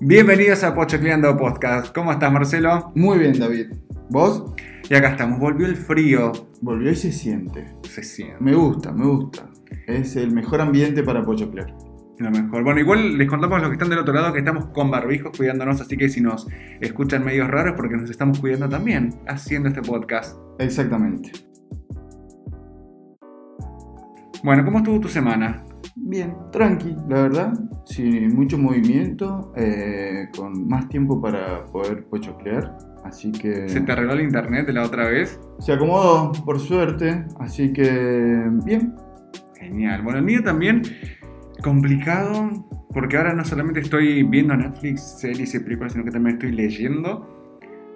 Bienvenidos 0.00 0.62
a 0.62 0.76
Pochocleando 0.76 1.36
Podcast. 1.36 1.92
¿Cómo 1.92 2.12
estás, 2.12 2.32
Marcelo? 2.32 2.92
Muy 2.94 3.18
bien, 3.18 3.36
David. 3.36 3.72
¿Vos? 4.10 4.54
Y 4.88 4.94
acá 4.94 5.08
estamos. 5.08 5.40
Volvió 5.40 5.66
el 5.66 5.74
frío. 5.74 6.30
Volvió 6.60 6.92
y 6.92 6.94
se 6.94 7.10
siente. 7.10 7.66
Se 7.82 8.04
siente. 8.04 8.36
Me 8.38 8.54
gusta, 8.54 8.92
me 8.92 9.04
gusta. 9.04 9.50
Es 9.88 10.14
el 10.14 10.30
mejor 10.30 10.60
ambiente 10.60 11.02
para 11.02 11.24
pochoclear. 11.24 11.74
Lo 12.18 12.30
mejor. 12.30 12.62
Bueno, 12.62 12.78
igual 12.78 13.18
les 13.18 13.28
contamos 13.28 13.58
a 13.58 13.60
los 13.60 13.70
que 13.70 13.74
están 13.74 13.90
del 13.90 13.98
otro 13.98 14.14
lado 14.14 14.32
que 14.32 14.38
estamos 14.38 14.66
con 14.66 14.88
barbijos 14.88 15.36
cuidándonos, 15.36 15.80
así 15.80 15.96
que 15.96 16.08
si 16.08 16.20
nos 16.20 16.46
escuchan 16.80 17.24
medios 17.24 17.48
raros 17.48 17.74
porque 17.76 17.96
nos 17.96 18.08
estamos 18.08 18.38
cuidando 18.38 18.68
también 18.68 19.18
haciendo 19.26 19.68
este 19.68 19.82
podcast. 19.82 20.38
Exactamente. 20.60 21.32
Bueno, 24.44 24.64
¿cómo 24.64 24.78
estuvo 24.78 25.00
tu 25.00 25.08
semana? 25.08 25.64
Bien, 26.08 26.34
tranqui, 26.52 26.96
la 27.06 27.22
verdad. 27.24 27.52
Sin 27.84 28.34
mucho 28.34 28.56
movimiento, 28.56 29.52
eh, 29.56 30.26
con 30.34 30.66
más 30.66 30.88
tiempo 30.88 31.20
para 31.20 31.66
poder 31.66 32.06
pochoclear. 32.06 32.78
Así 33.04 33.30
que. 33.30 33.68
¿Se 33.68 33.82
te 33.82 33.92
arregló 33.92 34.14
el 34.14 34.22
internet 34.22 34.66
de 34.66 34.72
la 34.72 34.84
otra 34.84 35.06
vez? 35.06 35.38
Se 35.58 35.74
acomodó, 35.74 36.32
por 36.46 36.58
suerte. 36.60 37.26
Así 37.40 37.74
que. 37.74 38.42
Bien. 38.64 38.94
Genial. 39.60 40.00
Bueno, 40.00 40.20
el 40.20 40.24
mío 40.24 40.42
también 40.42 40.80
complicado, 41.62 42.52
porque 42.94 43.18
ahora 43.18 43.34
no 43.34 43.44
solamente 43.44 43.80
estoy 43.80 44.22
viendo 44.22 44.56
Netflix, 44.56 45.18
series 45.20 45.54
y 45.54 45.58
películas, 45.58 45.92
sino 45.92 46.06
que 46.06 46.10
también 46.10 46.36
estoy 46.36 46.52
leyendo. 46.52 47.28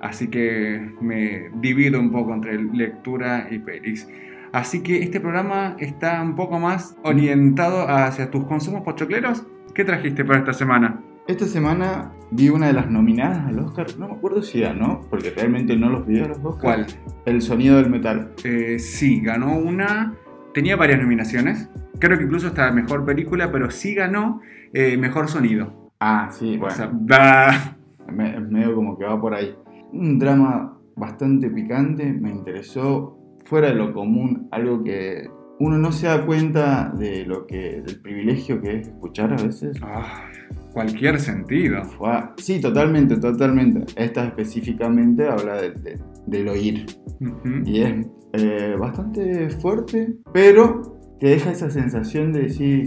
Así 0.02 0.28
que 0.28 0.86
me 1.00 1.48
divido 1.62 1.98
un 1.98 2.10
poco 2.10 2.34
entre 2.34 2.62
lectura 2.62 3.48
y 3.50 3.58
pelis. 3.58 4.06
Así 4.52 4.82
que 4.82 5.02
este 5.02 5.18
programa 5.20 5.76
está 5.78 6.20
un 6.22 6.34
poco 6.36 6.58
más 6.58 6.96
orientado 7.04 7.88
hacia 7.88 8.30
tus 8.30 8.44
consumos 8.46 8.82
pochocleros. 8.82 9.46
¿Qué 9.74 9.84
trajiste 9.84 10.24
para 10.24 10.40
esta 10.40 10.52
semana? 10.52 11.00
Esta 11.26 11.46
semana 11.46 12.12
vi 12.32 12.48
una 12.50 12.66
de 12.66 12.72
las 12.74 12.90
nominadas 12.90 13.46
al 13.46 13.58
Oscar, 13.60 13.86
no 13.98 14.08
me 14.08 14.14
acuerdo 14.14 14.42
si 14.42 14.60
ganó, 14.60 15.00
porque 15.08 15.30
realmente 15.30 15.76
no 15.76 15.88
los 15.88 16.06
vi 16.06 16.18
a 16.20 16.26
los 16.28 16.38
Oscar. 16.38 16.60
¿Cuál? 16.60 16.86
El 17.24 17.40
sonido 17.40 17.76
del 17.76 17.88
metal. 17.88 18.32
Eh, 18.44 18.78
sí, 18.78 19.20
ganó 19.20 19.56
una. 19.56 20.14
Tenía 20.52 20.76
varias 20.76 21.00
nominaciones. 21.00 21.70
Creo 21.98 22.18
que 22.18 22.24
incluso 22.24 22.48
hasta 22.48 22.70
mejor 22.72 23.04
película, 23.06 23.50
pero 23.52 23.70
sí 23.70 23.94
ganó 23.94 24.40
eh, 24.74 24.96
mejor 24.98 25.28
sonido. 25.28 25.90
Ah, 26.00 26.28
sí, 26.32 26.58
bueno. 26.58 26.74
O 26.74 26.76
sea, 26.76 26.90
da- 26.92 27.76
Me- 28.12 28.34
es 28.36 28.50
medio 28.50 28.74
como 28.74 28.98
que 28.98 29.04
va 29.04 29.18
por 29.18 29.32
ahí. 29.32 29.56
Un 29.92 30.18
drama 30.18 30.76
bastante 30.96 31.48
picante, 31.48 32.12
me 32.12 32.30
interesó 32.30 33.16
fuera 33.52 33.68
de 33.68 33.74
lo 33.74 33.92
común, 33.92 34.48
algo 34.50 34.82
que 34.82 35.28
uno 35.60 35.76
no 35.76 35.92
se 35.92 36.06
da 36.06 36.24
cuenta 36.24 36.90
de 36.98 37.26
lo 37.26 37.46
que 37.46 37.82
del 37.84 38.00
privilegio 38.00 38.62
que 38.62 38.78
es 38.78 38.88
escuchar 38.88 39.30
a 39.34 39.36
veces. 39.36 39.76
Ah, 39.82 40.24
cualquier 40.72 41.20
sentido. 41.20 41.84
Fue- 41.84 42.08
sí, 42.38 42.62
totalmente, 42.62 43.18
totalmente. 43.18 43.84
Esta 44.02 44.24
específicamente 44.24 45.28
habla 45.28 45.60
de- 45.60 45.72
de- 45.72 45.98
del 46.26 46.48
oír 46.48 46.86
Ujú. 47.20 47.62
y 47.66 47.82
es 47.82 48.06
eh, 48.32 48.74
bastante 48.80 49.50
fuerte, 49.50 50.14
pero 50.32 50.80
te 51.20 51.26
deja 51.28 51.50
esa 51.50 51.68
sensación 51.68 52.32
de 52.32 52.44
decir, 52.44 52.86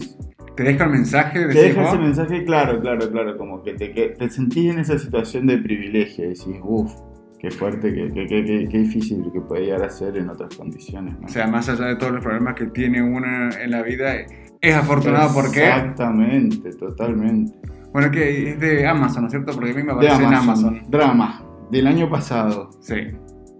Te 0.55 0.63
deja 0.63 0.86
el 0.86 0.89
mensaje 0.89 1.45
de 1.45 1.53
te 1.53 1.61
deja 1.61 1.89
ese 1.89 1.99
mensaje 1.99 2.43
claro, 2.43 2.81
claro, 2.81 3.11
claro, 3.11 3.38
como 3.38 3.61
que 3.61 3.73
te, 3.75 3.91
que 3.91 4.09
te 4.17 4.30
sentís 4.31 4.71
en 4.71 4.80
esa 4.80 4.97
situación 4.97 5.45
de 5.45 5.59
privilegio, 5.59 6.23
decís, 6.27 6.59
uff, 6.63 6.91
qué 7.39 7.52
fuerte, 7.52 7.94
qué, 7.94 8.11
qué, 8.14 8.25
qué, 8.28 8.67
qué- 8.69 8.78
difícil 8.80 9.30
que 9.31 9.41
puede 9.41 9.66
llegar 9.66 9.83
a 9.83 9.89
ser 9.89 10.17
en 10.17 10.30
otras 10.30 10.55
condiciones. 10.55 11.19
¿no? 11.19 11.25
O 11.25 11.30
sea, 11.30 11.47
más 11.47 11.67
allá 11.69 11.86
de 11.86 11.95
todos 11.95 12.14
los 12.14 12.23
problemas 12.23 12.55
que 12.55 12.66
tiene 12.67 13.02
uno 13.02 13.27
en 13.52 13.72
la 13.72 13.81
vida, 13.83 14.14
es 14.61 14.75
afortunado 14.75 15.33
porque. 15.33 15.64
Exactamente, 15.67 16.72
totalmente. 16.73 17.53
Bueno, 17.94 18.11
que 18.11 18.52
es 18.52 18.59
de 18.59 18.86
Amazon, 18.88 19.22
¿no 19.23 19.27
es 19.27 19.31
cierto? 19.31 19.53
Porque 19.53 19.72
a 19.72 19.73
mí 19.73 19.83
me 19.83 19.92
aparece 19.94 20.16
en 20.16 20.33
Amazon, 20.33 20.67
Amazon. 20.75 20.81
Drama, 20.92 21.44
del 21.72 21.88
año 21.88 22.09
pasado. 22.09 22.69
Sí. 22.81 22.95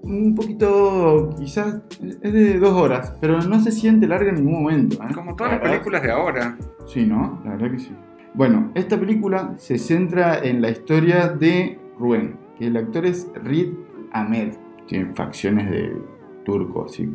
Un 0.04 0.36
poquito, 0.36 1.30
quizás, 1.38 1.82
es 2.22 2.34
de 2.34 2.60
dos 2.60 2.74
horas, 2.74 3.14
pero 3.22 3.42
no 3.42 3.60
se 3.60 3.72
siente 3.72 4.08
larga 4.08 4.30
en 4.30 4.36
ningún 4.36 4.62
momento. 4.64 4.98
¿eh? 5.04 5.14
Como 5.16 5.36
todas 5.36 5.54
La 5.54 5.58
las 5.58 5.64
verdad, 5.64 5.74
películas 5.78 6.02
de 6.04 6.12
ahora. 6.12 6.58
Sí, 6.86 7.06
¿no? 7.06 7.42
La 7.44 7.52
verdad 7.52 7.72
que 7.72 7.80
sí. 7.80 7.92
Bueno, 8.36 8.72
esta 8.76 9.00
película 9.00 9.54
se 9.58 9.78
centra 9.80 10.40
en 10.44 10.62
la 10.62 10.70
historia 10.70 11.30
de 11.30 11.80
Rubén, 11.98 12.36
que 12.58 12.68
el 12.68 12.78
actor 12.78 13.06
es 13.06 13.30
Reed 13.44 13.74
Ahmed. 14.12 14.54
Tiene 14.88 15.14
facciones 15.16 15.70
de 15.70 15.96
turco, 16.44 16.86
así. 16.86 17.10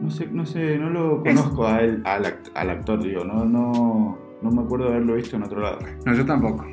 No 0.00 0.10
sé, 0.10 0.28
no 0.28 0.46
sé, 0.46 0.78
no 0.78 0.90
lo 0.90 1.24
Es- 1.24 1.34
conozco 1.34 1.66
a 1.66 1.80
él, 1.80 2.02
al, 2.04 2.24
act- 2.24 2.50
al 2.54 2.70
actor, 2.70 3.02
digo, 3.02 3.24
no, 3.24 3.44
no, 3.44 4.18
no 4.40 4.50
me 4.50 4.62
acuerdo 4.62 4.86
de 4.86 4.94
haberlo 4.94 5.14
visto 5.16 5.36
en 5.36 5.42
otro 5.42 5.60
lado. 5.60 5.78
No, 6.06 6.14
yo 6.14 6.24
tampoco. 6.24 6.64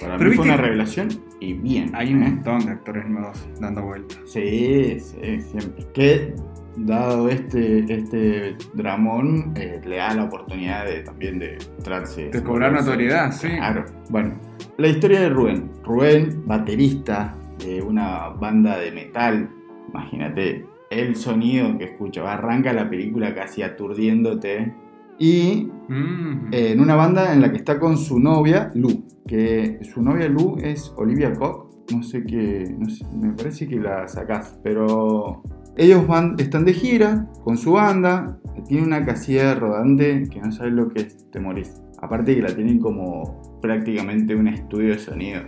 Para 0.00 0.18
Pero 0.18 0.30
mí 0.30 0.36
fue 0.36 0.44
una 0.46 0.56
revelación 0.58 1.08
y 1.40 1.54
bien. 1.54 1.90
Hay 1.94 2.12
un 2.12 2.22
¿eh? 2.24 2.28
montón 2.30 2.66
de 2.66 2.72
actores 2.72 3.06
nuevos 3.08 3.48
dando 3.60 3.82
vueltas. 3.82 4.18
Sí, 4.26 4.98
sí, 5.00 5.40
siempre. 5.40 5.86
Que 5.94 6.34
dado 6.76 7.28
este, 7.28 7.84
este 7.94 8.56
dramón, 8.74 9.54
eh, 9.56 9.80
le 9.86 9.96
da 9.96 10.12
la 10.14 10.24
oportunidad 10.24 10.84
de 10.84 11.00
también 11.04 11.38
de 11.38 11.56
mostrarse. 11.76 12.28
De 12.28 12.42
cobrar 12.42 12.72
notoriedad, 12.72 13.30
sí. 13.32 13.48
Claro. 13.48 13.84
Bueno, 14.10 14.34
la 14.76 14.88
historia 14.88 15.20
de 15.20 15.28
Rubén. 15.30 15.70
Rubén, 15.84 16.42
baterista 16.44 17.34
de 17.58 17.82
una 17.82 18.28
banda 18.30 18.78
de 18.78 18.90
metal. 18.92 19.50
Imagínate 19.90 20.66
el 20.90 21.16
sonido 21.16 21.76
que 21.78 21.84
escucha. 21.84 22.30
Arranca 22.32 22.72
la 22.72 22.88
película 22.88 23.34
casi 23.34 23.62
aturdiéndote. 23.62 24.74
Y 25.18 25.70
Mm. 25.88 26.48
eh, 26.52 26.72
en 26.72 26.80
una 26.80 26.96
banda 26.96 27.32
en 27.34 27.40
la 27.42 27.50
que 27.50 27.58
está 27.58 27.78
con 27.78 27.96
su 27.98 28.18
novia, 28.18 28.70
Lu. 28.74 29.04
Que 29.26 29.78
su 29.82 30.02
novia 30.02 30.28
Lu 30.28 30.56
es 30.60 30.92
Olivia 30.96 31.32
Koch. 31.34 31.68
No 31.92 32.02
sé 32.02 32.24
qué. 32.24 32.74
no 32.78 32.88
sé, 32.88 33.04
me 33.14 33.32
parece 33.32 33.68
que 33.68 33.76
la 33.76 34.08
sacás. 34.08 34.58
Pero 34.62 35.42
ellos 35.76 36.06
van, 36.06 36.36
están 36.38 36.64
de 36.64 36.72
gira 36.72 37.28
con 37.44 37.56
su 37.58 37.72
banda. 37.72 38.38
Tiene 38.66 38.86
una 38.86 39.04
casilla 39.04 39.54
rodante 39.54 40.24
que 40.30 40.40
no 40.40 40.50
sabes 40.52 40.72
lo 40.72 40.88
que 40.88 41.02
es, 41.02 41.30
te 41.30 41.38
morís. 41.40 41.82
Aparte 42.00 42.34
que 42.34 42.42
la 42.42 42.54
tienen 42.54 42.78
como 42.78 43.60
prácticamente 43.60 44.34
un 44.34 44.48
estudio 44.48 44.90
de 44.94 44.98
sonido. 44.98 45.42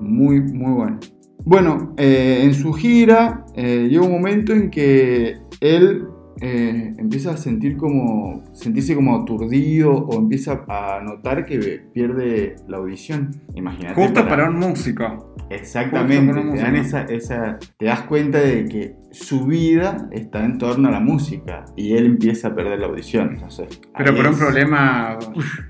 Muy, 0.00 0.40
muy 0.40 0.72
bueno. 0.72 0.98
Bueno, 1.44 1.94
eh, 1.96 2.40
en 2.42 2.54
su 2.54 2.72
gira 2.72 3.44
eh, 3.54 3.88
llega 3.90 4.02
un 4.04 4.12
momento 4.12 4.52
en 4.52 4.70
que 4.70 5.38
él 5.60 6.04
eh, 6.40 6.92
empieza 6.98 7.32
a 7.32 7.36
sentir 7.36 7.76
como, 7.76 8.44
sentirse 8.52 8.94
como 8.94 9.16
aturdido 9.16 9.92
o 9.92 10.18
empieza 10.18 10.64
a 10.68 11.00
notar 11.02 11.46
que 11.46 11.58
pierde 11.92 12.56
la 12.68 12.76
audición. 12.76 13.30
Imagínate. 13.54 13.94
Justo 13.94 14.28
para... 14.28 14.48
un 14.48 14.56
músico. 14.58 15.34
Exactamente, 15.50 16.34
te, 16.34 16.58
dan 16.58 16.76
esa, 16.76 17.02
esa- 17.04 17.58
te 17.78 17.86
das 17.86 18.02
cuenta 18.02 18.38
de 18.38 18.66
que 18.66 18.96
su 19.10 19.46
vida 19.46 20.08
está 20.12 20.44
en 20.44 20.58
torno 20.58 20.88
a 20.88 20.90
la 20.90 21.00
música 21.00 21.64
y 21.74 21.94
él 21.94 22.04
empieza 22.04 22.48
a 22.48 22.54
perder 22.54 22.78
la 22.80 22.86
audición. 22.88 23.30
Entonces, 23.32 23.80
Pero 23.96 24.14
por 24.14 24.26
un 24.26 24.36
problema 24.36 25.18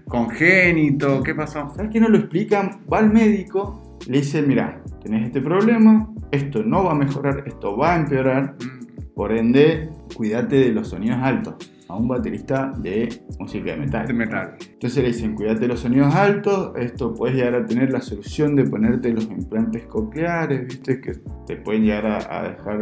congénito. 0.08 1.22
¿Qué 1.22 1.32
pasó? 1.34 1.70
¿Sabes 1.76 1.92
que 1.92 2.00
no 2.00 2.08
lo 2.08 2.18
explican? 2.18 2.80
Va 2.92 2.98
al 2.98 3.12
médico, 3.12 3.98
le 4.08 4.18
dice, 4.18 4.42
mira, 4.42 4.82
tenés 5.02 5.26
este 5.26 5.40
problema, 5.40 6.08
esto 6.30 6.62
no 6.62 6.84
va 6.84 6.92
a 6.92 6.94
mejorar, 6.94 7.44
esto 7.46 7.76
va 7.76 7.94
a 7.94 7.96
empeorar, 7.96 8.56
por 9.14 9.32
ende, 9.32 9.90
cuídate 10.14 10.56
de 10.56 10.72
los 10.72 10.88
sonidos 10.88 11.18
altos. 11.20 11.72
A 11.88 11.96
un 11.96 12.06
baterista 12.06 12.70
de 12.76 13.08
música 13.38 13.70
de 13.70 13.78
metal. 13.78 14.06
De 14.06 14.12
metal. 14.12 14.56
Entonces 14.74 15.02
le 15.02 15.08
dicen, 15.08 15.34
cuídate 15.34 15.60
de 15.60 15.68
los 15.68 15.80
sonidos 15.80 16.14
altos, 16.14 16.72
esto 16.76 17.14
puedes 17.14 17.34
llegar 17.34 17.54
a 17.54 17.64
tener 17.64 17.90
la 17.90 18.02
solución 18.02 18.54
de 18.54 18.64
ponerte 18.64 19.10
los 19.10 19.24
implantes 19.24 19.86
cocleares, 19.86 20.66
viste, 20.66 21.00
que 21.00 21.12
te 21.46 21.56
pueden 21.56 21.84
llegar 21.84 22.04
a, 22.04 22.40
a 22.40 22.48
dejar... 22.50 22.78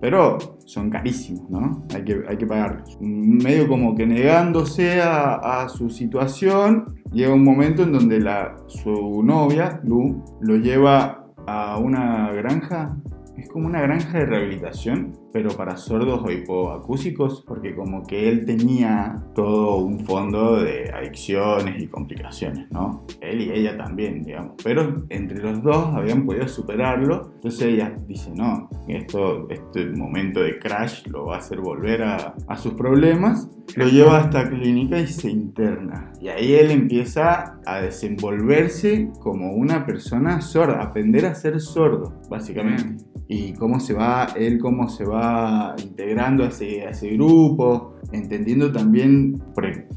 Pero 0.00 0.38
son 0.66 0.90
carísimos, 0.90 1.48
¿no? 1.48 1.86
Hay 1.94 2.02
que, 2.02 2.20
hay 2.28 2.36
que 2.36 2.46
pagarlos. 2.46 2.98
Medio 3.00 3.68
como 3.68 3.94
que 3.94 4.08
negándose 4.08 5.00
a, 5.00 5.62
a 5.62 5.68
su 5.68 5.88
situación, 5.88 6.96
llega 7.12 7.32
un 7.32 7.44
momento 7.44 7.84
en 7.84 7.92
donde 7.92 8.18
la, 8.18 8.56
su 8.66 9.22
novia, 9.22 9.80
Lu, 9.84 10.24
lo 10.40 10.56
lleva 10.56 11.27
a 11.48 11.78
una 11.78 12.30
granja 12.32 12.94
es 13.38 13.48
como 13.48 13.66
una 13.66 13.80
granja 13.80 14.18
de 14.18 14.26
rehabilitación, 14.26 15.16
pero 15.32 15.50
para 15.50 15.76
sordos 15.76 16.22
o 16.24 16.30
hipoacúsicos, 16.30 17.44
porque 17.46 17.74
como 17.74 18.02
que 18.02 18.28
él 18.28 18.44
tenía 18.44 19.22
todo 19.34 19.76
un 19.76 20.04
fondo 20.04 20.62
de 20.62 20.90
adicciones 20.90 21.82
y 21.82 21.86
complicaciones, 21.86 22.70
¿no? 22.70 23.04
Él 23.20 23.42
y 23.42 23.50
ella 23.50 23.76
también, 23.76 24.22
digamos. 24.22 24.54
Pero 24.64 25.04
entre 25.10 25.38
los 25.38 25.62
dos 25.62 25.94
habían 25.94 26.26
podido 26.26 26.48
superarlo. 26.48 27.32
Entonces 27.36 27.62
ella 27.62 27.96
dice, 28.06 28.30
no, 28.34 28.68
esto, 28.88 29.48
este 29.50 29.86
momento 29.86 30.40
de 30.40 30.58
crash 30.58 31.06
lo 31.06 31.26
va 31.26 31.36
a 31.36 31.38
hacer 31.38 31.60
volver 31.60 32.02
a, 32.02 32.34
a 32.48 32.56
sus 32.56 32.74
problemas. 32.74 33.48
Lo 33.76 33.86
lleva 33.86 34.18
a 34.18 34.22
esta 34.22 34.48
clínica 34.48 34.98
y 34.98 35.06
se 35.06 35.30
interna. 35.30 36.10
Y 36.20 36.28
ahí 36.28 36.54
él 36.54 36.70
empieza 36.70 37.58
a 37.66 37.80
desenvolverse 37.80 39.10
como 39.20 39.52
una 39.52 39.84
persona 39.84 40.40
sorda, 40.40 40.82
aprender 40.82 41.26
a 41.26 41.34
ser 41.34 41.60
sordo, 41.60 42.18
básicamente 42.30 43.07
y 43.30 43.52
cómo 43.52 43.78
se 43.78 43.92
va, 43.92 44.28
él 44.36 44.58
cómo 44.58 44.88
se 44.88 45.04
va 45.04 45.74
integrando 45.82 46.44
a 46.44 46.48
ese, 46.48 46.86
a 46.86 46.90
ese 46.90 47.10
grupo, 47.10 47.94
entendiendo 48.12 48.72
también, 48.72 49.42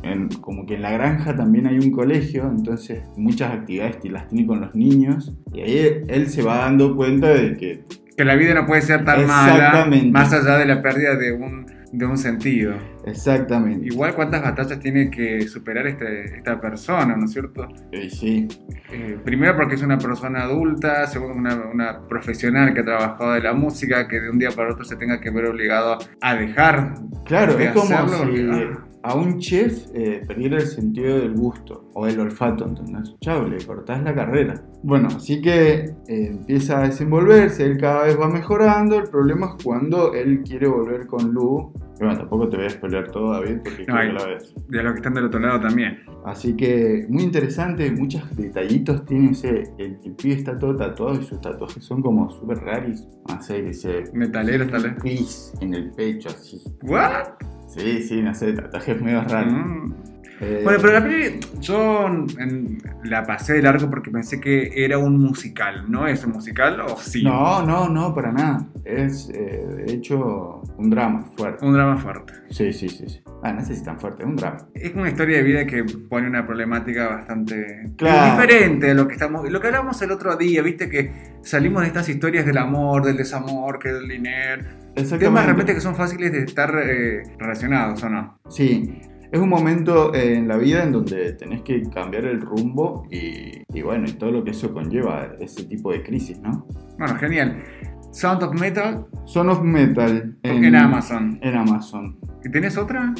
en- 0.03 0.27
como 0.41 0.65
que 0.65 0.75
en 0.75 0.81
la 0.81 0.91
granja 0.91 1.35
también 1.35 1.65
hay 1.67 1.77
un 1.79 1.91
colegio, 1.91 2.43
entonces 2.53 3.01
muchas 3.15 3.53
actividades 3.53 3.97
las 4.11 4.27
tiene 4.27 4.45
con 4.45 4.59
los 4.61 4.75
niños. 4.75 5.33
Y 5.53 5.61
ahí 5.61 5.77
él, 5.77 6.03
él 6.09 6.27
se 6.29 6.41
va 6.43 6.57
dando 6.57 6.95
cuenta 6.97 7.29
de 7.29 7.55
que 7.57 7.83
Que 8.17 8.25
la 8.25 8.35
vida 8.35 8.53
no 8.53 8.65
puede 8.67 8.81
ser 8.81 9.05
tan 9.05 9.21
mala, 9.27 9.71
más 10.11 10.33
allá 10.33 10.57
de 10.57 10.65
la 10.65 10.81
pérdida 10.81 11.15
de 11.15 11.31
un, 11.31 11.65
de 11.93 12.05
un 12.05 12.17
sentido. 12.17 12.73
Exactamente. 13.05 13.87
Igual 13.87 14.15
cuántas 14.15 14.41
batallas 14.41 14.79
tiene 14.79 15.09
que 15.09 15.41
superar 15.47 15.87
este- 15.87 16.37
esta 16.37 16.59
persona, 16.59 17.15
¿no 17.15 17.25
es 17.25 17.31
cierto? 17.31 17.67
Y 17.91 18.09
sí, 18.09 18.47
Eh, 18.93 19.17
primero 19.23 19.55
porque 19.55 19.75
es 19.75 19.81
una 19.83 19.97
persona 19.97 20.43
adulta, 20.43 21.07
segundo 21.07 21.35
una, 21.35 21.55
una 21.73 22.01
profesional 22.03 22.73
que 22.73 22.81
ha 22.81 22.83
trabajado 22.83 23.33
de 23.33 23.41
la 23.41 23.53
música, 23.53 24.05
que 24.07 24.19
de 24.19 24.29
un 24.29 24.37
día 24.37 24.49
para 24.51 24.73
otro 24.73 24.83
se 24.83 24.97
tenga 24.97 25.21
que 25.21 25.29
ver 25.31 25.45
obligado 25.45 25.97
a 26.19 26.35
dejar. 26.35 26.95
claro, 27.25 27.55
de 27.55 27.65
es 27.67 27.71
como 27.71 27.85
hacerlo, 27.95 28.35
si 28.35 28.49
ah. 28.51 28.85
a 29.03 29.15
un 29.15 29.39
chef 29.39 29.85
eh, 29.93 30.21
perdiera 30.27 30.57
el 30.57 30.67
sentido 30.67 31.19
del 31.19 31.33
gusto 31.35 31.89
o 31.93 32.05
el 32.05 32.19
olfato, 32.19 32.67
¿entendés? 32.67 33.15
Chau, 33.21 33.47
le 33.47 33.63
cortás 33.65 34.03
la 34.03 34.13
carrera. 34.13 34.61
Bueno, 34.83 35.07
así 35.07 35.41
que 35.41 35.85
eh, 35.85 35.93
empieza 36.09 36.79
a 36.79 36.87
desenvolverse, 36.87 37.63
él 37.63 37.77
cada 37.79 38.03
vez 38.03 38.19
va 38.19 38.27
mejorando, 38.27 38.97
el 38.99 39.09
problema 39.09 39.55
es 39.57 39.63
cuando 39.63 40.13
él 40.13 40.41
quiere 40.45 40.67
volver 40.67 41.07
con 41.07 41.31
Lu. 41.31 41.71
Bueno, 42.01 42.17
tampoco 42.17 42.49
te 42.49 42.57
voy 42.57 42.65
a 42.65 42.69
spoilear 42.71 43.11
todo, 43.11 43.33
David, 43.33 43.59
porque 43.63 43.85
No, 43.87 43.93
creo 43.93 44.07
que 44.07 44.13
la 44.13 44.25
ves. 44.25 44.55
De 44.69 44.81
los 44.81 44.93
que 44.93 44.97
están 44.97 45.13
del 45.13 45.25
otro 45.25 45.39
lado 45.39 45.59
también. 45.59 45.99
Así 46.25 46.55
que 46.55 47.05
muy 47.09 47.21
interesante, 47.21 47.91
muchos 47.91 48.35
detallitos 48.35 49.05
tiene 49.05 49.29
ese. 49.29 49.71
El, 49.77 49.99
el 50.03 50.15
pibe 50.15 50.33
está 50.33 50.57
todo 50.57 50.75
tatuado 50.75 51.21
y 51.21 51.23
sus 51.23 51.39
tatuajes 51.39 51.83
son 51.83 52.01
como 52.01 52.27
súper 52.31 52.57
raris. 52.57 53.07
No 53.29 53.39
sé, 53.39 53.61
dice. 53.61 54.05
Metaleros, 54.13 54.71
tal 54.71 54.95
vez. 55.03 55.53
En 55.61 55.75
el 55.75 55.91
pecho, 55.91 56.29
así. 56.29 56.59
¿What? 56.81 57.27
Sí, 57.67 58.01
sí, 58.01 58.19
no 58.23 58.33
sé, 58.33 58.53
tatuajes 58.53 58.99
medio 58.99 59.21
raros. 59.21 59.53
Mm. 59.53 59.93
Eh, 60.43 60.61
Bueno, 60.63 60.79
pero 60.81 60.93
la 60.93 61.03
peli 61.03 61.39
yo 61.59 62.07
en- 62.07 62.79
la 63.03 63.23
pasé 63.23 63.53
de 63.53 63.61
largo 63.61 63.89
porque 63.91 64.09
pensé 64.09 64.39
que 64.41 64.71
era 64.83 64.97
un 64.97 65.19
musical. 65.19 65.85
¿No 65.87 66.07
es 66.07 66.25
un 66.25 66.31
musical 66.31 66.79
o 66.81 66.97
sí? 66.97 67.23
No, 67.23 67.63
no, 67.63 67.87
no, 67.87 68.13
para 68.15 68.31
nada. 68.31 68.65
Es, 68.83 69.29
eh, 69.35 69.63
de 69.85 69.93
hecho, 69.93 70.61
un 70.77 70.89
drama 70.89 71.23
fuerte. 71.37 71.63
Un 71.63 71.73
drama 71.73 71.97
fuerte. 71.97 72.33
Sí, 72.49 72.73
sí, 72.73 72.89
sí. 72.89 73.05
sí. 73.07 73.21
Ah, 73.43 73.53
no 73.53 73.63
sé 73.63 73.75
si 73.75 73.83
tan 73.83 73.99
fuerte, 73.99 74.23
es 74.23 74.29
un 74.29 74.35
drama. 74.35 74.57
Es 74.73 74.93
una 74.95 75.09
historia 75.09 75.37
de 75.37 75.43
vida 75.43 75.65
que 75.67 75.83
pone 76.09 76.27
una 76.27 76.45
problemática 76.45 77.07
bastante 77.07 77.91
Claro. 77.97 78.31
diferente 78.35 78.87
de 78.87 78.93
lo 78.95 79.07
que 79.07 79.13
estamos, 79.13 79.49
lo 79.49 79.59
que 79.61 79.67
hablamos 79.67 80.01
el 80.01 80.11
otro 80.11 80.35
día, 80.37 80.61
viste 80.63 80.89
que 80.89 81.11
salimos 81.43 81.81
de 81.81 81.87
estas 81.87 82.09
historias 82.09 82.45
del 82.47 82.57
amor, 82.57 83.03
del 83.03 83.17
desamor, 83.17 83.77
que 83.79 83.89
del 83.89 84.07
dinero, 84.07 84.63
temas 85.19 85.45
realmente 85.45 85.73
que 85.73 85.81
son 85.81 85.95
fáciles 85.95 86.31
de 86.31 86.39
estar 86.43 86.71
eh, 86.83 87.23
relacionados, 87.39 88.03
¿o 88.03 88.09
no? 88.09 88.39
Sí, 88.49 89.01
es 89.31 89.39
un 89.39 89.49
momento 89.49 90.13
eh, 90.13 90.35
en 90.35 90.47
la 90.47 90.57
vida 90.57 90.83
en 90.83 90.91
donde 90.91 91.33
tenés 91.33 91.61
que 91.61 91.81
cambiar 91.89 92.25
el 92.25 92.41
rumbo 92.41 93.07
y, 93.09 93.63
y 93.73 93.81
bueno, 93.81 94.07
y 94.07 94.13
todo 94.13 94.31
lo 94.31 94.43
que 94.43 94.51
eso 94.51 94.73
conlleva, 94.73 95.31
ese 95.39 95.63
tipo 95.63 95.91
de 95.91 96.03
crisis, 96.03 96.39
¿no? 96.39 96.67
Bueno, 96.97 97.15
genial. 97.15 97.63
Sound 98.11 98.43
of 98.43 98.59
Metal 98.59 99.05
Son 99.23 99.49
of 99.49 99.61
Metal 99.63 100.37
en, 100.43 100.75
Amazon. 100.75 101.39
En 101.41 101.55
Amazon. 101.55 102.19
¿Y 102.43 102.51
tenés 102.51 102.77
otra? 102.77 103.13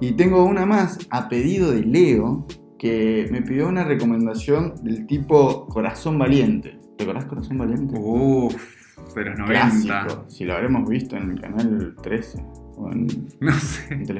Y 0.00 0.12
tengo 0.12 0.44
una 0.44 0.66
más 0.66 0.98
a 1.10 1.28
pedido 1.30 1.70
de 1.70 1.80
Leo 1.80 2.46
que 2.78 3.26
me 3.30 3.40
pidió 3.40 3.66
una 3.66 3.84
recomendación 3.84 4.74
del 4.82 5.06
tipo 5.06 5.66
Corazón 5.68 6.18
Valiente. 6.18 6.78
¿Te 6.98 7.04
acordás 7.04 7.24
Corazón 7.24 7.56
Valiente? 7.56 7.94
Uff, 7.98 9.14
de 9.16 9.24
los 9.24 9.38
90. 9.38 9.46
Clásico. 9.46 10.24
Si 10.28 10.44
lo 10.44 10.54
habremos 10.54 10.86
visto 10.88 11.16
en 11.16 11.30
el 11.30 11.40
canal 11.40 11.96
13 12.02 12.63
o 12.76 12.90
en, 12.92 13.06
No 13.40 13.52
sé. 13.52 13.94
en 13.94 14.16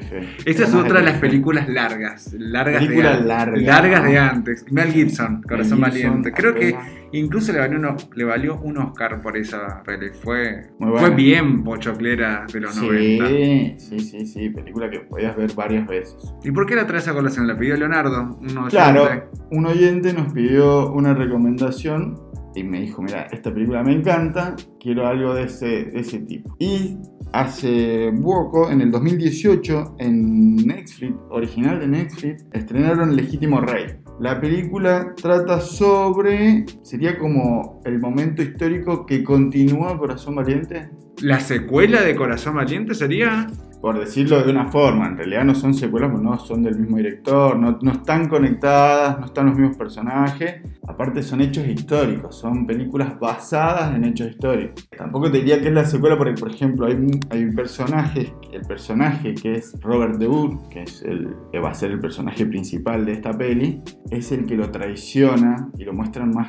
es 0.46 0.74
otra 0.74 1.00
de 1.00 1.06
las 1.06 1.18
películas 1.18 1.68
largas. 1.68 2.32
Largas 2.38 2.82
Película 2.84 3.16
de 3.16 3.24
larga. 3.24 3.56
Largas 3.56 4.04
de 4.04 4.18
antes. 4.18 4.64
Mel 4.72 4.92
Gibson, 4.92 5.42
Corazón 5.42 5.80
Mel 5.80 5.92
Gibson, 5.92 6.10
Valiente. 6.22 6.32
Creo 6.32 6.54
que 6.54 6.74
incluso 7.12 7.52
le 7.52 7.58
valió, 7.60 7.78
uno- 7.78 7.96
le 8.14 8.24
valió 8.24 8.60
un 8.60 8.78
Oscar 8.78 9.20
por 9.20 9.36
esa 9.36 9.82
peli. 9.84 10.08
Fue, 10.22 10.66
bien 11.14 11.62
pochoclera 11.64 12.46
de 12.52 12.60
los 12.60 12.76
90. 12.76 13.26
Sí, 13.28 13.74
sí, 13.78 13.98
sí, 14.00 14.26
sí, 14.26 14.50
película 14.50 14.90
que 14.90 15.00
podías 15.00 15.36
ver 15.36 15.52
varias 15.54 15.86
veces. 15.86 16.16
¿Y 16.42 16.50
por 16.50 16.66
qué 16.66 16.74
la 16.74 16.86
traes 16.86 17.06
a 17.08 17.12
colación? 17.14 17.46
¿La 17.46 17.56
pidió 17.58 17.76
Leonardo? 17.76 18.38
Un 18.40 18.56
oyente. 18.58 18.70
Claro, 18.70 19.30
un 19.50 19.66
oyente 19.66 20.12
nos 20.12 20.32
pidió 20.32 20.92
una 20.92 21.14
recomendación 21.14 22.20
y 22.54 22.62
me 22.62 22.80
dijo, 22.80 23.02
mira, 23.02 23.26
esta 23.32 23.52
película 23.52 23.82
me 23.82 23.92
encanta, 23.92 24.56
quiero 24.80 25.06
algo 25.06 25.34
de 25.34 25.44
ese, 25.44 25.84
de 25.84 26.00
ese 26.00 26.20
tipo. 26.20 26.56
Y 26.58 26.96
hace 27.32 28.12
poco, 28.22 28.70
en 28.70 28.80
el 28.80 28.90
2018, 28.90 29.96
en 29.98 30.56
Netflix, 30.56 31.14
original 31.30 31.80
de 31.80 31.88
Netflix, 31.88 32.44
estrenaron 32.52 33.16
Legítimo 33.16 33.60
Rey. 33.60 33.96
La 34.20 34.40
película 34.40 35.14
trata 35.20 35.60
sobre, 35.60 36.64
sería 36.82 37.18
como 37.18 37.80
el 37.84 37.98
momento 37.98 38.42
histórico 38.42 39.04
que 39.06 39.24
continúa 39.24 39.98
Corazón 39.98 40.36
Valiente, 40.36 40.88
¿La 41.20 41.38
secuela 41.38 42.02
de 42.02 42.16
Corazón 42.16 42.56
Valiente 42.56 42.94
sería? 42.94 43.46
Por 43.84 43.98
decirlo 44.00 44.42
de 44.42 44.50
una 44.50 44.70
forma, 44.70 45.08
en 45.08 45.18
realidad 45.18 45.44
no 45.44 45.54
son 45.54 45.74
secuelas, 45.74 46.10
no 46.18 46.38
son 46.38 46.62
del 46.62 46.78
mismo 46.78 46.96
director, 46.96 47.54
no, 47.58 47.78
no 47.82 47.92
están 47.92 48.30
conectadas, 48.30 49.20
no 49.20 49.26
están 49.26 49.44
los 49.44 49.58
mismos 49.58 49.76
personajes, 49.76 50.62
aparte 50.88 51.22
son 51.22 51.42
hechos 51.42 51.68
históricos, 51.68 52.34
son 52.34 52.66
películas 52.66 53.20
basadas 53.20 53.94
en 53.94 54.04
hechos 54.04 54.30
históricos. 54.30 54.88
Tampoco 54.96 55.30
te 55.30 55.36
diría 55.36 55.60
que 55.60 55.68
es 55.68 55.74
la 55.74 55.84
secuela 55.84 56.16
porque, 56.16 56.32
por 56.40 56.50
ejemplo, 56.50 56.86
hay, 56.86 56.96
hay 57.28 57.44
personajes, 57.54 58.32
el 58.54 58.62
personaje 58.62 59.34
que 59.34 59.56
es 59.56 59.78
Robert 59.82 60.16
De 60.16 60.28
Boer, 60.28 60.56
que, 60.70 60.84
es 60.84 61.02
el, 61.02 61.28
que 61.52 61.58
va 61.58 61.68
a 61.68 61.74
ser 61.74 61.90
el 61.90 62.00
personaje 62.00 62.46
principal 62.46 63.04
de 63.04 63.12
esta 63.12 63.32
peli, 63.36 63.82
es 64.10 64.32
el 64.32 64.46
que 64.46 64.56
lo 64.56 64.70
traiciona 64.70 65.68
y 65.76 65.84
lo 65.84 65.92
muestran 65.92 66.30
más 66.30 66.48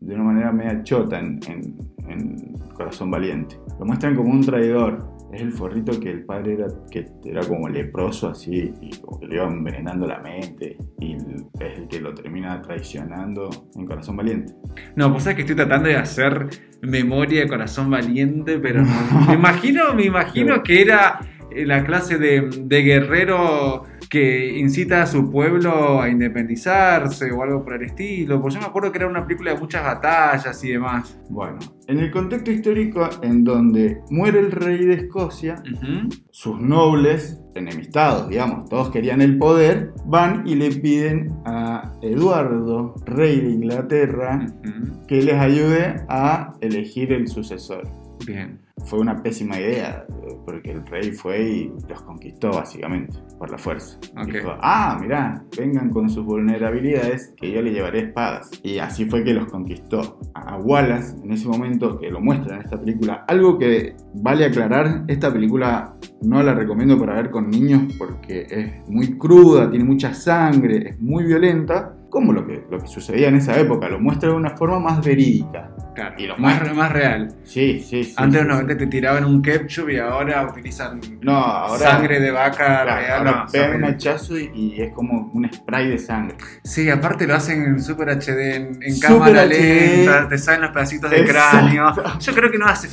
de 0.00 0.14
una 0.14 0.24
manera 0.24 0.50
media 0.50 0.82
chota 0.82 1.18
en, 1.18 1.40
en- 1.46 1.76
en 2.08 2.54
Corazón 2.72 3.10
Valiente. 3.10 3.60
Lo 3.78 3.84
muestran 3.84 4.16
como 4.16 4.30
un 4.30 4.40
traidor. 4.40 5.19
Es 5.32 5.42
el 5.42 5.52
forrito 5.52 5.98
que 6.00 6.10
el 6.10 6.24
padre 6.24 6.54
era, 6.54 6.66
que 6.90 7.06
era 7.24 7.40
como 7.42 7.68
leproso 7.68 8.28
así, 8.28 8.72
y 8.80 8.90
como 8.98 9.20
que 9.20 9.26
le 9.26 9.36
iba 9.36 9.46
envenenando 9.46 10.06
la 10.06 10.18
mente, 10.18 10.76
y 10.98 11.14
es 11.14 11.78
el 11.78 11.88
que 11.88 12.00
lo 12.00 12.12
termina 12.14 12.60
traicionando 12.62 13.48
en 13.76 13.86
Corazón 13.86 14.16
Valiente. 14.16 14.52
No, 14.96 15.12
pues 15.12 15.26
es 15.26 15.34
que 15.34 15.42
estoy 15.42 15.56
tratando 15.56 15.88
de 15.88 15.96
hacer 15.96 16.48
memoria 16.82 17.42
de 17.42 17.48
Corazón 17.48 17.90
Valiente, 17.90 18.58
pero 18.58 18.82
no. 18.82 19.26
Me 19.28 19.34
imagino, 19.40 19.94
me 19.94 20.04
imagino 20.04 20.62
que 20.62 20.82
era 20.82 21.20
la 21.54 21.84
clase 21.84 22.18
de, 22.18 22.48
de 22.64 22.82
guerrero 22.82 23.84
que 24.08 24.58
incita 24.58 25.02
a 25.02 25.06
su 25.06 25.30
pueblo 25.30 26.00
a 26.00 26.08
independizarse 26.08 27.30
o 27.30 27.42
algo 27.42 27.62
por 27.62 27.74
el 27.74 27.82
estilo. 27.82 28.40
Porque 28.40 28.54
yo 28.56 28.60
me 28.60 28.66
acuerdo 28.66 28.90
que 28.90 28.98
era 28.98 29.06
una 29.06 29.24
película 29.24 29.52
de 29.54 29.60
muchas 29.60 29.84
batallas 29.84 30.62
y 30.64 30.70
demás. 30.72 31.16
Bueno, 31.28 31.58
en 31.86 31.98
el 32.00 32.10
contexto 32.10 32.50
histórico 32.50 33.08
en 33.22 33.44
donde 33.44 33.98
muere 34.10 34.40
el 34.40 34.50
rey 34.50 34.84
de 34.84 34.94
Escocia, 34.94 35.62
Ujú. 35.72 36.08
sus 36.30 36.60
nobles, 36.60 37.40
enemistados, 37.54 38.28
digamos, 38.28 38.68
todos 38.68 38.90
querían 38.90 39.20
el 39.20 39.38
poder, 39.38 39.92
van 40.06 40.46
y 40.46 40.54
le 40.56 40.70
piden 40.72 41.28
a 41.44 41.92
Eduardo, 42.02 42.94
rey 43.06 43.40
de 43.40 43.50
Inglaterra, 43.50 44.44
Ujú. 44.64 45.06
que 45.06 45.22
les 45.22 45.34
ayude 45.34 45.96
a 46.08 46.52
elegir 46.60 47.12
el 47.12 47.28
sucesor. 47.28 47.88
Bien. 48.26 48.58
Fue 48.86 48.98
una 48.98 49.22
pésima 49.22 49.58
idea, 49.58 50.04
porque 50.44 50.72
el 50.72 50.86
rey 50.86 51.12
fue 51.12 51.42
y 51.42 51.72
los 51.88 52.02
conquistó 52.02 52.50
básicamente, 52.50 53.18
por 53.38 53.50
la 53.50 53.58
fuerza. 53.58 53.98
Ok. 54.16 54.32
Dijo, 54.32 54.54
ah, 54.60 54.98
mirá, 55.00 55.42
vengan 55.56 55.90
con 55.90 56.08
sus 56.08 56.24
vulnerabilidades, 56.24 57.34
que 57.36 57.52
yo 57.52 57.62
le 57.62 57.72
llevaré 57.72 58.00
espadas. 58.00 58.50
Y 58.62 58.78
así 58.78 59.04
fue 59.04 59.22
que 59.24 59.34
los 59.34 59.46
conquistó. 59.46 60.18
A 60.34 60.56
Wallace, 60.58 61.16
en 61.22 61.32
ese 61.32 61.48
momento, 61.48 61.98
que 61.98 62.10
lo 62.10 62.20
muestra 62.20 62.56
en 62.56 62.62
esta 62.62 62.78
película, 62.78 63.24
algo 63.28 63.58
que 63.58 63.94
vale 64.14 64.44
aclarar, 64.44 65.04
esta 65.08 65.32
película 65.32 65.94
no 66.22 66.42
la 66.42 66.54
recomiendo 66.54 66.98
para 66.98 67.14
ver 67.14 67.30
con 67.30 67.50
niños 67.50 67.92
porque 67.98 68.46
es 68.50 68.88
muy 68.88 69.16
cruda, 69.18 69.70
tiene 69.70 69.84
mucha 69.84 70.14
sangre, 70.14 70.90
es 70.90 71.00
muy 71.00 71.24
violenta, 71.24 71.96
como 72.10 72.32
lo 72.32 72.46
que, 72.46 72.64
lo 72.70 72.78
que 72.80 72.86
sucedía 72.88 73.28
en 73.28 73.36
esa 73.36 73.58
época, 73.58 73.88
lo 73.88 73.98
muestra 74.00 74.28
de 74.30 74.34
una 74.34 74.50
forma 74.50 74.78
más 74.80 75.04
verídica. 75.04 75.70
Claro. 75.94 76.14
Y 76.18 76.26
lo 76.26 76.36
más, 76.38 76.74
más 76.74 76.92
real. 76.92 77.34
Sí, 77.44 77.80
sí, 77.80 78.04
sí. 78.04 78.14
Antes 78.16 78.40
sí, 78.40 78.44
de 78.44 78.48
los 78.48 78.58
sí. 78.58 78.62
90 78.64 78.76
te 78.84 78.86
tiraban 78.86 79.24
un 79.24 79.42
ketchup 79.42 79.88
y 79.90 79.98
ahora 79.98 80.46
utilizan 80.46 81.00
No, 81.20 81.34
ahora. 81.36 81.78
sangre 81.78 82.20
de 82.20 82.30
vaca 82.30 82.56
Claro, 82.82 82.96
real. 83.00 83.18
ahora 83.28 83.46
pegan 83.50 83.76
un 83.76 83.84
hachazo 83.84 84.38
y, 84.38 84.50
y 84.54 84.80
es 84.82 84.92
como 84.92 85.30
un 85.34 85.50
spray 85.52 85.88
de 85.88 85.98
sangre. 85.98 86.36
Sí, 86.64 86.88
aparte 86.90 87.26
lo 87.26 87.34
hacen 87.34 87.62
en 87.62 87.82
Super 87.82 88.08
HD, 88.08 88.54
en, 88.56 88.78
en 88.82 89.00
cámara 89.00 89.42
HD. 89.44 89.48
lenta, 89.48 90.28
te 90.28 90.38
salen 90.38 90.62
los 90.62 90.70
pedacitos 90.70 91.10
de 91.10 91.24
cráneo. 91.24 91.92
Yo 92.18 92.34
creo 92.34 92.50
que 92.50 92.58
no 92.58 92.66
hace 92.66 92.88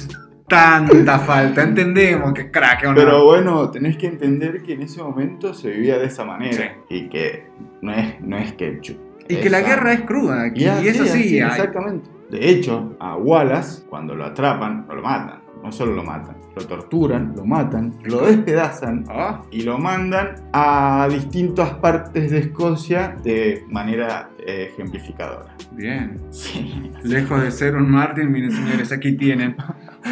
tanta 0.47 1.19
falta, 1.19 1.61
entendemos 1.63 2.33
que 2.33 2.49
crack 2.49 2.83
o 2.85 2.89
no. 2.89 2.95
Pero 2.95 3.25
bueno, 3.25 3.69
tenés 3.69 3.97
que 3.97 4.07
entender 4.07 4.61
que 4.63 4.73
en 4.73 4.81
ese 4.83 5.01
momento 5.03 5.53
se 5.53 5.69
vivía 5.71 5.97
de 5.97 6.05
esa 6.05 6.23
manera 6.23 6.73
y 6.89 7.09
que 7.09 7.45
no 7.81 7.93
es, 7.93 8.19
no 8.21 8.37
es 8.37 8.53
ketchup. 8.53 8.97
Y 9.29 9.35
que 9.37 9.49
la 9.49 9.61
guerra 9.61 9.93
es 9.93 10.01
cruda, 10.01 10.47
y, 10.53 10.63
Y, 10.63 10.87
eso 10.87 11.05
sí, 11.05 11.37
exactamente. 11.39 12.09
De 12.29 12.49
hecho, 12.49 12.95
a 12.99 13.15
Wallace, 13.15 13.83
cuando 13.89 14.13
lo 14.15 14.25
atrapan, 14.25 14.85
no 14.87 14.95
lo 14.95 15.01
matan. 15.01 15.39
no 15.63 15.71
solo 15.71 15.93
lo 15.93 16.03
matan, 16.03 16.35
lo 16.55 16.65
torturan, 16.65 17.33
lo 17.35 17.43
matan, 17.43 17.93
lo 18.03 18.25
despedazan 18.25 19.03
Ah, 19.09 19.41
y 19.51 19.63
lo 19.63 19.77
mandan 19.79 20.35
a 20.53 21.07
distintas 21.09 21.71
partes 21.75 22.29
de 22.31 22.37
Escocia 22.39 23.15
de 23.23 23.63
manera 23.69 24.29
eh, 24.45 24.69
ejemplificadora. 24.71 25.55
bien. 25.71 26.19
Sí. 26.29 26.91
Lejos 27.03 27.41
de 27.41 27.51
ser 27.51 27.75
un 27.75 27.89
Martin, 27.89 28.31
miren 28.31 28.51
señores, 28.51 28.91
aquí 28.91 29.13
tienen 29.13 29.55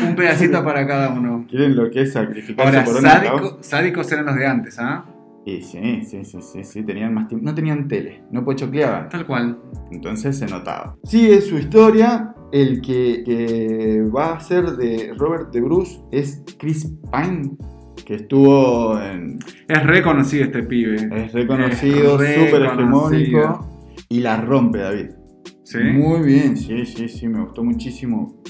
un 0.08 0.16
pedacito 0.16 0.64
para 0.64 0.86
cada 0.88 1.10
uno. 1.12 1.46
¿Quieren 1.50 1.76
lo 1.76 1.90
que 1.92 2.02
es 2.02 2.14
sacrificarse 2.14 2.78
Ahora, 2.78 2.84
por 2.84 2.96
una 2.98 3.10
sádico- 3.22 3.58
sádicos 3.62 4.12
eran 4.12 4.26
los 4.26 4.36
de 4.36 4.48
antes, 4.48 4.80
¿ah? 4.80 5.06
Y 5.46 5.62
sí, 5.62 6.02
sí, 6.04 6.26
sí, 6.26 6.40
sí, 6.42 6.64
sí, 6.64 6.84
tenían 6.84 7.14
más 7.14 7.28
tiempo. 7.28 7.46
No 7.46 7.54
tenían 7.54 7.88
tele, 7.88 8.24
no 8.32 8.44
pochocleaban. 8.44 9.10
Tal 9.10 9.28
cual. 9.28 9.60
Entonces 9.92 10.38
se 10.40 10.48
notaba. 10.48 10.98
Sigue 11.04 11.40
su 11.42 11.58
historia. 11.58 12.32
El 12.52 12.82
que, 12.82 13.24
que 13.26 14.02
va 14.16 14.34
a 14.34 14.40
ser 14.40 14.66
de 14.78 15.14
Robert 15.18 15.52
de 15.52 15.62
Bruce 15.62 16.00
es 16.12 16.44
Chris 16.58 16.92
Pine, 17.12 17.52
que 18.06 18.16
estuvo 18.16 19.00
en. 19.00 19.40
Es 19.68 19.84
reconocido 19.84 20.46
este 20.46 20.64
pibe. 20.64 20.96
Es 20.96 21.34
reconocido, 21.34 22.14
súper 22.14 22.64
hegemónico. 22.64 23.94
Y 24.10 24.22
la 24.22 24.42
rompe, 24.42 24.80
David. 24.80 25.10
¿Sí? 25.64 25.80
Muy 25.80 26.22
bien, 26.22 26.58
sí, 26.58 26.86
sí, 26.86 27.10
sí, 27.10 27.28
me 27.28 27.44
gustó 27.44 27.64
muchísimo. 27.64 28.42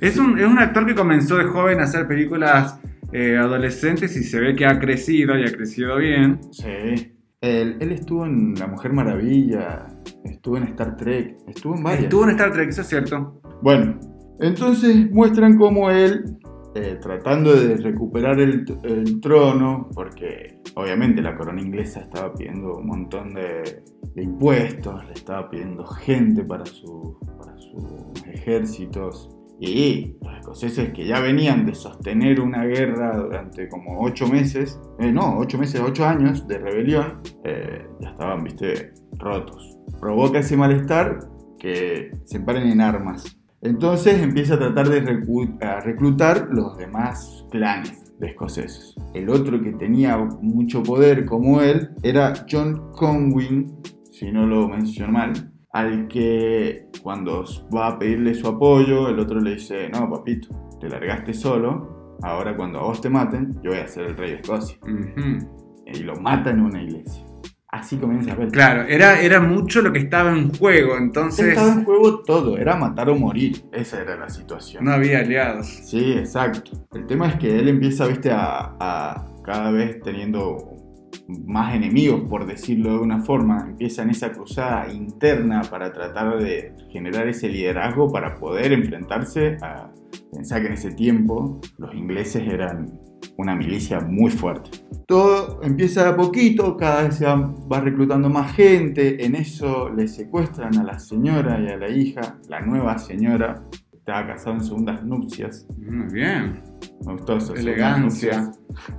Es, 0.00 0.16
un, 0.16 0.38
es 0.38 0.46
un 0.46 0.58
actor 0.58 0.86
que 0.86 0.94
comenzó 0.94 1.36
de 1.36 1.44
joven 1.44 1.80
a 1.80 1.84
hacer 1.84 2.06
películas 2.06 2.78
eh, 3.12 3.36
adolescentes 3.36 4.16
y 4.16 4.22
se 4.24 4.40
ve 4.40 4.54
que 4.54 4.66
ha 4.66 4.78
crecido 4.78 5.38
y 5.38 5.42
ha 5.44 5.52
crecido 5.52 5.96
bien. 5.98 6.40
Sí. 6.50 7.12
Él, 7.40 7.76
él 7.80 7.92
estuvo 7.92 8.24
en 8.26 8.54
La 8.54 8.66
Mujer 8.66 8.92
Maravilla, 8.92 9.86
estuvo 10.24 10.56
en 10.56 10.64
Star 10.64 10.96
Trek, 10.96 11.36
estuvo 11.46 11.76
en 11.76 11.82
varias. 11.82 12.04
Estuvo 12.04 12.24
en 12.24 12.30
Star 12.30 12.52
Trek, 12.52 12.68
eso 12.70 12.80
es 12.80 12.86
cierto. 12.88 13.40
Bueno, 13.62 13.98
entonces 14.40 15.10
muestran 15.12 15.56
cómo 15.56 15.90
él, 15.90 16.24
eh, 16.74 16.98
tratando 17.00 17.54
de 17.54 17.76
recuperar 17.76 18.40
el, 18.40 18.64
el 18.84 19.20
trono, 19.20 19.88
porque 19.94 20.60
obviamente 20.74 21.22
la 21.22 21.36
corona 21.36 21.60
inglesa 21.60 22.00
estaba 22.00 22.32
pidiendo 22.34 22.78
un 22.78 22.86
montón 22.86 23.34
de, 23.34 23.82
de 24.14 24.22
impuestos, 24.22 25.06
le 25.06 25.12
estaba 25.12 25.48
pidiendo 25.50 25.84
gente 25.86 26.42
para, 26.42 26.64
su- 26.66 27.18
para 27.38 27.56
sus 27.58 28.26
ejércitos, 28.26 29.35
y 29.58 30.16
los 30.20 30.36
escoceses 30.38 30.92
que 30.92 31.06
ya 31.06 31.20
venían 31.20 31.64
de 31.64 31.74
sostener 31.74 32.40
una 32.40 32.64
guerra 32.64 33.16
durante 33.16 33.68
como 33.68 34.00
ocho 34.02 34.26
meses, 34.28 34.80
eh, 34.98 35.10
no, 35.10 35.38
ocho 35.38 35.58
meses, 35.58 35.80
ocho 35.84 36.06
años 36.06 36.46
de 36.46 36.58
rebelión, 36.58 37.20
eh, 37.44 37.86
ya 38.00 38.10
estaban, 38.10 38.44
viste, 38.44 38.92
rotos. 39.18 39.78
Provoca 40.00 40.40
ese 40.40 40.56
malestar 40.56 41.20
que 41.58 42.12
se 42.24 42.40
paren 42.40 42.68
en 42.68 42.80
armas. 42.80 43.38
Entonces 43.62 44.22
empieza 44.22 44.54
a 44.54 44.58
tratar 44.58 44.88
de 44.88 45.00
reclutar 45.00 46.48
los 46.50 46.76
demás 46.76 47.46
clanes 47.50 48.12
de 48.18 48.28
escoceses. 48.28 48.94
El 49.14 49.30
otro 49.30 49.60
que 49.62 49.72
tenía 49.72 50.16
mucho 50.18 50.82
poder 50.82 51.24
como 51.24 51.60
él 51.60 51.90
era 52.02 52.32
John 52.50 52.92
Conwyn, 52.92 53.74
si 54.10 54.30
no 54.30 54.46
lo 54.46 54.68
menciono 54.68 55.12
mal, 55.12 55.52
al 55.76 56.08
que 56.08 56.86
cuando 57.02 57.44
va 57.74 57.88
a 57.88 57.98
pedirle 57.98 58.34
su 58.34 58.48
apoyo, 58.48 59.10
el 59.10 59.18
otro 59.18 59.38
le 59.40 59.56
dice, 59.56 59.90
no, 59.90 60.08
papito, 60.08 60.48
te 60.80 60.88
largaste 60.88 61.34
solo, 61.34 62.16
ahora 62.22 62.56
cuando 62.56 62.78
a 62.78 62.84
vos 62.84 63.02
te 63.02 63.10
maten, 63.10 63.60
yo 63.62 63.72
voy 63.72 63.80
a 63.80 63.86
ser 63.86 64.06
el 64.06 64.16
rey 64.16 64.30
de 64.30 64.36
Escocia. 64.36 64.78
Y 65.84 65.98
lo 66.02 66.16
mata 66.16 66.48
en 66.50 66.60
una 66.60 66.82
iglesia. 66.82 67.26
Así 67.68 67.98
comienza 67.98 68.32
a 68.32 68.36
ver. 68.36 68.48
Claro, 68.48 68.84
era, 68.88 69.20
era 69.20 69.38
mucho 69.38 69.82
lo 69.82 69.92
que 69.92 69.98
estaba 69.98 70.32
en 70.32 70.50
juego, 70.54 70.96
entonces 70.96 71.48
Estaba 71.48 71.72
en 71.74 71.84
juego 71.84 72.22
todo, 72.22 72.56
era 72.56 72.74
matar 72.76 73.10
o 73.10 73.14
morir. 73.14 73.62
Esa 73.70 74.00
era 74.00 74.16
la 74.16 74.30
situación. 74.30 74.82
no 74.82 74.92
había 74.92 75.18
aliados. 75.18 75.66
Sí, 75.66 76.12
exacto. 76.12 76.86
El 76.94 77.06
tema 77.06 77.28
es 77.28 77.36
que 77.36 77.58
él 77.58 77.68
empieza, 77.68 78.06
viste, 78.06 78.30
a, 78.30 78.76
a 78.80 79.26
cada 79.44 79.70
vez 79.72 80.00
teniendo 80.00 80.75
más 81.28 81.74
enemigos, 81.74 82.22
por 82.28 82.46
decirlo 82.46 82.92
de 82.92 82.98
una 82.98 83.20
forma. 83.20 83.66
Empieza 83.68 84.02
en 84.02 84.10
esa 84.10 84.32
cruzada 84.32 84.92
interna 84.92 85.62
para 85.62 85.92
tratar 85.92 86.38
de 86.38 86.74
generar 86.90 87.28
ese 87.28 87.48
liderazgo 87.48 88.10
para 88.10 88.34
poder 88.36 88.72
enfrentarse 88.72 89.56
a... 89.62 89.90
Pensar 90.32 90.62
que 90.62 90.68
en 90.68 90.74
ese 90.74 90.92
tiempo 90.92 91.60
los 91.78 91.94
ingleses 91.94 92.42
eran 92.46 92.98
una 93.36 93.54
milicia 93.54 94.00
muy 94.00 94.30
fuerte. 94.30 94.70
Todo 95.06 95.60
empieza 95.62 96.04
de 96.04 96.10
a 96.10 96.16
poquito, 96.16 96.76
cada 96.76 97.04
vez 97.04 97.16
se 97.16 97.26
va, 97.26 97.80
reclutando 97.80 98.28
más 98.28 98.52
gente. 98.52 99.24
En 99.24 99.34
eso 99.34 99.90
le 99.90 100.08
secuestran 100.08 100.76
a 100.78 100.84
la 100.84 100.98
señora 100.98 101.60
y 101.60 101.68
a 101.68 101.76
la 101.76 101.88
hija, 101.88 102.38
la 102.48 102.60
nueva 102.60 102.98
señora, 102.98 103.62
estaba 103.92 104.26
casado 104.26 104.56
en 104.56 104.64
segundas 104.64 105.04
nupcias. 105.04 105.66
Muy 105.78 106.12
bien. 106.12 106.62
Me 107.04 107.12
gustó 107.12 107.36
eso. 107.36 107.54
Elegancia. 107.54 108.52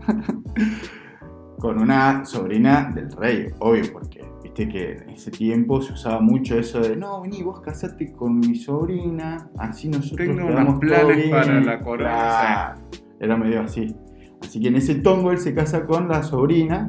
Con 1.59 1.81
una 1.81 2.23
sobrina 2.25 2.91
del 2.93 3.11
rey, 3.11 3.47
obvio, 3.59 3.83
porque 3.91 4.21
viste 4.43 4.69
que 4.69 4.91
en 4.93 5.09
ese 5.09 5.31
tiempo 5.31 5.81
se 5.81 5.93
usaba 5.93 6.19
mucho 6.21 6.57
eso 6.57 6.79
de 6.81 6.95
no, 6.95 7.21
vení, 7.21 7.41
vos 7.41 7.61
casate 7.61 8.11
con 8.13 8.39
mi 8.39 8.55
sobrina, 8.55 9.49
así 9.57 9.89
nosotros 9.89 10.27
Tengo 10.27 10.47
unos 10.47 10.79
planes 10.79 11.01
todo 11.01 11.15
bien". 11.15 11.31
para 11.31 11.61
la 11.61 11.79
corona, 11.81 12.75
Era 13.19 13.37
medio 13.37 13.61
así. 13.61 13.95
Así 14.41 14.59
que 14.59 14.67
en 14.67 14.75
ese 14.75 14.95
tongo 14.95 15.31
él 15.31 15.39
se 15.39 15.55
casa 15.55 15.85
con 15.85 16.07
la 16.07 16.21
sobrina, 16.21 16.87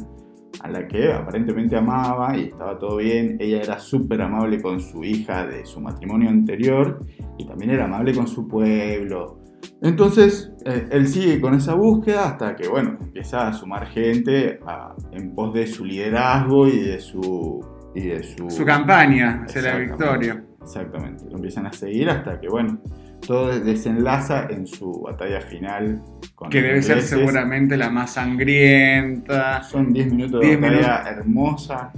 a 0.61 0.69
la 0.69 0.87
que 0.87 1.13
aparentemente 1.13 1.77
amaba 1.77 2.37
y 2.37 2.45
estaba 2.45 2.79
todo 2.79 2.97
bien. 2.97 3.37
Ella 3.41 3.63
era 3.63 3.79
súper 3.79 4.21
amable 4.23 4.61
con 4.61 4.81
su 4.81 5.05
hija 5.05 5.47
de 5.47 5.65
su 5.65 5.81
matrimonio 5.81 6.29
anterior 6.29 7.05
y 7.39 7.47
también 7.47 7.71
era 7.71 7.85
amable 7.85 8.15
con 8.15 8.27
su 8.27 8.47
pueblo. 8.49 9.38
Entonces 9.83 10.51
eh, 10.65 10.89
él 10.91 11.07
sigue 11.09 11.41
con 11.41 11.55
esa 11.55 11.75
búsqueda 11.75 12.29
hasta 12.31 12.57
que, 12.57 12.69
bueno, 12.69 12.97
empieza 13.01 13.47
a 13.49 13.53
sumar 13.53 13.87
gente 13.87 14.59
a- 14.67 14.95
en 15.13 15.35
pos 15.35 15.55
de 15.55 15.67
su 15.67 15.85
liderazgo 15.85 16.67
y 16.69 16.79
de 16.81 17.01
su... 17.01 17.65
Y 17.95 18.03
de 18.03 18.23
su, 18.23 18.51
Su 18.51 18.65
campaña 18.65 19.43
hacia 19.45 19.63
la 19.63 19.77
victoria. 19.79 20.45
Exactamente, 20.63 21.25
lo 21.31 21.37
empiezan 21.37 21.67
a 21.67 21.73
seguir 21.73 22.11
hasta 22.11 22.39
que, 22.39 22.49
bueno, 22.49 22.79
todo 23.27 23.49
desenlaza 23.59 24.47
en 24.51 24.67
su 24.67 25.01
batalla 25.01 25.41
final. 25.41 26.03
Con 26.35 26.51
Que 26.51 26.61
debe 26.63 26.83
ser 26.83 27.01
seguramente 27.03 27.77
la 27.77 27.89
más 27.91 28.13
sangrienta. 28.13 29.63
Son 29.63 29.93
10 29.93 30.13
minutos 30.13 30.41
de 30.43 30.47
10 30.49 30.61
batalla 30.61 31.11
hermosa, 31.11 31.93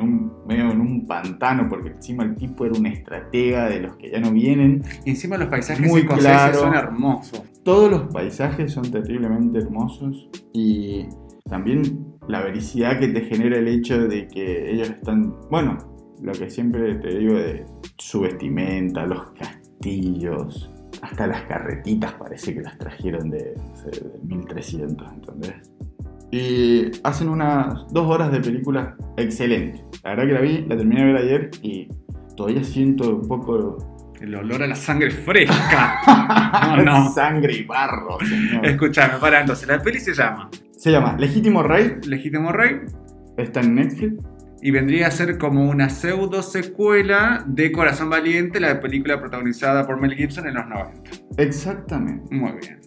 en 0.00 0.08
un, 0.08 0.32
medio 0.46 0.70
en 0.70 0.80
un 0.80 1.06
pantano, 1.06 1.68
porque 1.68 1.90
encima 1.90 2.24
el 2.24 2.34
tipo 2.36 2.64
era 2.64 2.78
un 2.78 2.86
estratega 2.86 3.68
de 3.68 3.80
los 3.80 3.96
que 3.96 4.10
ya 4.10 4.20
no 4.20 4.32
vienen. 4.32 4.82
Y 5.04 5.10
encima 5.10 5.36
los 5.36 5.48
paisajes 5.48 5.86
Muy 5.88 6.06
claro. 6.06 6.58
son 6.58 6.74
hermosos. 6.74 7.42
Todos 7.62 7.90
los 7.90 8.02
paisajes 8.12 8.72
son 8.72 8.90
terriblemente 8.90 9.58
hermosos 9.58 10.28
y 10.52 11.06
también 11.48 12.16
la 12.28 12.42
vericidad 12.42 12.98
que 12.98 13.08
te 13.08 13.22
genera 13.22 13.58
el 13.58 13.68
hecho 13.68 14.08
de 14.08 14.28
que 14.28 14.70
ellos 14.72 14.90
están, 14.90 15.34
bueno, 15.50 15.76
lo 16.22 16.32
que 16.32 16.48
siempre 16.48 16.94
te 16.96 17.18
digo 17.18 17.34
de 17.34 17.66
su 17.98 18.20
vestimenta, 18.20 19.04
los 19.06 19.32
castillos, 19.32 20.70
hasta 21.02 21.26
las 21.26 21.42
carretitas 21.42 22.12
parece 22.14 22.54
que 22.54 22.60
las 22.60 22.76
trajeron 22.78 23.30
de, 23.30 23.38
de 23.38 24.18
1300, 24.22 25.12
¿entendés? 25.12 25.72
Y 26.32 26.90
hacen 27.02 27.28
unas 27.28 27.86
dos 27.92 28.06
horas 28.06 28.30
de 28.30 28.40
película 28.40 28.96
excelente. 29.16 29.84
La 30.04 30.10
verdad 30.10 30.26
que 30.26 30.32
la 30.32 30.40
vi, 30.40 30.64
la 30.68 30.76
terminé 30.76 31.00
de 31.04 31.12
ver 31.12 31.16
ayer 31.22 31.50
y 31.62 31.88
todavía 32.36 32.62
siento 32.64 33.16
un 33.16 33.26
poco 33.28 33.76
El 34.20 34.34
olor 34.34 34.62
a 34.62 34.66
la 34.66 34.76
sangre 34.76 35.10
fresca. 35.10 35.96
No, 36.76 36.82
no. 36.84 37.10
sangre 37.12 37.54
y 37.54 37.64
barro, 37.64 38.18
señor. 38.20 38.64
Escuchame, 38.66 39.14
para 39.20 39.40
entonces. 39.40 39.66
La 39.66 39.80
peli 39.82 39.98
se 39.98 40.12
llama 40.14 40.48
Se 40.76 40.90
llama 40.90 41.16
Legítimo 41.18 41.62
Rey, 41.62 41.96
Legítimo 42.06 42.52
Rey 42.52 42.80
está 43.36 43.60
en 43.60 43.74
Netflix. 43.76 44.14
y 44.62 44.70
vendría 44.70 45.06
a 45.06 45.10
ser 45.10 45.38
como 45.38 45.68
una 45.68 45.88
pseudo 45.88 46.42
secuela 46.42 47.42
de 47.46 47.72
Corazón 47.72 48.10
Valiente, 48.10 48.60
la 48.60 48.78
película 48.80 49.18
protagonizada 49.18 49.86
por 49.86 49.98
Mel 50.00 50.14
Gibson 50.14 50.46
en 50.46 50.54
los 50.54 50.66
90. 50.68 51.10
Exactamente. 51.38 52.34
Muy 52.34 52.52
bien. 52.60 52.80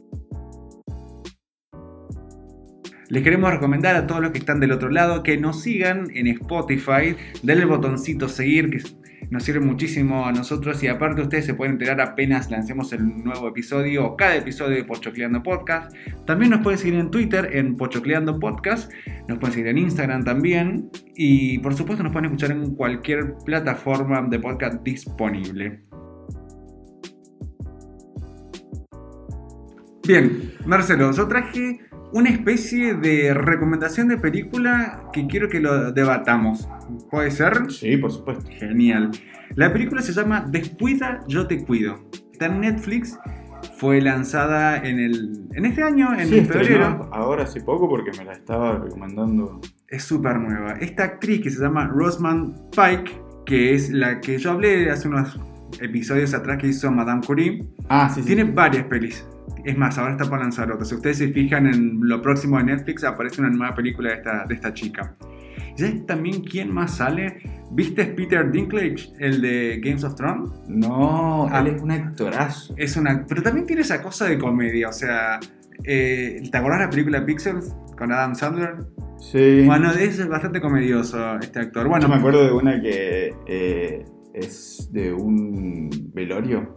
Les 3.14 3.22
queremos 3.22 3.52
recomendar 3.52 3.96
a 3.96 4.08
todos 4.08 4.22
los 4.22 4.32
que 4.32 4.40
están 4.40 4.60
del 4.60 4.72
otro 4.72 4.90
lado 4.90 5.22
que 5.22 5.38
nos 5.38 5.62
sigan 5.62 6.08
en 6.16 6.26
Spotify, 6.26 7.16
denle 7.44 7.62
el 7.62 7.70
botoncito 7.70 8.28
seguir 8.28 8.72
que 8.72 8.82
nos 9.30 9.44
sirve 9.44 9.60
muchísimo 9.60 10.26
a 10.26 10.32
nosotros 10.32 10.82
y 10.82 10.88
aparte 10.88 11.22
ustedes 11.22 11.46
se 11.46 11.54
pueden 11.54 11.74
enterar 11.74 12.02
apenas 12.02 12.50
lancemos 12.50 12.92
el 12.92 13.24
nuevo 13.24 13.48
episodio 13.48 14.04
o 14.04 14.18
cada 14.18 14.38
episodio 14.38 14.78
de 14.78 14.84
Pochocleando 14.84 15.44
Podcast. 15.44 15.94
También 16.26 16.50
nos 16.50 16.62
pueden 16.62 16.80
seguir 16.80 16.96
en 16.96 17.12
Twitter 17.12 17.52
en 17.54 17.78
Pochocleando 17.78 18.40
Podcast, 18.40 18.92
nos 19.28 19.38
pueden 19.38 19.54
seguir 19.54 19.68
en 19.68 19.78
Instagram 19.78 20.24
también 20.24 20.90
y 21.16 21.60
por 21.60 21.76
supuesto 21.76 22.02
nos 22.02 22.14
pueden 22.14 22.32
escuchar 22.32 22.50
en 22.50 22.74
cualquier 22.74 23.36
plataforma 23.46 24.24
de 24.24 24.40
podcast 24.40 24.84
disponible. 24.84 25.84
Bien, 30.08 30.52
Marcelo, 30.66 31.12
yo 31.12 31.28
traje 31.28 31.80
una 32.14 32.30
especie 32.30 32.94
de 32.94 33.34
recomendación 33.34 34.08
de 34.08 34.18
película 34.18 35.04
que 35.12 35.26
quiero 35.28 35.50
que 35.50 35.60
lo 35.60 35.92
debatamos. 35.92 36.68
¿Puede 37.10 37.32
ser? 37.32 37.72
Sí, 37.72 37.98
por 37.98 38.12
supuesto. 38.12 38.46
Genial. 38.50 39.12
La 39.56 39.72
película 39.74 40.02
se 40.02 40.14
llama 40.14 40.46
Descuida, 40.50 41.22
yo 41.28 41.48
te 41.48 41.64
cuido. 41.64 41.96
Está 42.32 42.46
en 42.48 42.62
Netflix. 42.62 43.18
fue 43.78 44.02
lanzada 44.02 44.78
en, 44.78 45.00
el, 45.00 45.48
en 45.54 45.66
este 45.66 45.84
año, 45.84 46.14
en 46.18 46.28
Sí, 46.28 46.42
febrero. 46.42 47.10
ahora 47.14 47.44
hace 47.44 47.62
poco 47.62 47.88
porque 47.90 48.12
me 48.18 48.26
la 48.26 48.34
estaba 48.34 48.78
recomendando. 48.80 49.62
Es 49.88 50.04
súper 50.04 50.38
nueva. 50.40 50.74
Esta 50.74 51.04
actriz 51.04 51.42
que 51.42 51.50
se 51.50 51.62
llama 51.62 51.88
Rosamund 51.88 52.56
Pike, 52.72 53.22
que 53.46 53.74
es 53.74 53.90
la 53.92 54.20
que 54.22 54.38
yo 54.38 54.52
hablé 54.52 54.90
hace 54.90 55.08
unos 55.08 55.40
episodios 55.82 56.34
atrás 56.34 56.58
que 56.58 56.68
hizo 56.68 56.92
Madame 56.92 57.22
Curie, 57.26 57.66
Ah, 57.90 58.10
sí, 58.14 58.22
sí. 58.22 58.28
tiene 58.28 58.44
varias 58.44 58.86
pelis. 58.86 59.26
Es 59.64 59.78
más, 59.78 59.98
ahora 59.98 60.14
está 60.14 60.26
por 60.30 60.40
lanzar 60.40 60.72
otra. 60.72 60.86
Si 60.86 60.96
ustedes 60.96 61.18
se 61.18 61.28
fijan 61.30 61.68
en 61.68 62.00
lo 62.02 62.22
próximo 62.22 62.58
de 62.58 62.66
Netflix, 62.66 63.04
aparece 63.04 63.42
una 63.42 63.50
nueva 63.50 63.74
película 63.76 64.10
de 64.10 64.16
esta, 64.16 64.46
de 64.46 64.56
esta 64.56 64.74
chica. 64.74 65.16
¿Y 65.76 65.80
sabes 65.80 66.06
también 66.06 66.42
quién 66.44 66.72
más 66.72 66.98
sale? 66.98 67.38
¿Viste 67.72 68.06
Peter 68.06 68.52
Dinklage, 68.52 69.12
el 69.20 69.42
de 69.42 69.80
Games 69.84 70.04
of 70.04 70.16
Thrones? 70.16 70.52
No, 70.68 71.48
Ah. 71.50 71.62
él 71.62 71.68
es 71.76 71.82
un 71.82 71.92
actorazo. 71.92 72.74
Es 72.78 72.96
una. 72.98 73.26
Pero 73.28 73.42
también 73.42 73.66
tiene 73.66 73.82
esa 73.82 74.02
cosa 74.02 74.26
de 74.26 74.38
comedia, 74.38 74.90
o 74.90 74.94
sea. 74.94 75.40
eh, 75.86 76.42
¿Te 76.52 76.58
acordás 76.58 76.80
de 76.80 76.86
la 76.86 76.90
película 76.92 77.26
Pixels 77.26 77.76
con 77.98 78.12
Adam 78.12 78.36
Sandler? 78.36 78.76
Sí. 79.20 79.64
Bueno, 79.66 79.90
es 79.92 80.28
bastante 80.28 80.60
comedioso 80.62 81.38
este 81.40 81.60
actor. 81.62 81.88
Bueno, 81.88 82.04
Yo 82.04 82.10
me 82.10 82.16
acuerdo 82.20 82.44
de 82.46 82.52
una 82.52 82.80
que 82.82 83.34
eh, 83.48 84.06
es 84.34 84.90
de 84.92 85.12
un 85.14 85.90
velorio. 86.14 86.74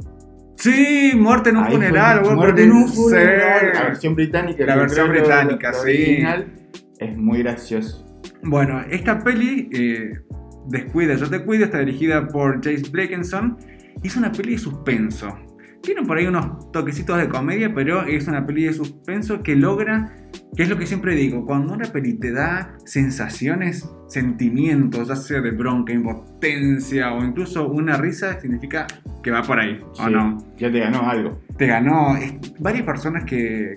Sí, 0.57 1.13
muerte 1.17 1.51
en 1.51 1.59
un 1.59 1.65
Ahí 1.65 1.73
funeral, 1.73 2.23
güey, 2.23 2.37
Muerte 2.37 2.65
en 2.65 2.73
un 2.73 2.89
funeral. 2.89 3.71
La 3.75 3.83
versión 3.85 4.15
británica. 4.15 4.67
La 4.67 4.77
versión 4.77 5.11
británica, 5.11 5.73
sí. 5.73 5.89
original 5.89 6.53
Es 6.99 7.17
muy 7.17 7.43
gracioso. 7.43 8.05
Bueno, 8.43 8.81
esta 8.91 9.23
peli, 9.23 9.69
eh, 9.73 10.13
Descuida, 10.69 11.15
yo 11.15 11.29
te 11.31 11.45
cuido, 11.45 11.65
está 11.65 11.79
dirigida 11.79 12.27
por 12.29 12.57
Jace 12.57 12.91
Blakenson. 12.91 13.57
y 14.03 14.09
Es 14.09 14.17
una 14.17 14.33
peli 14.33 14.53
de 14.53 14.59
suspenso. 14.59 15.37
Tiene 15.83 16.03
por 16.03 16.17
ahí 16.17 16.27
unos 16.27 16.73
toquecitos 16.73 17.19
de 17.19 17.29
comedia, 17.29 17.73
pero 17.73 18.03
es 18.05 18.27
una 18.27 18.45
peli 18.45 18.65
de 18.65 18.73
suspenso 18.73 19.43
que 19.43 19.55
logra, 19.55 20.13
que 20.57 20.63
es 20.63 20.69
lo 20.69 20.79
que 20.79 20.87
siempre 20.87 21.15
digo, 21.15 21.45
cuando 21.45 21.75
una 21.75 21.87
peli 21.87 22.15
te 22.15 22.33
da 22.33 22.77
sensaciones, 22.85 23.89
sentimientos, 24.09 25.09
ya 25.09 25.17
sea 25.17 25.41
de 25.41 25.51
bronca, 25.51 25.93
impotencia 25.93 27.13
o 27.13 27.25
incluso 27.25 27.69
una 27.69 27.97
risa, 27.97 28.41
significa 28.41 28.87
que 29.23 29.31
va 29.31 29.43
por 29.43 29.59
ahí, 29.59 29.81
¿o 29.99 30.09
no? 30.09 30.39
Ya 30.57 30.71
te 30.71 30.79
ganó 30.79 31.09
algo. 31.11 31.41
Te 31.57 31.67
ganó. 31.67 32.17
es- 32.17 32.35
varias 32.61 32.85
personas 32.85 33.25
que 33.25 33.75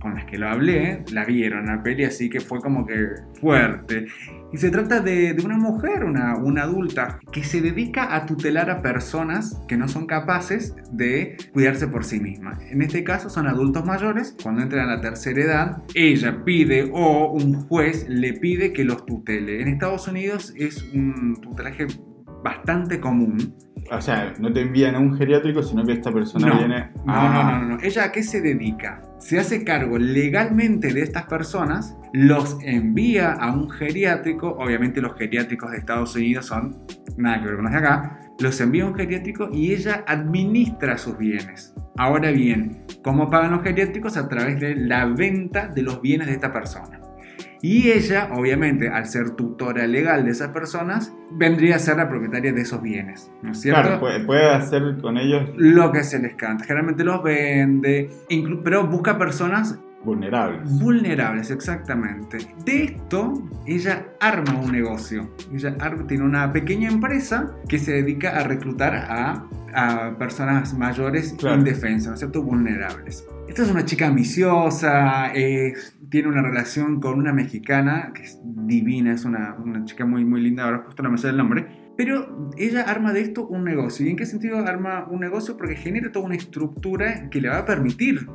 con 0.00 0.14
las 0.14 0.24
que 0.24 0.38
lo 0.38 0.48
hablé 0.48 1.04
la 1.12 1.24
vieron 1.24 1.66
la 1.66 1.82
peli, 1.82 2.04
así 2.04 2.28
que 2.30 2.40
fue 2.40 2.60
como 2.60 2.86
que 2.86 2.96
fuerte. 3.40 4.06
Y 4.52 4.56
se 4.56 4.70
trata 4.70 5.00
de, 5.00 5.34
de 5.34 5.44
una 5.44 5.56
mujer, 5.56 6.04
una, 6.04 6.36
una 6.36 6.62
adulta, 6.62 7.20
que 7.30 7.44
se 7.44 7.60
dedica 7.60 8.16
a 8.16 8.26
tutelar 8.26 8.68
a 8.70 8.82
personas 8.82 9.60
que 9.68 9.76
no 9.76 9.86
son 9.86 10.06
capaces 10.06 10.74
de 10.90 11.36
cuidarse 11.52 11.86
por 11.86 12.04
sí 12.04 12.18
mismas. 12.18 12.58
En 12.70 12.82
este 12.82 13.04
caso 13.04 13.28
son 13.30 13.46
adultos 13.46 13.84
mayores, 13.84 14.34
cuando 14.42 14.62
entran 14.62 14.88
a 14.88 14.96
la 14.96 15.00
tercera 15.00 15.40
edad, 15.40 15.82
ella 15.94 16.44
pide 16.44 16.90
o 16.92 17.32
un 17.32 17.54
juez 17.66 18.06
le 18.08 18.34
pide 18.34 18.72
que 18.72 18.84
los 18.84 19.04
tutele. 19.06 19.60
En 19.62 19.68
Estados 19.68 20.06
Unidos 20.08 20.52
es 20.56 20.82
un 20.94 21.38
tutelaje 21.40 21.86
bastante 22.42 23.00
común. 23.00 23.54
O 23.90 24.00
sea, 24.00 24.34
no 24.38 24.52
te 24.52 24.60
envían 24.60 24.94
a 24.94 25.00
un 25.00 25.16
geriátrico, 25.16 25.62
sino 25.62 25.84
que 25.84 25.92
esta 25.92 26.12
persona 26.12 26.46
No, 26.48 26.58
viene. 26.58 26.90
No, 26.96 27.02
Ah, 27.06 27.58
no, 27.60 27.66
no, 27.66 27.74
no. 27.76 27.82
¿Ella 27.82 28.04
a 28.04 28.12
qué 28.12 28.22
se 28.22 28.40
dedica? 28.40 29.02
Se 29.18 29.38
hace 29.38 29.64
cargo 29.64 29.98
legalmente 29.98 30.92
de 30.92 31.02
estas 31.02 31.24
personas, 31.26 31.96
los 32.12 32.56
envía 32.62 33.32
a 33.32 33.52
un 33.52 33.68
geriátrico, 33.68 34.48
obviamente 34.58 35.00
los 35.00 35.14
geriátricos 35.16 35.70
de 35.72 35.78
Estados 35.78 36.14
Unidos 36.14 36.46
son 36.46 36.78
nada 37.16 37.40
que 37.40 37.46
ver 37.46 37.56
con 37.56 37.64
los 37.64 37.72
de 37.72 37.78
acá, 37.78 38.20
los 38.38 38.60
envía 38.60 38.84
a 38.84 38.86
un 38.86 38.94
geriátrico 38.94 39.48
y 39.52 39.72
ella 39.72 40.04
administra 40.06 40.96
sus 40.96 41.18
bienes. 41.18 41.74
Ahora 42.00 42.30
bien, 42.30 42.78
¿cómo 43.04 43.28
pagan 43.28 43.50
los 43.50 43.62
geriátricos? 43.62 44.16
A 44.16 44.26
través 44.26 44.58
de 44.58 44.74
la 44.74 45.04
venta 45.04 45.68
de 45.68 45.82
los 45.82 46.00
bienes 46.00 46.28
de 46.28 46.32
esta 46.32 46.50
persona. 46.50 46.98
Y 47.60 47.90
ella, 47.90 48.30
obviamente, 48.32 48.88
al 48.88 49.04
ser 49.04 49.32
tutora 49.32 49.86
legal 49.86 50.24
de 50.24 50.30
esas 50.30 50.48
personas, 50.48 51.12
vendría 51.30 51.76
a 51.76 51.78
ser 51.78 51.98
la 51.98 52.08
propietaria 52.08 52.54
de 52.54 52.62
esos 52.62 52.80
bienes, 52.80 53.30
¿no 53.42 53.52
es 53.52 53.60
cierto? 53.60 53.82
Claro, 53.82 54.00
puede, 54.00 54.20
puede 54.24 54.48
hacer 54.48 54.96
con 55.02 55.18
ellos 55.18 55.50
lo 55.56 55.92
que 55.92 56.02
se 56.02 56.18
les 56.18 56.36
canta. 56.36 56.64
Generalmente 56.64 57.04
los 57.04 57.22
vende, 57.22 58.08
pero 58.64 58.86
busca 58.86 59.18
personas 59.18 59.78
vulnerables. 60.02 60.78
vulnerables, 60.78 61.50
exactamente. 61.50 62.38
De 62.64 62.84
esto, 62.84 63.34
ella 63.66 64.06
arma 64.20 64.58
un 64.58 64.72
negocio. 64.72 65.28
Ella 65.52 65.76
tiene 66.08 66.24
una 66.24 66.50
pequeña 66.52 66.88
empresa 66.88 67.50
que 67.68 67.78
se 67.78 67.92
dedica 67.92 68.38
a 68.38 68.44
reclutar 68.44 68.94
a, 68.94 69.44
a 69.74 70.16
personas 70.18 70.76
mayores 70.76 71.34
Claro. 71.38 71.58
indefensas, 71.58 72.08
¿no 72.08 72.14
es 72.14 72.20
cierto? 72.20 72.42
Vulnerables. 72.42 73.26
Esta 73.48 73.62
es 73.62 73.70
una 73.70 73.84
chica 73.84 74.06
ambiciosa, 74.08 75.32
es- 75.32 75.96
tiene 76.08 76.28
una 76.28 76.42
relación 76.42 77.00
con 77.00 77.18
una 77.18 77.32
mexicana 77.32 78.12
que 78.14 78.22
es 78.22 78.38
divina, 78.44 79.12
es 79.12 79.24
una, 79.24 79.54
una 79.54 79.84
chica 79.84 80.04
muy, 80.04 80.24
muy 80.24 80.40
linda, 80.40 80.64
ahora 80.64 80.82
justo 80.86 81.02
no 81.02 81.10
me 81.10 81.18
sale 81.18 81.32
el 81.32 81.36
nombre. 81.38 81.66
Pero 81.96 82.50
ella 82.56 82.82
arma 82.82 83.12
de 83.12 83.20
esto 83.20 83.46
un 83.46 83.64
negocio. 83.64 84.06
¿Y 84.06 84.10
en 84.10 84.16
qué 84.16 84.24
sentido 84.26 84.58
arma 84.58 85.06
un 85.10 85.20
negocio? 85.20 85.56
Porque 85.56 85.76
genera 85.76 86.10
toda 86.10 86.24
una 86.26 86.34
estructura 86.36 87.28
que 87.28 87.40
le 87.40 87.48
va 87.48 87.58
a 87.58 87.64
permitir 87.66 88.26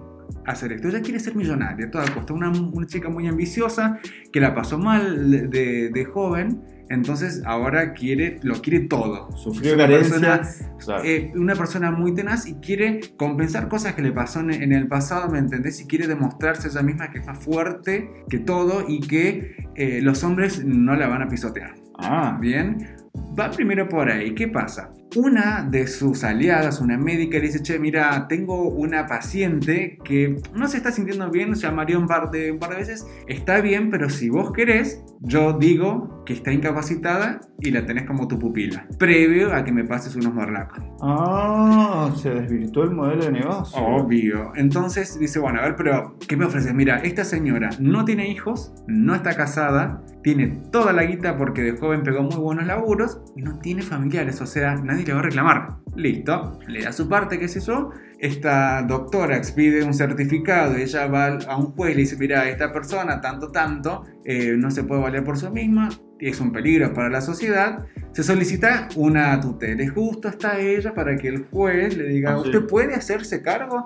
hacer 0.45 0.71
esto. 0.73 0.87
Ella 0.89 1.01
quiere 1.01 1.19
ser 1.19 1.35
millonaria 1.35 1.87
a 1.87 1.91
toda 1.91 2.05
costa. 2.13 2.33
Una, 2.33 2.49
una 2.51 2.85
chica 2.85 3.09
muy 3.09 3.27
ambiciosa 3.27 3.97
que 4.31 4.39
la 4.39 4.53
pasó 4.53 4.77
mal 4.77 5.49
de, 5.49 5.89
de 5.89 6.05
joven. 6.05 6.61
Entonces 6.89 7.41
ahora 7.45 7.93
quiere, 7.93 8.39
lo 8.43 8.61
quiere 8.61 8.81
todo. 8.81 9.31
Sufrió 9.35 9.73
una 9.75 9.87
persona- 9.87 10.27
carencias. 10.37 10.69
claro. 10.83 11.03
eh, 11.03 11.31
una 11.35 11.55
persona 11.55 11.91
muy 11.91 12.13
tenaz 12.13 12.45
y 12.47 12.55
quiere 12.55 12.99
compensar 13.17 13.67
cosas 13.67 13.93
que 13.95 14.01
le 14.01 14.11
pasó 14.11 14.39
en, 14.41 14.51
en 14.53 14.71
el 14.71 14.87
pasado, 14.87 15.29
¿me 15.29 15.39
entendés? 15.39 15.81
Y 15.81 15.87
quiere 15.87 16.07
demostrarse 16.07 16.67
ella 16.67 16.81
misma 16.83 17.09
que 17.11 17.19
es 17.19 17.25
más 17.25 17.39
fuerte 17.43 18.09
que 18.29 18.39
todo 18.39 18.85
y 18.87 18.99
que 18.99 19.55
eh, 19.75 19.99
los 20.01 20.23
hombres 20.23 20.63
no 20.63 20.95
la 20.95 21.07
van 21.07 21.21
a 21.23 21.27
pisotear. 21.27 21.73
ah, 21.97 22.37
Bien, 22.39 22.95
va 23.39 23.49
primero 23.51 23.87
por 23.89 24.09
ahí. 24.09 24.35
¿Qué 24.35 24.47
pasa? 24.47 24.91
Una 25.15 25.63
de 25.69 25.87
sus 25.87 26.23
aliadas, 26.23 26.81
una 26.81 26.97
médica, 26.97 27.37
le 27.37 27.45
dice, 27.45 27.61
che, 27.61 27.79
mira, 27.79 28.27
tengo 28.27 28.69
una 28.69 29.07
paciente 29.07 29.97
que 30.03 30.41
no 30.53 30.67
se 30.67 30.77
está 30.77 30.91
sintiendo 30.91 31.29
bien, 31.31 31.53
llamaría 31.53 31.97
un 31.97 32.07
par 32.07 32.31
de, 32.31 32.51
un 32.51 32.59
par 32.59 32.71
de 32.71 32.77
veces, 32.77 33.07
está 33.27 33.61
bien, 33.61 33.89
pero 33.89 34.09
si 34.09 34.29
vos 34.29 34.51
querés, 34.51 35.03
yo 35.21 35.53
digo 35.53 36.23
que 36.25 36.33
está 36.33 36.51
incapacitada 36.51 37.39
y 37.61 37.71
la 37.71 37.85
tenés 37.85 38.03
como 38.03 38.27
tu 38.27 38.37
pupila, 38.37 38.87
previo 38.99 39.53
a 39.53 39.63
que 39.63 39.71
me 39.71 39.85
pases 39.85 40.15
unos 40.15 40.33
morlacos. 40.33 40.83
ah, 41.01 42.11
se 42.15 42.31
desvirtuó 42.31 42.83
el 42.83 42.91
modelo 42.91 43.25
de 43.25 43.31
negocio. 43.31 43.77
Obvio. 43.81 44.51
Entonces 44.55 45.17
dice, 45.19 45.39
bueno, 45.39 45.59
a 45.59 45.63
ver, 45.63 45.75
pero 45.75 46.17
¿qué 46.27 46.35
me 46.35 46.45
ofreces? 46.45 46.73
Mira, 46.73 46.97
esta 46.97 47.23
señora 47.23 47.69
no 47.79 48.03
tiene 48.05 48.29
hijos, 48.29 48.73
no 48.87 49.15
está 49.15 49.35
casada, 49.35 50.03
tiene 50.23 50.47
toda 50.71 50.91
la 50.91 51.03
guita 51.03 51.37
porque 51.37 51.61
de 51.61 51.77
joven 51.77 52.03
pegó 52.03 52.23
muy 52.23 52.37
buenos 52.37 52.65
laburos 52.65 53.21
y 53.35 53.41
no 53.41 53.59
tiene 53.59 53.81
familiares, 53.81 54.41
o 54.41 54.45
sea, 54.45 54.75
nadie 54.75 54.94
le 55.03 55.13
va 55.13 55.19
a 55.19 55.23
reclamar. 55.23 55.77
Listo, 55.95 56.59
le 56.67 56.83
da 56.83 56.91
su 56.91 57.07
parte, 57.07 57.39
qué 57.39 57.47
sé 57.47 57.59
yo. 57.61 57.89
Esta 58.19 58.81
doctora 58.83 59.35
expide 59.37 59.83
un 59.83 59.93
certificado 59.93 60.75
ella 60.75 61.07
va 61.07 61.37
a 61.47 61.57
un 61.57 61.71
juez 61.73 61.91
y 61.91 61.95
le 61.95 62.01
dice, 62.01 62.17
mira, 62.17 62.47
esta 62.49 62.71
persona, 62.71 63.19
tanto, 63.21 63.51
tanto, 63.51 64.03
eh, 64.23 64.55
no 64.57 64.71
se 64.71 64.83
puede 64.83 65.01
valer 65.01 65.23
por 65.23 65.37
sí 65.37 65.49
misma, 65.49 65.89
es 66.19 66.39
un 66.39 66.51
peligro 66.51 66.93
para 66.93 67.09
la 67.09 67.21
sociedad, 67.21 67.85
se 68.13 68.23
solicita 68.23 68.87
una 68.95 69.39
tutela. 69.39 69.83
Y 69.83 69.87
justo 69.87 70.29
está 70.29 70.59
ella 70.59 70.93
para 70.93 71.15
que 71.17 71.27
el 71.27 71.45
juez 71.45 71.97
le 71.97 72.05
diga, 72.07 72.31
Ah, 72.33 72.39
sí. 72.41 72.49
¿usted 72.49 72.65
puede 72.67 72.95
hacerse 72.95 73.41
cargo? 73.41 73.85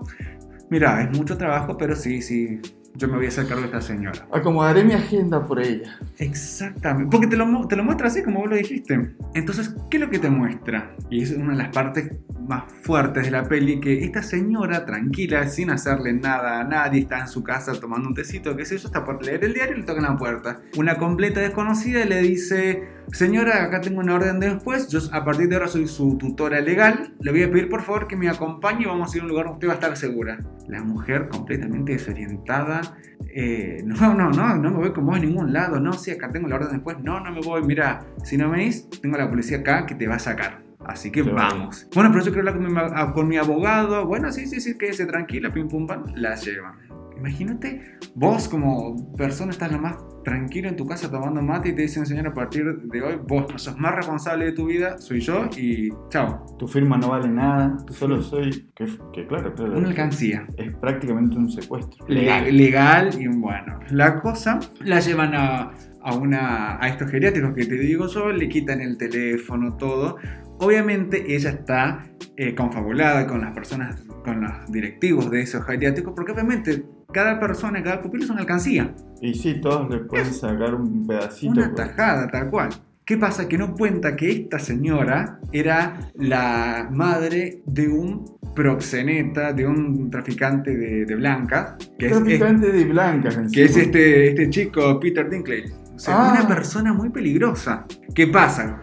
Mira, 0.69 1.01
es 1.01 1.17
mucho 1.17 1.35
trabajo, 1.37 1.75
pero 1.77 1.95
sí, 1.95 2.21
sí, 2.21 2.59
yo 2.95 3.07
me 3.07 3.17
voy 3.17 3.25
a 3.25 3.29
hacer 3.29 3.47
cargo 3.47 3.61
de 3.61 3.67
esta 3.67 3.81
señora. 3.81 4.27
Acomodaré 4.31 4.83
mi 4.83 4.93
agenda 4.93 5.45
por 5.45 5.59
ella. 5.59 5.97
Exactamente, 6.17 7.09
porque 7.11 7.27
te 7.27 7.37
lo, 7.37 7.67
te 7.67 7.75
lo 7.75 7.83
muestra 7.83 8.07
así 8.07 8.23
como 8.23 8.41
vos 8.41 8.49
lo 8.49 8.55
dijiste. 8.55 9.15
Entonces, 9.33 9.75
¿qué 9.89 9.97
es 9.97 10.01
lo 10.01 10.09
que 10.09 10.19
te 10.19 10.29
muestra? 10.29 10.95
Y 11.09 11.23
es 11.23 11.31
una 11.31 11.51
de 11.51 11.57
las 11.57 11.69
partes 11.69 12.11
más 12.49 12.63
fuertes 12.81 13.25
de 13.25 13.31
la 13.31 13.43
peli, 13.43 13.79
que 13.79 14.03
esta 14.03 14.23
señora, 14.23 14.85
tranquila, 14.85 15.47
sin 15.47 15.69
hacerle 15.69 16.13
nada 16.13 16.59
a 16.59 16.63
nadie, 16.63 17.01
está 17.01 17.19
en 17.19 17.27
su 17.27 17.43
casa 17.43 17.73
tomando 17.79 18.09
un 18.09 18.15
tecito, 18.15 18.55
qué 18.57 18.65
sé 18.65 18.77
yo, 18.77 18.87
está 18.87 19.05
por 19.05 19.23
leer 19.23 19.45
el 19.45 19.53
diario 19.53 19.75
y 19.75 19.79
le 19.81 19.85
tocan 19.85 20.03
la 20.03 20.17
puerta. 20.17 20.59
Una 20.75 20.97
completa 20.97 21.41
desconocida 21.41 22.03
le 22.05 22.21
dice, 22.23 22.89
señora, 23.11 23.63
acá 23.63 23.81
tengo 23.81 23.99
una 23.99 24.15
orden 24.15 24.39
del 24.39 24.57
juez, 24.57 24.87
yo 24.87 24.99
a 25.11 25.23
partir 25.23 25.47
de 25.47 25.55
ahora 25.55 25.67
soy 25.67 25.87
su 25.87 26.17
tutora 26.17 26.59
legal, 26.59 27.13
le 27.19 27.31
voy 27.31 27.43
a 27.43 27.51
pedir 27.51 27.69
por 27.69 27.83
favor 27.83 28.07
que 28.07 28.15
me 28.15 28.27
acompañe 28.27 28.81
y 28.81 28.85
vamos 28.85 29.13
a 29.13 29.17
ir 29.17 29.21
a 29.21 29.25
un 29.25 29.29
lugar 29.29 29.45
donde 29.45 29.57
usted 29.57 29.67
va 29.67 29.73
a 29.73 29.75
estar 29.75 29.95
segura. 29.95 30.39
La 30.67 30.83
mujer 30.83 31.29
completamente 31.29 31.93
desorientada, 31.93 32.78
eh, 33.27 33.81
no, 33.85 34.13
no, 34.13 34.29
no, 34.31 34.55
no 34.55 34.71
me 34.71 34.77
voy 34.77 34.91
con 34.93 35.05
vos 35.05 35.15
a 35.17 35.19
ningún 35.19 35.53
lado, 35.53 35.79
no, 35.79 35.93
sí, 35.93 36.11
acá 36.11 36.31
tengo 36.31 36.47
la 36.47 36.55
orden 36.55 36.71
después, 36.71 36.97
no, 37.03 37.19
no 37.19 37.31
me 37.31 37.41
voy, 37.41 37.61
mira, 37.63 38.01
si 38.23 38.37
no 38.37 38.49
me 38.49 38.57
venís, 38.57 38.89
tengo 39.01 39.15
a 39.15 39.19
la 39.19 39.29
policía 39.29 39.57
acá 39.59 39.85
que 39.85 39.95
te 39.95 40.07
va 40.07 40.15
a 40.15 40.19
sacar. 40.19 40.61
Así 40.85 41.11
que 41.11 41.21
vamos. 41.21 41.87
Bueno, 41.93 42.09
pero 42.11 42.23
yo 42.25 42.31
quiero 42.31 42.49
hablar 42.49 42.55
con 42.63 42.73
mi, 42.73 42.79
a- 42.79 43.13
con 43.13 43.27
mi 43.27 43.37
abogado. 43.37 44.07
Bueno, 44.07 44.31
sí, 44.31 44.47
sí, 44.47 44.59
sí, 44.59 44.75
quédese 44.75 45.05
tranquila, 45.05 45.53
pim 45.53 45.67
pum 45.67 45.85
pam, 45.85 46.05
la 46.15 46.33
llevan. 46.35 46.73
Imagínate, 47.19 47.97
vos 48.15 48.47
como 48.47 49.13
persona 49.13 49.51
estás 49.51 49.71
lo 49.71 49.79
más 49.79 49.97
tranquilo 50.23 50.69
en 50.69 50.75
tu 50.75 50.85
casa 50.85 51.09
tomando 51.09 51.41
mate 51.41 51.69
y 51.69 51.75
te 51.75 51.83
dicen, 51.83 52.05
señor, 52.05 52.27
a 52.27 52.33
partir 52.33 52.63
de 52.65 53.01
hoy 53.01 53.19
vos 53.27 53.51
no 53.51 53.57
sos 53.57 53.77
más 53.77 53.95
responsable 53.95 54.45
de 54.45 54.51
tu 54.53 54.67
vida, 54.67 54.97
soy 54.99 55.19
yo 55.19 55.49
y 55.57 55.89
chao. 56.09 56.45
Tu 56.57 56.67
firma 56.67 56.97
no 56.97 57.09
vale 57.09 57.29
nada, 57.29 57.77
solo 57.89 58.21
soy, 58.21 58.69
que, 58.75 58.85
que 59.13 59.27
claro, 59.27 59.53
claro. 59.53 59.77
Una 59.77 59.87
alcancía. 59.87 60.47
Es 60.57 60.73
prácticamente 60.77 61.37
un 61.37 61.49
secuestro. 61.49 62.05
Legal. 62.07 62.55
Legal 62.55 63.09
y 63.19 63.27
bueno. 63.27 63.79
La 63.89 64.21
cosa 64.21 64.59
la 64.81 64.99
llevan 64.99 65.33
a, 65.35 65.71
a, 66.01 66.15
una, 66.15 66.81
a 66.81 66.87
estos 66.87 67.09
geriátricos 67.09 67.53
que 67.53 67.65
te 67.65 67.75
digo 67.75 68.07
yo, 68.07 68.31
le 68.31 68.47
quitan 68.49 68.81
el 68.81 68.97
teléfono, 68.97 69.75
todo. 69.75 70.17
Obviamente 70.59 71.33
ella 71.33 71.51
está 71.51 72.05
eh, 72.35 72.53
confabulada 72.53 73.25
con 73.27 73.41
las 73.41 73.53
personas, 73.53 74.01
con 74.23 74.41
los 74.41 74.71
directivos 74.71 75.31
de 75.31 75.41
esos 75.41 75.65
geriátricos, 75.65 76.13
porque 76.15 76.33
obviamente 76.33 76.83
cada 77.11 77.39
persona, 77.39 77.81
cada 77.83 78.01
pupilo 78.01 78.23
es 78.23 78.29
una 78.29 78.41
alcancía. 78.41 78.93
Y 79.21 79.33
sí, 79.33 79.59
todos 79.61 79.89
le 79.89 79.99
pueden 79.99 80.33
sacar 80.33 80.75
un 80.75 81.05
pedacito. 81.05 81.51
Una 81.51 81.73
tajada, 81.73 82.27
tal 82.29 82.49
cual. 82.49 82.69
¿Qué 83.05 83.17
pasa? 83.17 83.47
Que 83.47 83.57
no 83.57 83.73
cuenta 83.73 84.15
que 84.15 84.29
esta 84.29 84.59
señora 84.59 85.39
era 85.51 86.11
la 86.15 86.87
madre 86.91 87.63
de 87.65 87.87
un 87.87 88.37
proxeneta, 88.55 89.51
de 89.51 89.65
un 89.65 90.11
traficante 90.11 90.77
de, 90.77 91.05
de 91.05 91.15
blancas. 91.15 91.75
Que 91.97 92.09
traficante 92.09 92.67
es, 92.67 92.73
de 92.73 92.85
blancas, 92.85 93.35
encima. 93.35 93.51
Que 93.51 93.63
es 93.63 93.77
este, 93.77 94.29
este 94.29 94.49
chico, 94.51 94.99
Peter 94.99 95.27
Dinklage. 95.27 95.73
O 95.95 95.99
sea, 95.99 96.29
ah. 96.29 96.33
una 96.33 96.47
persona 96.47 96.93
muy 96.93 97.09
peligrosa. 97.09 97.85
¿Qué 98.13 98.27
pasa? 98.27 98.79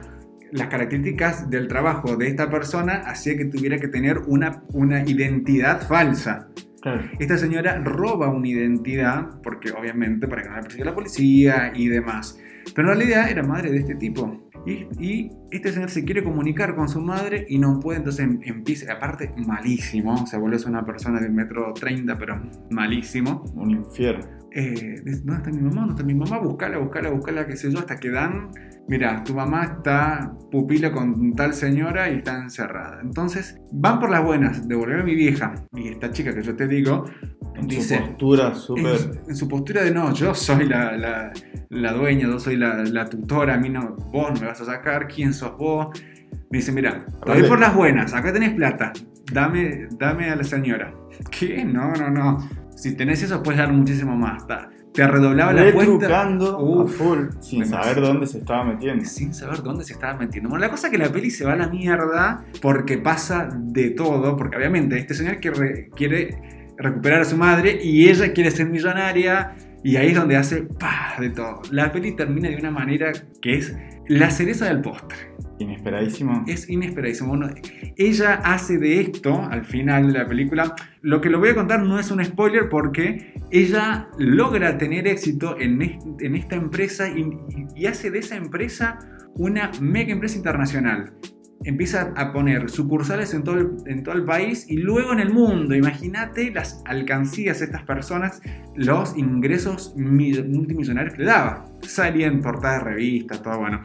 Las 0.51 0.67
características 0.69 1.49
del 1.49 1.69
trabajo 1.69 2.17
de 2.17 2.27
esta 2.27 2.51
persona 2.51 3.05
hacía 3.07 3.37
que 3.37 3.45
tuviera 3.45 3.79
que 3.79 3.89
tener 3.89 4.19
una, 4.27 4.63
una 4.73 5.05
identidad 5.05 5.87
falsa. 5.87 6.49
Esta 7.19 7.39
señora 7.39 7.79
roba 7.83 8.29
una 8.29 8.49
identidad, 8.49 9.41
porque 9.43 9.73
obviamente 9.73 10.29
para 10.29 10.43
que 10.43 10.49
no 10.49 10.57
la 10.57 10.63
persiga 10.63 10.85
la 10.85 10.95
policía 10.95 11.73
y 11.75 11.89
demás. 11.89 12.39
Pero 12.75 12.93
en 12.93 12.99
realidad 12.99 13.31
era 13.31 13.43
madre 13.43 13.71
de 13.71 13.79
este 13.79 13.95
tipo. 13.95 14.49
Y, 14.67 15.31
este 15.53 15.73
señor 15.73 15.91
se 15.91 16.05
quiere 16.05 16.25
comunicar 16.25 16.75
con 16.75 16.89
su 16.89 17.01
madre 17.01 17.47
y 17.49 17.59
no 17.59 17.79
puede, 17.79 17.99
entonces 17.99 18.25
em, 18.25 18.41
empieza, 18.43 18.93
aparte 18.93 19.33
malísimo, 19.37 20.27
se 20.27 20.37
vuelve 20.37 20.59
una 20.67 20.85
persona 20.85 21.21
del 21.21 21.33
metro 21.33 21.73
30, 21.73 22.19
pero 22.19 22.43
malísimo. 22.71 23.45
Un 23.55 23.71
infierno. 23.71 24.27
Eh, 24.53 25.01
¿Dónde 25.05 25.35
está 25.37 25.51
mi 25.51 25.63
mamá? 25.63 25.83
¿Dónde 25.83 25.93
está 25.93 26.05
mi 26.05 26.15
mamá? 26.15 26.39
Buscala, 26.39 26.79
buscala, 26.79 27.11
buscala, 27.11 27.47
qué 27.47 27.57
sé 27.57 27.71
yo, 27.71 27.79
hasta 27.79 27.97
que 27.97 28.11
dan 28.11 28.51
mira, 28.89 29.23
tu 29.25 29.35
mamá 29.35 29.65
está 29.65 30.33
pupila 30.51 30.93
con 30.93 31.35
tal 31.35 31.55
señora 31.55 32.11
y 32.11 32.19
está 32.19 32.41
encerrada. 32.41 33.01
Entonces, 33.03 33.59
van 33.73 33.99
por 33.99 34.11
las 34.11 34.25
buenas, 34.25 34.67
devolver 34.69 35.01
a 35.01 35.05
mi 35.05 35.15
vieja. 35.15 35.55
Y 35.75 35.89
esta 35.89 36.11
chica 36.11 36.35
que 36.35 36.43
yo 36.43 36.55
te 36.55 36.67
digo, 36.67 37.05
en 37.55 37.67
dice... 37.67 37.99
Su 37.99 38.05
postura 38.05 38.55
súper... 38.55 38.97
En, 39.29 39.37
su 39.37 39.49
postura 39.49 39.83
de 39.83 39.91
no, 39.91 40.13
yo 40.13 40.35
soy 40.35 40.67
la, 40.67 41.33
la, 41.69 41.93
dueña, 41.93 42.27
yo 42.27 42.39
soy 42.39 42.57
la, 42.57 43.07
tutora, 43.07 43.55
a 43.55 43.59
mí 43.59 43.69
no, 43.69 43.97
vos 44.13 44.33
no 44.35 44.41
me 44.41 44.47
vas 44.47 44.61
a 44.61 44.65
sacar, 44.65 45.09
¿quién 45.09 45.33
sos 45.33 45.57
vos? 45.57 45.89
dice, 46.51 46.73
mira, 46.73 47.05
voy 47.27 47.43
por 47.43 47.59
las 47.59 47.75
buenas, 47.75 48.15
acá 48.15 48.33
tenés 48.33 48.55
plata, 48.55 48.93
dame, 49.33 49.89
dame 49.99 50.31
a 50.31 50.37
la 50.37 50.45
señora. 50.45 50.95
¿Qué? 51.31 51.65
No, 51.65 51.93
no, 51.93 52.11
no. 52.11 52.49
Si 52.77 52.95
tenés 52.95 53.23
eso, 53.23 53.43
puedes 53.43 53.59
dar 53.59 53.73
muchísimo 53.73 54.17
más. 54.17 54.43
Está 54.43 54.69
te 54.97 55.07
redoblaba 55.07 55.53
la 55.53 55.73
cuenta. 55.73 56.23
a 56.23 56.87
full, 56.89 57.27
sin 57.41 57.67
saber 57.67 58.01
dónde 58.01 58.27
se 58.27 58.39
estaba 58.39 58.65
metiendo. 58.65 59.05
Sin 59.05 59.35
saber 59.35 59.63
dónde 59.63 59.85
se 59.85 59.93
estaba 59.93 60.19
metiendo. 60.19 60.49
Bueno, 60.49 60.65
la 60.65 60.71
cosa 60.71 60.87
es 60.87 60.91
que 60.93 60.99
la 60.99 61.11
peli 61.11 61.31
se 61.31 61.45
va 61.45 61.53
a 61.53 61.57
la 61.57 61.69
mierda 61.69 62.45
porque 62.63 62.97
pasa 62.97 63.49
de 63.55 63.91
todo, 63.91 64.37
porque 64.37 64.57
obviamente 64.57 64.99
este 64.99 65.13
señor 65.13 65.39
quiere, 65.39 65.91
quiere 65.95 66.73
recuperar 66.79 67.21
a 67.21 67.25
su 67.27 67.37
madre 67.37 67.79
y 67.83 68.09
ella 68.09 68.33
quiere 68.33 68.51
ser 68.51 68.71
millonaria 68.71 69.55
y 69.85 69.97
ahí 69.97 70.09
es 70.09 70.17
donde 70.17 70.37
hace 70.37 70.63
¡pah! 70.63 71.21
de 71.21 71.29
todo. 71.31 71.61
La 71.71 71.93
peli 71.93 72.17
termina 72.17 72.49
de 72.49 72.57
una 72.57 72.71
manera 72.71 73.13
que 73.43 73.59
es 73.59 73.77
la 74.09 74.31
cereza 74.31 74.67
del 74.67 74.81
postre. 74.81 75.17
Inesperadísimo. 75.59 76.45
Es 76.47 76.69
inesperadísimo. 76.69 77.31
Bueno, 77.31 77.49
ella 77.97 78.35
hace 78.45 78.79
de 78.79 79.01
esto, 79.01 79.43
al 79.43 79.65
final 79.65 80.13
de 80.13 80.19
la 80.19 80.29
película, 80.29 80.75
lo 81.01 81.21
que 81.21 81.31
lo 81.31 81.39
voy 81.39 81.51
a 81.51 81.55
contar 81.55 81.83
no 81.83 81.99
es 81.99 82.11
un 82.11 82.23
spoiler 82.25 82.69
porque 82.69 83.35
ella 83.51 84.09
logra 84.19 84.77
tener 84.77 85.07
éxito 85.07 85.59
en, 85.59 85.99
en 86.21 86.37
esta 86.37 86.57
empresa 86.57 87.09
y, 87.09 87.27
y 87.75 87.87
hace 87.87 88.11
de 88.11 88.19
esa 88.19 88.37
empresa 88.37 88.99
una 89.35 89.71
mega 89.81 90.13
empresa 90.13 90.37
internacional 90.37 91.13
empieza 91.67 92.13
a 92.17 92.33
poner 92.33 92.71
sucursales 92.71 93.35
en 93.35 93.43
todo, 93.43 93.57
el, 93.57 93.71
en 93.87 94.03
todo 94.05 94.15
el 94.15 94.25
país 94.25 94.67
y 94.69 94.77
luego 94.77 95.13
en 95.13 95.21
el 95.21 95.33
mundo. 95.33 95.75
Imagínate 95.75 96.51
las 96.53 96.81
alcancías 96.87 97.59
de 97.59 97.67
estas 97.67 97.83
personas, 97.83 98.41
los 98.77 99.17
ingresos 99.19 99.95
multimillonarios 99.97 101.15
que 101.15 101.23
le 101.23 101.27
daba. 101.27 101.65
Salía 101.83 102.29
en 102.29 102.41
portadas 102.41 102.85
de 102.85 102.91
revistas, 102.91 103.43
todo 103.43 103.59
bueno. 103.59 103.83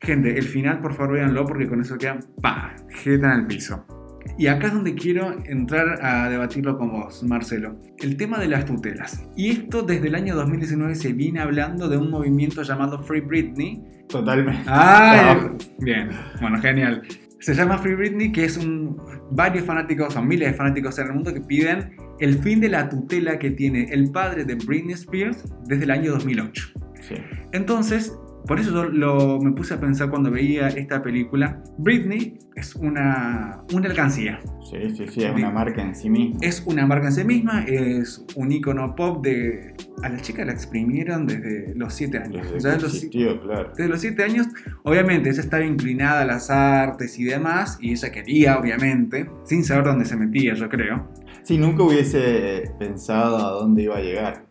Gente, 0.00 0.38
el 0.38 0.44
final 0.44 0.80
por 0.80 0.94
favor 0.94 1.14
véanlo 1.14 1.46
porque 1.46 1.66
con 1.66 1.80
eso 1.80 1.96
quedan 1.96 2.20
pa, 2.42 2.76
jeta 2.90 3.34
el 3.34 3.46
piso. 3.46 4.03
Y 4.36 4.46
acá 4.48 4.68
es 4.68 4.74
donde 4.74 4.94
quiero 4.94 5.36
entrar 5.44 6.04
a 6.04 6.28
debatirlo 6.28 6.76
con 6.76 6.90
vos, 6.92 7.22
Marcelo. 7.22 7.76
El 7.98 8.16
tema 8.16 8.38
de 8.38 8.48
las 8.48 8.64
tutelas. 8.64 9.22
Y 9.36 9.50
esto 9.50 9.82
desde 9.82 10.08
el 10.08 10.14
año 10.14 10.34
2019 10.34 10.94
se 10.94 11.12
viene 11.12 11.40
hablando 11.40 11.88
de 11.88 11.96
un 11.96 12.10
movimiento 12.10 12.62
llamado 12.62 13.02
Free 13.02 13.20
Britney. 13.20 13.82
Totalmente. 14.08 14.62
Ah, 14.66 15.50
bien. 15.78 16.10
Bueno, 16.40 16.60
genial. 16.60 17.02
Se 17.38 17.54
llama 17.54 17.78
Free 17.78 17.94
Britney, 17.94 18.32
que 18.32 18.44
es 18.44 18.56
un 18.56 18.96
varios 19.30 19.64
fanáticos, 19.64 20.16
o 20.16 20.22
miles 20.22 20.50
de 20.50 20.54
fanáticos 20.54 20.98
en 20.98 21.06
el 21.06 21.12
mundo 21.12 21.32
que 21.32 21.40
piden 21.40 21.96
el 22.20 22.38
fin 22.38 22.60
de 22.60 22.68
la 22.68 22.88
tutela 22.88 23.38
que 23.38 23.50
tiene 23.50 23.88
el 23.90 24.10
padre 24.10 24.44
de 24.44 24.54
Britney 24.54 24.94
Spears 24.94 25.44
desde 25.66 25.84
el 25.84 25.90
año 25.90 26.12
2008. 26.12 26.72
Sí. 27.02 27.16
Entonces, 27.52 28.16
por 28.46 28.60
eso 28.60 28.70
yo 28.72 28.84
lo, 28.84 29.40
me 29.40 29.52
puse 29.52 29.74
a 29.74 29.80
pensar 29.80 30.10
cuando 30.10 30.30
veía 30.30 30.68
esta 30.68 31.02
película. 31.02 31.62
Britney 31.78 32.38
es 32.54 32.74
una, 32.74 33.62
una 33.72 33.88
alcancía. 33.88 34.40
Sí, 34.70 34.90
sí, 34.94 35.06
sí, 35.08 35.24
es 35.24 35.34
una 35.34 35.50
marca 35.50 35.82
en 35.82 35.94
sí 35.94 36.10
misma. 36.10 36.38
Es 36.42 36.62
una 36.66 36.86
marca 36.86 37.06
en 37.06 37.12
sí 37.12 37.24
misma, 37.24 37.64
es 37.64 38.24
un 38.36 38.52
icono 38.52 38.94
pop 38.94 39.24
de... 39.24 39.74
A 40.02 40.08
la 40.10 40.20
chica 40.20 40.44
la 40.44 40.52
exprimieron 40.52 41.26
desde 41.26 41.74
los 41.74 41.94
7 41.94 42.18
años. 42.18 42.52
Desde, 42.52 42.78
los, 42.78 43.06
claro. 43.40 43.72
desde 43.74 43.88
los 43.88 44.00
7 44.00 44.22
años, 44.22 44.46
obviamente, 44.82 45.30
ella 45.30 45.40
estaba 45.40 45.64
inclinada 45.64 46.22
a 46.22 46.26
las 46.26 46.50
artes 46.50 47.18
y 47.18 47.24
demás, 47.24 47.78
y 47.80 47.92
ella 47.92 48.12
quería, 48.12 48.58
obviamente, 48.58 49.30
sin 49.44 49.64
saber 49.64 49.84
dónde 49.84 50.04
se 50.04 50.16
metía, 50.16 50.52
yo 50.54 50.68
creo. 50.68 51.08
Sí, 51.44 51.56
nunca 51.56 51.82
hubiese 51.84 52.70
pensado 52.78 53.38
a 53.38 53.50
dónde 53.52 53.84
iba 53.84 53.96
a 53.96 54.00
llegar. 54.00 54.46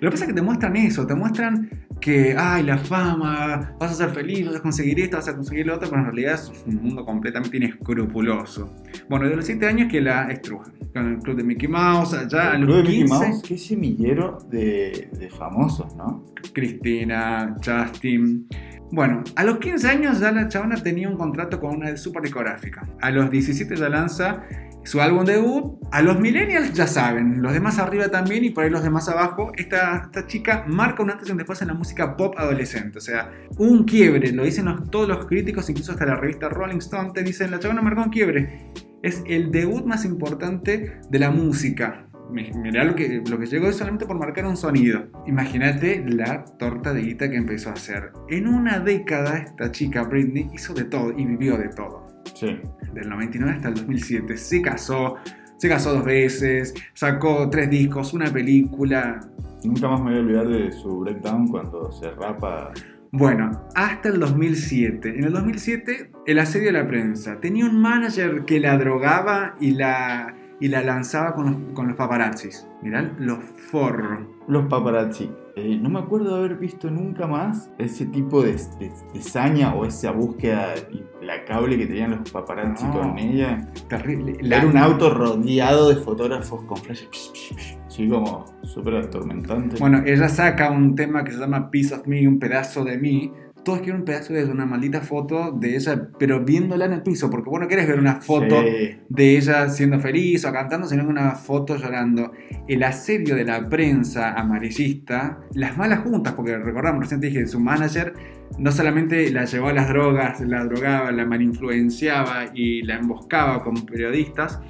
Lo 0.00 0.08
que 0.08 0.12
pasa 0.12 0.24
es 0.24 0.28
que 0.28 0.34
te 0.34 0.42
muestran 0.42 0.76
eso, 0.76 1.06
te 1.06 1.14
muestran 1.14 1.70
que, 2.00 2.34
ay, 2.36 2.62
la 2.62 2.78
fama, 2.78 3.74
vas 3.78 3.92
a 3.92 3.94
ser 3.94 4.10
feliz, 4.10 4.46
vas 4.46 4.56
a 4.56 4.62
conseguir 4.62 5.00
esto, 5.00 5.16
vas 5.16 5.28
a 5.28 5.34
conseguir 5.34 5.66
lo 5.66 5.74
otro, 5.76 5.88
pero 5.88 6.00
en 6.00 6.06
realidad 6.06 6.34
es 6.34 6.52
un 6.66 6.76
mundo 6.76 7.04
completamente 7.04 7.56
inescrupuloso. 7.56 8.74
Bueno, 9.08 9.28
de 9.28 9.36
los 9.36 9.44
7 9.44 9.66
años 9.66 9.90
que 9.90 10.00
la 10.00 10.30
estrujan, 10.30 10.72
con 10.92 11.06
el 11.12 11.18
club 11.18 11.36
de 11.36 11.44
Mickey 11.44 11.68
Mouse, 11.68 12.14
allá 12.14 12.52
a 12.52 12.58
los 12.58 12.66
club 12.66 12.76
de 12.84 12.90
Mickey 12.90 13.04
Mouse, 13.04 13.42
qué 13.46 13.58
semillero 13.58 14.38
de, 14.50 15.10
de 15.18 15.30
famosos, 15.30 15.94
¿no? 15.96 16.26
Cristina, 16.52 17.54
Justin. 17.64 18.48
Bueno, 18.92 19.22
a 19.36 19.44
los 19.44 19.58
15 19.58 19.88
años 19.88 20.18
ya 20.18 20.32
la 20.32 20.48
chavana 20.48 20.82
tenía 20.82 21.08
un 21.08 21.16
contrato 21.16 21.60
con 21.60 21.76
una 21.76 21.96
super 21.96 22.22
discográfica. 22.22 22.82
A 23.00 23.10
los 23.10 23.30
17 23.30 23.76
ya 23.76 23.88
lanza 23.88 24.42
su 24.82 25.00
álbum 25.00 25.24
debut. 25.24 25.78
A 25.92 26.02
los 26.02 26.18
millennials 26.18 26.72
ya 26.72 26.86
saben, 26.86 27.40
los 27.40 27.52
demás 27.52 27.78
arriba 27.78 28.08
también 28.08 28.44
y 28.44 28.50
por 28.50 28.64
ahí 28.64 28.70
los 28.70 28.82
demás 28.82 29.08
abajo. 29.08 29.52
Esta, 29.56 30.02
esta 30.06 30.26
chica 30.26 30.64
marca 30.66 31.02
un 31.04 31.10
antes 31.10 31.28
y 31.28 31.32
un 31.32 31.38
después 31.38 31.62
en 31.62 31.68
la 31.68 31.74
música 31.74 32.16
pop 32.16 32.34
adolescente. 32.36 32.98
O 32.98 33.00
sea, 33.00 33.30
un 33.58 33.84
quiebre, 33.84 34.32
lo 34.32 34.42
dicen 34.42 34.66
todos 34.90 35.06
los 35.06 35.26
críticos, 35.26 35.70
incluso 35.70 35.92
hasta 35.92 36.06
la 36.06 36.16
revista 36.16 36.48
Rolling 36.48 36.78
Stone, 36.78 37.12
te 37.14 37.22
dicen, 37.22 37.52
la 37.52 37.60
chavana 37.60 37.82
marcó 37.82 38.02
un 38.02 38.10
quiebre. 38.10 38.72
Es 39.02 39.22
el 39.26 39.52
debut 39.52 39.84
más 39.84 40.04
importante 40.04 41.00
de 41.08 41.18
la 41.18 41.30
música. 41.30 42.09
Mirá 42.32 42.84
lo 42.84 42.94
que, 42.94 43.22
lo 43.28 43.38
que 43.38 43.46
llegó 43.46 43.72
solamente 43.72 44.06
por 44.06 44.18
marcar 44.18 44.46
un 44.46 44.56
sonido. 44.56 45.06
Imagínate 45.26 46.04
la 46.06 46.44
torta 46.58 46.92
de 46.92 47.02
guita 47.02 47.30
que 47.30 47.36
empezó 47.36 47.70
a 47.70 47.72
hacer. 47.74 48.12
En 48.28 48.46
una 48.46 48.80
década 48.80 49.38
esta 49.38 49.70
chica 49.70 50.04
Britney 50.04 50.48
hizo 50.52 50.74
de 50.74 50.84
todo 50.84 51.12
y 51.16 51.24
vivió 51.24 51.56
de 51.56 51.68
todo. 51.68 52.06
Sí. 52.34 52.60
Del 52.94 53.08
99 53.08 53.52
hasta 53.52 53.68
el 53.68 53.74
2007. 53.74 54.36
Se 54.36 54.62
casó, 54.62 55.16
se 55.58 55.68
casó 55.68 55.94
dos 55.94 56.04
veces, 56.04 56.74
sacó 56.94 57.48
tres 57.50 57.70
discos, 57.70 58.14
una 58.14 58.32
película. 58.32 59.20
Nunca 59.64 59.88
más 59.88 60.00
me 60.00 60.10
voy 60.10 60.16
a 60.16 60.20
olvidar 60.20 60.48
de 60.48 60.72
su 60.72 61.00
breakdown 61.00 61.48
cuando 61.48 61.90
se 61.92 62.10
rapa. 62.12 62.72
Bueno, 63.12 63.68
hasta 63.74 64.08
el 64.08 64.20
2007. 64.20 65.18
En 65.18 65.24
el 65.24 65.32
2007, 65.32 66.12
el 66.26 66.38
asedio 66.38 66.66
de 66.66 66.72
la 66.72 66.86
prensa. 66.86 67.40
Tenía 67.40 67.66
un 67.66 67.80
manager 67.80 68.44
que 68.44 68.60
la 68.60 68.78
drogaba 68.78 69.56
y 69.60 69.72
la 69.72 70.34
y 70.60 70.68
la 70.68 70.82
lanzaba 70.82 71.34
con 71.34 71.46
los, 71.46 71.56
con 71.74 71.88
los 71.88 71.96
paparazzis. 71.96 72.66
Mirá 72.82 73.02
los 73.18 73.38
forros. 73.70 74.20
Los 74.46 74.66
paparazzi. 74.66 75.30
Eh, 75.56 75.78
no 75.80 75.90
me 75.90 75.98
acuerdo 75.98 76.32
de 76.34 76.38
haber 76.44 76.56
visto 76.58 76.90
nunca 76.90 77.26
más 77.26 77.70
ese 77.78 78.06
tipo 78.06 78.42
de, 78.42 78.52
de, 78.78 78.90
de 79.12 79.20
saña 79.22 79.74
o 79.74 79.84
esa 79.84 80.12
búsqueda 80.12 80.74
implacable 80.92 81.76
que 81.76 81.86
tenían 81.86 82.12
los 82.12 82.30
paparazzi 82.30 82.84
No. 82.86 82.92
con 82.92 83.18
ella. 83.18 83.68
Terrible. 83.88 84.36
Era 84.42 84.66
un 84.66 84.76
auto 84.76 85.10
rodeado 85.12 85.88
de 85.90 85.96
fotógrafos 85.96 86.62
con 86.64 86.76
flashes. 86.78 87.78
Así 87.86 88.08
como 88.08 88.44
súper 88.62 88.96
atormentante. 88.96 89.76
Bueno, 89.80 90.02
ella 90.06 90.28
saca 90.28 90.70
un 90.70 90.94
tema 90.94 91.24
que 91.24 91.32
se 91.32 91.38
llama 91.38 91.70
Piece 91.70 91.94
of 91.94 92.06
Me, 92.06 92.26
un 92.26 92.38
pedazo 92.38 92.84
de 92.84 92.96
mí. 92.98 93.32
Todos 93.64 93.80
quieren 93.80 94.00
un 94.00 94.04
pedazo 94.06 94.32
de 94.32 94.44
una 94.46 94.64
maldita 94.64 95.00
foto 95.02 95.52
de 95.52 95.76
ella, 95.76 96.08
pero 96.18 96.42
viéndola 96.44 96.86
en 96.86 96.94
el 96.94 97.02
piso, 97.02 97.28
porque 97.30 97.50
vos 97.50 97.60
no 97.60 97.68
querés 97.68 97.86
ver 97.86 97.98
una 97.98 98.16
foto 98.20 98.62
Sí. 98.62 98.96
de 99.08 99.36
ella 99.36 99.68
siendo 99.68 100.00
feliz 100.00 100.44
o 100.46 100.52
cantando, 100.52 100.86
sino 100.88 101.06
una 101.06 101.32
foto 101.32 101.76
llorando. 101.76 102.32
El 102.66 102.82
asedio 102.82 103.34
de 103.36 103.44
la 103.44 103.68
prensa 103.68 104.32
amarillista, 104.32 105.40
las 105.54 105.76
malas 105.76 106.00
juntas, 106.00 106.32
porque 106.32 106.56
recordamos, 106.56 107.02
recién 107.02 107.20
te 107.20 107.26
dije, 107.26 107.46
su 107.46 107.60
manager 107.60 108.14
no 108.58 108.72
solamente 108.72 109.30
la 109.30 109.44
llevó 109.44 109.68
a 109.68 109.72
las 109.74 109.88
drogas, 109.88 110.40
la 110.40 110.64
drogaba, 110.64 111.12
la 111.12 111.24
malinfluenciaba 111.26 112.46
y 112.54 112.82
la 112.82 112.96
emboscaba 112.96 113.62
como 113.62 113.84
periodistas, 113.86 114.60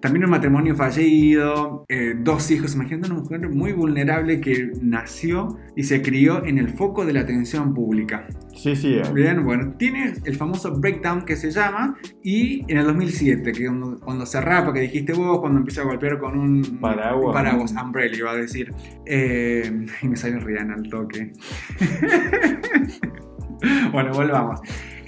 también 0.00 0.24
un 0.24 0.30
matrimonio 0.30 0.74
fallido, 0.74 1.84
eh, 1.88 2.14
dos 2.18 2.50
hijos. 2.50 2.74
Imagínate 2.74 3.10
una 3.10 3.20
mujer 3.20 3.48
muy 3.48 3.72
vulnerable 3.72 4.40
que 4.40 4.72
nació 4.80 5.58
y 5.76 5.84
se 5.84 6.02
crió 6.02 6.44
en 6.44 6.58
el 6.58 6.70
foco 6.70 7.04
de 7.04 7.12
la 7.12 7.20
atención 7.20 7.74
pública. 7.74 8.26
Sí, 8.54 8.76
sí. 8.76 9.00
Bien, 9.14 9.44
bueno, 9.44 9.74
tiene 9.78 10.14
el 10.24 10.36
famoso 10.36 10.78
breakdown 10.78 11.24
que 11.24 11.36
se 11.36 11.50
llama 11.50 11.96
y 12.22 12.64
en 12.70 12.78
el 12.78 12.86
2007, 12.86 13.52
que 13.52 13.66
cuando, 13.66 13.98
cuando 14.00 14.26
se 14.26 14.40
rapa, 14.40 14.72
que 14.72 14.80
dijiste 14.80 15.12
vos, 15.12 15.40
cuando 15.40 15.58
empieza 15.58 15.82
a 15.82 15.84
golpear 15.84 16.18
con 16.18 16.38
un 16.38 16.78
Paraguas. 16.80 17.34
paraguas, 17.34 17.72
umbrella 17.72 18.16
iba 18.16 18.32
a 18.32 18.36
decir, 18.36 18.72
eh, 19.06 19.86
y 20.02 20.08
me 20.08 20.16
sale 20.16 20.38
Rihanna 20.38 20.74
al 20.74 20.88
toque. 20.88 21.32
bueno, 23.92 24.12
volvamos. 24.12 24.60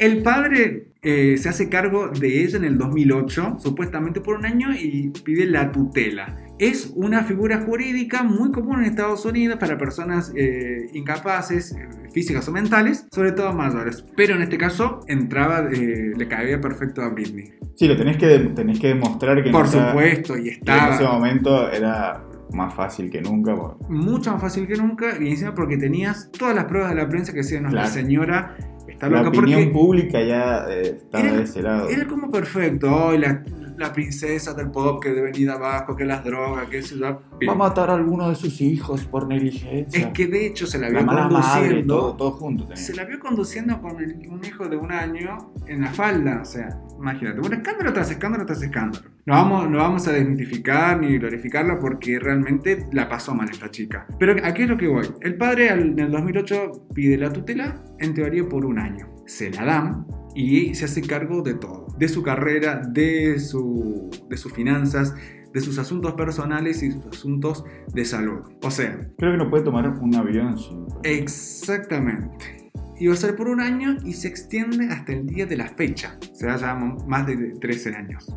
El 0.02 0.22
padre 0.22 0.88
eh, 1.00 1.36
se 1.38 1.48
hace 1.48 1.68
cargo 1.68 2.08
de 2.08 2.42
ella 2.42 2.56
en 2.58 2.64
el 2.64 2.76
2008, 2.78 3.56
supuestamente 3.60 4.20
por 4.20 4.36
un 4.36 4.44
año, 4.46 4.68
y 4.72 5.10
pide 5.24 5.46
la 5.46 5.70
tutela. 5.70 6.36
Es 6.58 6.92
una 6.96 7.22
figura 7.24 7.60
jurídica 7.60 8.22
muy 8.24 8.50
común 8.50 8.80
en 8.80 8.84
Estados 8.86 9.24
Unidos 9.24 9.58
para 9.58 9.78
personas 9.78 10.32
eh, 10.36 10.88
incapaces, 10.92 11.72
eh, 11.72 11.88
físicas 12.12 12.48
o 12.48 12.52
mentales, 12.52 13.06
sobre 13.12 13.32
todo 13.32 13.52
mayores. 13.52 14.04
Pero 14.16 14.34
en 14.34 14.42
este 14.42 14.58
caso 14.58 15.00
entraba, 15.06 15.68
eh, 15.72 16.12
le 16.16 16.28
cabía 16.28 16.60
perfecto 16.60 17.02
a 17.02 17.08
Britney. 17.08 17.52
Sí, 17.76 17.86
lo 17.88 17.96
tenés 17.96 18.16
que, 18.16 18.38
tenés 18.54 18.78
que 18.80 18.88
demostrar 18.88 19.42
que 19.42 19.50
Por 19.50 19.66
no 19.66 19.88
supuesto, 19.88 20.36
y 20.36 20.42
que 20.44 20.48
en 20.50 20.54
estaba 20.56 20.94
ese 20.94 21.04
momento 21.04 21.70
era 21.70 22.24
más 22.52 22.74
fácil 22.74 23.08
que 23.10 23.20
nunca. 23.22 23.54
porque- 23.56 23.84
mucho 23.88 24.30
más 24.32 24.40
fácil 24.42 24.66
que 24.66 24.74
nunca, 24.76 25.14
y 25.20 25.28
encima 25.28 25.54
porque 25.54 25.76
tenías 25.78 26.30
todas 26.32 26.54
las 26.54 26.66
pruebas 26.66 26.90
de 26.90 26.96
la 26.96 27.08
prensa 27.08 27.32
que 27.32 27.38
decía 27.38 27.60
nuestra 27.60 27.82
Claro. 27.84 27.94
señora 27.94 28.56
está 29.02 29.22
La 29.22 29.28
opinión 29.28 29.60
Porque 29.64 29.72
pública 29.72 30.22
ya 30.22 30.64
eh, 30.70 30.96
estaba 30.98 31.24
Era- 31.24 31.36
de 31.38 31.42
ese 31.42 31.62
lado. 31.62 31.88
Era 31.88 32.06
como 32.06 32.30
perfecto, 32.30 32.94
hoy 32.94 33.18
la, 33.18 33.42
la 33.82 33.92
princesa 33.92 34.54
del 34.54 34.70
pop 34.70 35.02
que 35.02 35.10
debe 35.10 35.30
venir 35.30 35.46
de 35.48 35.52
abajo, 35.52 35.94
que 35.96 36.04
las 36.04 36.24
drogas, 36.24 36.68
que 36.68 36.78
eso 36.78 36.96
ya. 36.96 37.18
Va 37.46 37.52
a 37.52 37.56
matar 37.56 37.90
a 37.90 37.94
alguno 37.94 38.28
de 38.28 38.34
sus 38.34 38.60
hijos 38.60 39.04
por 39.04 39.26
negligencia. 39.26 40.00
Es 40.00 40.06
que 40.08 40.26
de 40.26 40.46
hecho 40.46 40.66
se 40.66 40.78
la 40.78 40.88
la 40.88 40.98
vio 41.00 41.06
mala 41.06 41.28
madre, 41.28 41.38
conduciendo. 41.60 41.94
todo, 41.98 42.16
todo 42.16 42.30
junto. 42.32 42.64
tenía. 42.64 42.76
Se 42.76 42.94
la 42.94 43.04
vio 43.04 43.18
conduciendo 43.18 43.80
con 43.80 44.00
el- 44.02 44.28
un 44.30 44.44
hijo 44.44 44.68
de 44.68 44.76
un 44.76 44.92
año 44.92 45.52
en 45.66 45.80
la 45.82 45.90
falda. 45.90 46.40
O 46.42 46.44
sea, 46.44 46.68
imagínate, 46.98 47.40
un 47.40 47.52
escándalo 47.52 47.92
tras 47.92 48.10
escándalo 48.10 48.46
tras 48.46 48.62
escándalo. 48.62 49.04
No 49.24 49.34
vamos, 49.34 49.70
no 49.70 49.78
vamos 49.78 50.08
a 50.08 50.12
desmitificar 50.12 50.98
ni 51.00 51.16
glorificarla 51.18 51.78
porque 51.78 52.18
realmente 52.18 52.86
la 52.92 53.08
pasó 53.08 53.34
mal 53.34 53.48
esta 53.50 53.70
chica. 53.70 54.06
Pero 54.18 54.34
¿a 54.44 54.52
qué 54.54 54.64
es 54.64 54.68
lo 54.68 54.76
que 54.76 54.88
voy? 54.88 55.06
El 55.20 55.36
padre 55.36 55.68
en 55.68 55.98
el 55.98 56.10
2008 56.10 56.88
pide 56.94 57.16
la 57.18 57.32
tutela, 57.32 57.82
en 58.00 58.14
teoría 58.14 58.48
por 58.48 58.64
un 58.64 58.78
año. 58.78 59.08
Se 59.26 59.50
la 59.50 59.64
dan 59.64 60.06
y 60.34 60.74
se 60.74 60.86
hace 60.86 61.02
cargo 61.02 61.42
de 61.42 61.54
todo. 61.54 61.86
De 62.02 62.08
su 62.08 62.24
carrera, 62.24 62.82
de, 62.84 63.38
su, 63.38 64.10
de 64.28 64.36
sus 64.36 64.52
finanzas, 64.52 65.14
de 65.52 65.60
sus 65.60 65.78
asuntos 65.78 66.14
personales 66.14 66.82
y 66.82 66.90
sus 66.90 67.06
asuntos 67.06 67.64
de 67.94 68.04
salud. 68.04 68.40
O 68.60 68.72
sea, 68.72 69.08
Creo 69.18 69.30
que 69.30 69.38
no 69.38 69.48
puede 69.48 69.62
tomar 69.62 69.88
un 69.88 70.12
avión. 70.16 70.56
Exactamente. 71.04 72.72
Y 72.98 73.06
va 73.06 73.14
a 73.14 73.16
ser 73.16 73.36
por 73.36 73.46
un 73.46 73.60
año 73.60 73.98
y 74.04 74.14
se 74.14 74.26
extiende 74.26 74.88
hasta 74.88 75.12
el 75.12 75.26
día 75.28 75.46
de 75.46 75.56
la 75.56 75.68
fecha. 75.68 76.18
O 76.32 76.34
sea, 76.34 76.56
ya 76.56 76.74
más 76.74 77.24
de 77.24 77.36
13 77.60 77.94
años. 77.94 78.34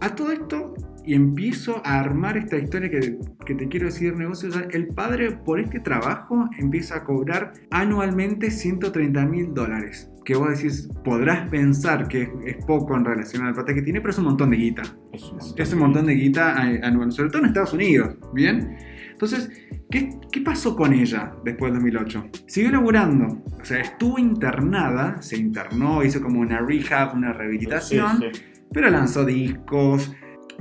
A 0.00 0.14
todo 0.16 0.32
esto, 0.32 0.74
y 1.04 1.14
empiezo 1.14 1.80
a 1.84 1.98
armar 2.00 2.36
esta 2.36 2.56
historia 2.56 2.90
que, 2.90 3.18
que 3.44 3.54
te 3.54 3.68
quiero 3.68 3.86
decir, 3.86 4.14
negocio, 4.16 4.48
ya, 4.50 4.66
el 4.70 4.88
padre 4.88 5.32
por 5.32 5.58
este 5.60 5.80
trabajo 5.80 6.48
empieza 6.58 6.96
a 6.96 7.04
cobrar 7.04 7.52
anualmente 7.70 8.50
130 8.50 9.26
mil 9.26 9.52
dólares. 9.54 10.08
Que 10.24 10.36
vos 10.36 10.50
decís, 10.50 10.88
podrás 11.04 11.48
pensar 11.48 12.06
que 12.06 12.22
es, 12.22 12.28
es 12.46 12.64
poco 12.64 12.96
en 12.96 13.04
relación 13.04 13.44
al 13.44 13.54
plata 13.54 13.74
que 13.74 13.82
tiene, 13.82 14.00
pero 14.00 14.12
es 14.12 14.18
un 14.18 14.24
montón 14.26 14.50
de 14.50 14.56
guita. 14.56 14.82
Es 15.12 15.22
un 15.24 15.38
montón. 15.38 15.54
Es 15.56 15.72
un 15.72 15.78
montón 15.80 16.06
de 16.06 16.14
guita 16.14 16.56
anual, 16.56 17.10
sobre 17.10 17.30
todo 17.30 17.42
en 17.42 17.48
Estados 17.48 17.72
Unidos, 17.72 18.16
¿bien? 18.32 18.76
Entonces, 19.10 19.50
¿qué, 19.90 20.10
qué 20.30 20.40
pasó 20.40 20.76
con 20.76 20.92
ella 20.92 21.34
después 21.44 21.72
del 21.72 21.82
2008? 21.82 22.24
Siguió 22.46 22.70
laburando, 22.70 23.42
o 23.60 23.64
sea, 23.64 23.80
estuvo 23.80 24.18
internada, 24.18 25.20
se 25.20 25.36
internó, 25.38 26.04
hizo 26.04 26.20
como 26.22 26.40
una 26.40 26.60
rehab, 26.60 27.14
una 27.16 27.32
rehabilitación, 27.32 28.18
Sí, 28.20 28.26
sí. 28.32 28.42
pero 28.72 28.90
lanzó 28.90 29.24
discos, 29.24 30.12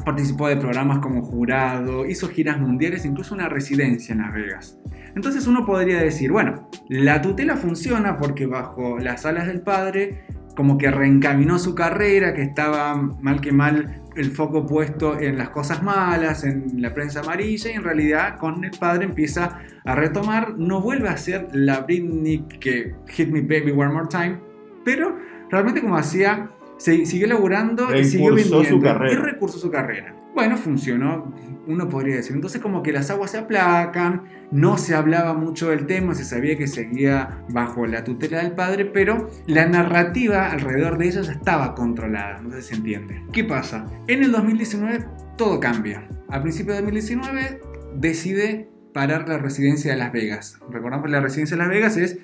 participó 0.03 0.47
de 0.47 0.57
programas 0.57 0.99
como 0.99 1.21
jurado, 1.21 2.05
hizo 2.05 2.27
giras 2.29 2.59
mundiales, 2.59 3.05
incluso 3.05 3.35
una 3.35 3.49
residencia 3.49 4.13
en 4.13 4.21
Las 4.21 4.33
Vegas. 4.33 4.79
Entonces 5.15 5.47
uno 5.47 5.65
podría 5.65 6.01
decir, 6.01 6.31
bueno, 6.31 6.69
la 6.89 7.21
tutela 7.21 7.57
funciona 7.57 8.17
porque 8.17 8.45
bajo 8.45 8.97
las 8.99 9.25
alas 9.25 9.47
del 9.47 9.61
padre, 9.61 10.23
como 10.55 10.77
que 10.77 10.91
reencaminó 10.91 11.59
su 11.59 11.75
carrera, 11.75 12.33
que 12.33 12.43
estaba 12.43 12.95
mal 12.95 13.41
que 13.41 13.51
mal 13.51 14.01
el 14.15 14.31
foco 14.31 14.65
puesto 14.65 15.19
en 15.19 15.37
las 15.37 15.49
cosas 15.49 15.81
malas, 15.83 16.43
en 16.43 16.81
la 16.81 16.93
prensa 16.93 17.21
amarilla, 17.21 17.71
y 17.71 17.73
en 17.73 17.83
realidad 17.83 18.37
con 18.37 18.63
el 18.63 18.71
padre 18.71 19.05
empieza 19.05 19.59
a 19.85 19.95
retomar, 19.95 20.57
no 20.57 20.81
vuelve 20.81 21.09
a 21.09 21.17
ser 21.17 21.47
la 21.53 21.81
Britney 21.81 22.45
que 22.59 22.93
Hit 23.07 23.29
Me 23.29 23.41
Baby 23.41 23.71
One 23.71 23.93
More 23.93 24.07
Time, 24.09 24.39
pero 24.83 25.17
realmente 25.49 25.81
como 25.81 25.97
hacía, 25.97 26.49
se, 26.81 27.05
siguió 27.05 27.27
laburando 27.27 27.95
y 27.95 28.03
siguió 28.03 28.31
Reimpulsó 28.31 28.57
vendiendo. 28.57 28.77
su 28.77 28.81
carrera. 28.81 29.13
Y 29.13 29.15
recursó 29.15 29.59
su 29.59 29.69
carrera. 29.69 30.15
Bueno, 30.33 30.57
funcionó, 30.57 31.31
uno 31.67 31.89
podría 31.89 32.15
decir. 32.15 32.33
Entonces 32.33 32.59
como 32.59 32.81
que 32.81 32.91
las 32.91 33.11
aguas 33.11 33.31
se 33.31 33.37
aplacan, 33.37 34.23
no 34.51 34.77
se 34.77 34.95
hablaba 34.95 35.35
mucho 35.35 35.69
del 35.69 35.85
tema, 35.85 36.15
se 36.15 36.25
sabía 36.25 36.57
que 36.57 36.67
seguía 36.67 37.43
bajo 37.49 37.85
la 37.85 38.03
tutela 38.03 38.41
del 38.41 38.53
padre, 38.53 38.85
pero 38.85 39.29
la 39.45 39.67
narrativa 39.67 40.49
alrededor 40.49 40.97
de 40.97 41.07
ella 41.07 41.21
ya 41.21 41.33
estaba 41.33 41.75
controlada, 41.75 42.41
no 42.41 42.51
sé 42.51 42.63
si 42.63 42.69
se 42.69 42.75
entiende. 42.75 43.21
¿Qué 43.31 43.43
pasa? 43.43 43.85
En 44.07 44.23
el 44.23 44.31
2019 44.31 45.05
todo 45.37 45.59
cambia. 45.59 46.07
A 46.29 46.41
principios 46.41 46.77
de 46.77 46.81
2019 46.81 47.61
decide 47.95 48.69
parar 48.91 49.29
la 49.29 49.37
residencia 49.37 49.91
de 49.91 49.97
Las 49.97 50.11
Vegas. 50.11 50.57
Recordamos 50.71 51.05
que 51.05 51.11
la 51.11 51.21
residencia 51.21 51.55
de 51.55 51.63
Las 51.63 51.69
Vegas 51.69 51.97
es 51.97 52.17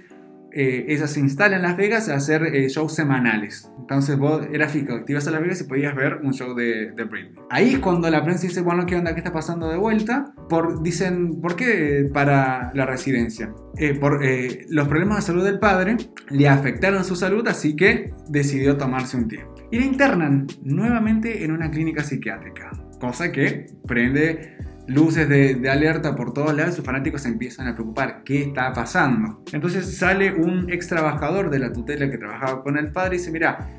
eh, 0.57 0.85
ella 0.87 1.05
se 1.05 1.19
instala 1.19 1.57
en 1.57 1.61
Las 1.61 1.77
Vegas 1.77 2.09
a 2.09 2.15
hacer 2.15 2.43
eh, 2.43 2.67
shows 2.67 2.95
semanales. 2.95 3.71
Entonces 3.77 4.17
vos 4.17 4.41
eras 4.51 4.71
fijo, 4.71 4.99
ibas 5.07 5.27
a 5.27 5.31
Las 5.31 5.41
Vegas 5.41 5.61
y 5.61 5.65
podías 5.65 5.95
ver 5.95 6.19
un 6.23 6.33
show 6.33 6.55
de, 6.55 6.91
de 6.91 7.03
Britney. 7.03 7.35
Ahí 7.51 7.75
es 7.75 7.79
cuando 7.79 8.09
la 8.09 8.23
prensa 8.23 8.47
dice, 8.47 8.61
bueno, 8.61 8.87
¿qué 8.87 8.95
onda? 8.95 9.13
¿Qué 9.13 9.19
está 9.19 9.31
pasando 9.31 9.69
de 9.69 9.77
vuelta? 9.77 10.33
Por, 10.49 10.81
dicen, 10.81 11.39
¿por 11.39 11.55
qué 11.55 12.09
para 12.11 12.71
la 12.73 12.87
residencia? 12.87 13.53
Eh, 13.77 13.93
por 13.93 14.25
eh, 14.25 14.65
los 14.69 14.87
problemas 14.87 15.17
de 15.17 15.21
salud 15.21 15.45
del 15.45 15.59
padre 15.59 15.97
le 16.31 16.49
afectaron 16.49 17.05
su 17.05 17.15
salud, 17.15 17.47
así 17.47 17.75
que 17.75 18.11
decidió 18.27 18.77
tomarse 18.77 19.15
un 19.15 19.27
tiempo. 19.27 19.53
Y 19.71 19.77
la 19.77 19.85
internan 19.85 20.47
nuevamente 20.63 21.43
en 21.43 21.51
una 21.51 21.69
clínica 21.69 22.03
psiquiátrica. 22.03 22.71
Cosa 22.99 23.31
que 23.31 23.67
prende 23.85 24.57
luces 24.88 25.28
de, 25.28 25.69
alerta 25.69 26.15
por 26.15 26.34
todos 26.34 26.56
lados, 26.56 26.76
sus 26.76 26.86
fanáticos 26.86 27.21
se 27.21 27.30
empiezan 27.30 27.67
a 27.67 27.76
preocupar, 27.76 28.23
¿qué 28.23 28.43
está 28.43 28.73
pasando? 28.73 29.43
Entonces 29.52 29.97
sale 29.97 30.34
un 30.34 30.71
ex 30.71 30.88
trabajador 30.88 31.50
de 31.50 31.60
la 31.60 31.71
tutela 31.71 32.10
que 32.10 32.17
trabajaba 32.17 32.63
con 32.63 32.78
el 32.78 32.91
padre 32.91 33.15
y 33.15 33.19
dice, 33.19 33.32
mira, 33.32 33.69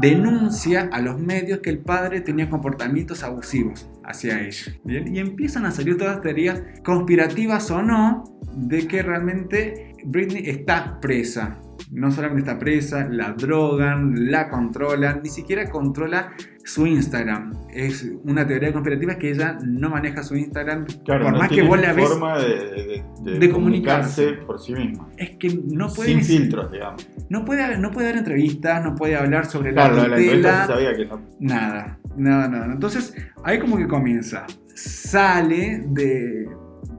denuncia 0.00 0.88
a 0.92 1.00
los 1.00 1.18
medios 1.18 1.60
que 1.60 1.70
el 1.70 1.78
padre 1.78 2.20
tenía 2.20 2.48
comportamientos 2.48 3.22
abusivos 3.22 3.88
hacia 4.04 4.40
ella. 4.40 4.72
¿Bien? 4.84 5.14
Y 5.14 5.18
empiezan 5.18 5.64
a 5.66 5.70
salir 5.70 5.96
todas 5.96 6.14
las 6.16 6.22
teorías 6.22 6.62
conspirativas 6.84 7.70
o 7.70 7.82
no 7.82 8.24
de 8.54 8.86
que 8.86 9.02
realmente 9.02 9.94
Britney 10.04 10.48
está 10.48 11.00
presa. 11.00 11.58
No 11.92 12.12
solamente 12.12 12.42
está 12.48 12.58
presa, 12.58 13.08
la 13.10 13.32
drogan, 13.32 14.30
la 14.30 14.48
controlan, 14.48 15.20
ni 15.24 15.28
siquiera 15.28 15.68
controla 15.68 16.32
su 16.64 16.86
Instagram. 16.86 17.52
Es 17.74 18.08
una 18.24 18.46
teoría 18.46 18.72
conspirativa 18.72 19.16
que 19.18 19.30
ella 19.30 19.58
no 19.66 19.90
maneja 19.90 20.22
su 20.22 20.36
Instagram. 20.36 20.86
Claro, 21.04 21.24
por 21.24 21.32
no 21.32 21.38
más 21.40 21.48
que 21.48 21.62
vos 21.62 21.80
la 21.80 21.92
ves, 21.92 22.08
forma 22.08 22.38
de, 22.38 22.48
de, 22.48 23.04
de, 23.24 23.38
de 23.40 23.50
comunicarse 23.50 23.50
comunicarse. 23.50 24.32
por 24.46 24.60
sí 24.60 24.74
misma. 24.74 25.08
es 25.16 25.30
que 25.30 25.48
no 25.64 25.88
puede, 25.92 26.10
Sin 26.10 26.22
filtros, 26.24 26.70
digamos. 26.70 27.08
no 27.28 27.44
puede, 27.44 27.76
no 27.78 27.90
puede 27.90 28.06
dar 28.08 28.18
entrevistas, 28.18 28.84
no 28.84 28.94
puede 28.94 29.16
hablar 29.16 29.46
sobre 29.46 29.72
Claro, 29.72 29.96
la 29.96 30.08
la, 30.08 30.16
tutela, 30.16 30.66
sabía 30.68 30.94
que 30.96 31.06
no. 31.06 31.20
nada. 31.40 31.98
Nada, 32.16 32.48
nada. 32.48 32.72
Entonces, 32.72 33.14
ahí 33.42 33.58
como 33.58 33.76
que 33.76 33.88
comienza. 33.88 34.46
Sale 34.74 35.84
de, 35.88 36.48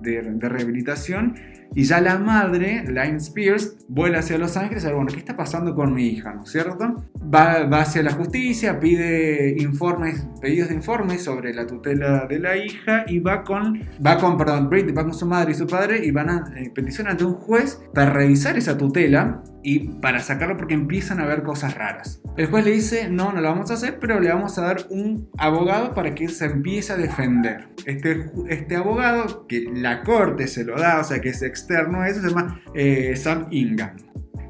de 0.01 0.49
rehabilitación 0.49 1.35
y 1.73 1.83
ya 1.83 2.01
la 2.01 2.17
madre, 2.17 2.83
Lime 2.85 3.17
Spears, 3.17 3.77
vuela 3.87 4.19
hacia 4.19 4.37
Los 4.37 4.57
Ángeles 4.57 4.83
a 4.83 4.87
ver, 4.87 4.95
bueno, 4.95 5.11
¿qué 5.11 5.19
está 5.19 5.37
pasando 5.37 5.73
con 5.73 5.93
mi 5.93 6.07
hija? 6.07 6.33
¿No 6.33 6.43
es 6.43 6.51
cierto? 6.51 7.03
Va, 7.33 7.65
va 7.65 7.81
hacia 7.81 8.03
la 8.03 8.11
justicia, 8.11 8.79
pide 8.79 9.55
informes, 9.57 10.27
pedidos 10.41 10.69
de 10.69 10.75
informes 10.75 11.23
sobre 11.23 11.53
la 11.53 11.65
tutela 11.65 12.25
de 12.27 12.39
la 12.39 12.57
hija 12.57 13.05
y 13.07 13.19
va 13.19 13.43
con, 13.43 13.81
va 14.05 14.17
con, 14.17 14.37
perdón, 14.37 14.69
Britney 14.69 14.93
va 14.93 15.03
con 15.03 15.13
su 15.13 15.25
madre 15.25 15.51
y 15.51 15.55
su 15.55 15.67
padre 15.67 16.05
y 16.05 16.11
van 16.11 16.29
a 16.29 16.53
eh, 16.57 16.71
petición 16.73 17.07
ante 17.07 17.23
un 17.23 17.35
juez 17.35 17.81
para 17.93 18.11
revisar 18.11 18.57
esa 18.57 18.77
tutela 18.77 19.43
y 19.63 19.79
para 19.99 20.19
sacarlo 20.19 20.57
porque 20.57 20.73
empiezan 20.73 21.19
a 21.19 21.25
ver 21.25 21.43
cosas 21.43 21.75
raras. 21.75 22.21
El 22.37 22.47
juez 22.47 22.65
le 22.65 22.71
dice, 22.71 23.09
no, 23.09 23.31
no 23.31 23.41
lo 23.41 23.49
vamos 23.49 23.71
a 23.71 23.75
hacer, 23.75 23.99
pero 23.99 24.19
le 24.19 24.29
vamos 24.29 24.57
a 24.57 24.61
dar 24.61 24.87
un 24.89 25.29
abogado 25.37 25.93
para 25.93 26.15
que 26.15 26.27
se 26.29 26.45
empiece 26.45 26.93
a 26.93 26.97
defender. 26.97 27.67
Este, 27.85 28.31
este 28.47 28.75
abogado, 28.75 29.45
que 29.47 29.69
la 29.73 30.03
corte 30.03 30.47
se 30.47 30.63
lo 30.63 30.77
da, 30.77 30.99
o 30.99 31.03
sea 31.03 31.19
que 31.19 31.29
es 31.29 31.41
externo 31.61 32.01
a 32.01 32.09
eso, 32.09 32.21
se 32.21 32.29
llama 32.29 32.61
eh, 32.73 33.15
Sam 33.15 33.47
Ingham. 33.51 33.95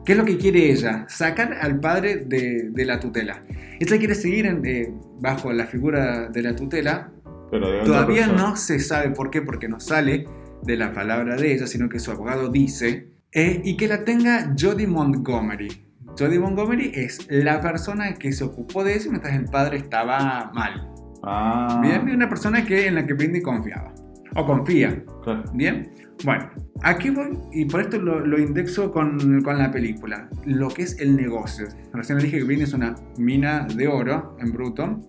¿Qué 0.05 0.13
es 0.13 0.17
lo 0.17 0.25
que 0.25 0.37
quiere 0.37 0.71
ella? 0.71 1.05
Sacar 1.07 1.53
al 1.61 1.79
padre 1.79 2.25
de, 2.25 2.69
de 2.71 2.85
la 2.85 2.99
tutela. 2.99 3.43
Ella 3.79 3.97
quiere 3.97 4.15
seguir 4.15 4.45
en, 4.45 4.65
eh, 4.65 4.91
bajo 5.19 5.53
la 5.53 5.67
figura 5.67 6.29
de 6.29 6.41
la 6.41 6.55
tutela. 6.55 7.11
Pero 7.51 7.83
Todavía 7.83 8.27
no 8.27 8.55
se 8.55 8.79
sabe 8.79 9.11
por 9.11 9.29
qué, 9.29 9.41
porque 9.41 9.67
no 9.67 9.79
sale 9.79 10.25
de 10.63 10.77
la 10.77 10.93
palabra 10.93 11.35
de 11.35 11.53
ella, 11.53 11.67
sino 11.67 11.89
que 11.89 11.99
su 11.99 12.11
abogado 12.11 12.49
dice, 12.49 13.07
eh, 13.31 13.61
y 13.63 13.77
que 13.77 13.87
la 13.87 14.03
tenga 14.03 14.53
Jodie 14.59 14.87
Montgomery. 14.87 15.85
Jodie 16.17 16.39
Montgomery 16.39 16.91
es 16.95 17.27
la 17.29 17.61
persona 17.61 18.13
que 18.13 18.31
se 18.31 18.43
ocupó 18.43 18.83
de 18.83 18.95
eso 18.95 19.09
mientras 19.09 19.35
el 19.35 19.45
padre 19.45 19.77
estaba 19.77 20.51
mal. 20.53 20.89
Ah, 21.23 21.79
Bien, 21.81 22.09
una 22.09 22.29
persona 22.29 22.65
que, 22.65 22.87
en 22.87 22.95
la 22.95 23.05
que 23.05 23.13
Britney 23.13 23.41
confiaba. 23.41 23.93
O 24.35 24.45
confía. 24.45 25.03
claro. 25.23 25.43
Bien. 25.53 25.91
Bueno, 26.23 26.49
aquí 26.83 27.09
voy 27.09 27.37
y 27.51 27.65
por 27.65 27.81
esto 27.81 27.99
lo, 27.99 28.19
lo 28.19 28.39
indexo 28.39 28.91
con, 28.91 29.41
con 29.41 29.57
la 29.57 29.71
película. 29.71 30.29
Lo 30.45 30.69
que 30.69 30.83
es 30.83 30.99
el 30.99 31.15
negocio. 31.15 31.67
Recién 31.93 32.17
le 32.17 32.25
dije 32.25 32.37
que 32.37 32.43
Britney 32.43 32.63
es 32.63 32.73
una 32.73 32.95
mina 33.17 33.65
de 33.75 33.87
oro 33.87 34.37
en 34.39 34.51
bruto. 34.51 34.99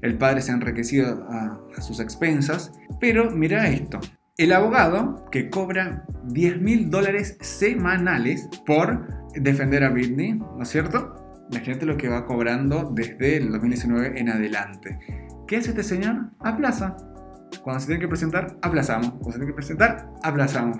El 0.00 0.16
padre 0.16 0.42
se 0.42 0.52
ha 0.52 0.54
enriquecido 0.54 1.26
a, 1.28 1.60
a 1.76 1.80
sus 1.80 1.98
expensas. 2.00 2.72
Pero 3.00 3.30
mira 3.30 3.68
esto. 3.68 4.00
El 4.36 4.52
abogado 4.52 5.24
que 5.30 5.50
cobra 5.50 6.04
10 6.24 6.60
mil 6.60 6.90
dólares 6.90 7.36
semanales 7.40 8.48
por 8.66 9.06
defender 9.34 9.84
a 9.84 9.90
Britney, 9.90 10.34
¿no 10.34 10.62
es 10.62 10.68
cierto? 10.68 11.14
Imagínate 11.50 11.86
lo 11.86 11.96
que 11.96 12.08
va 12.08 12.26
cobrando 12.26 12.90
desde 12.94 13.36
el 13.36 13.50
2019 13.52 14.18
en 14.18 14.28
adelante. 14.28 14.98
¿Qué 15.46 15.58
hace 15.58 15.70
este 15.70 15.82
señor? 15.82 16.30
Aplaza. 16.40 16.96
Cuando 17.58 17.80
se 17.80 17.86
tiene 17.86 18.00
que 18.00 18.08
presentar, 18.08 18.56
aplazamos. 18.62 19.10
Cuando 19.10 19.32
se 19.32 19.38
tiene 19.38 19.46
que 19.46 19.56
presentar, 19.56 20.10
aplazamos. 20.22 20.78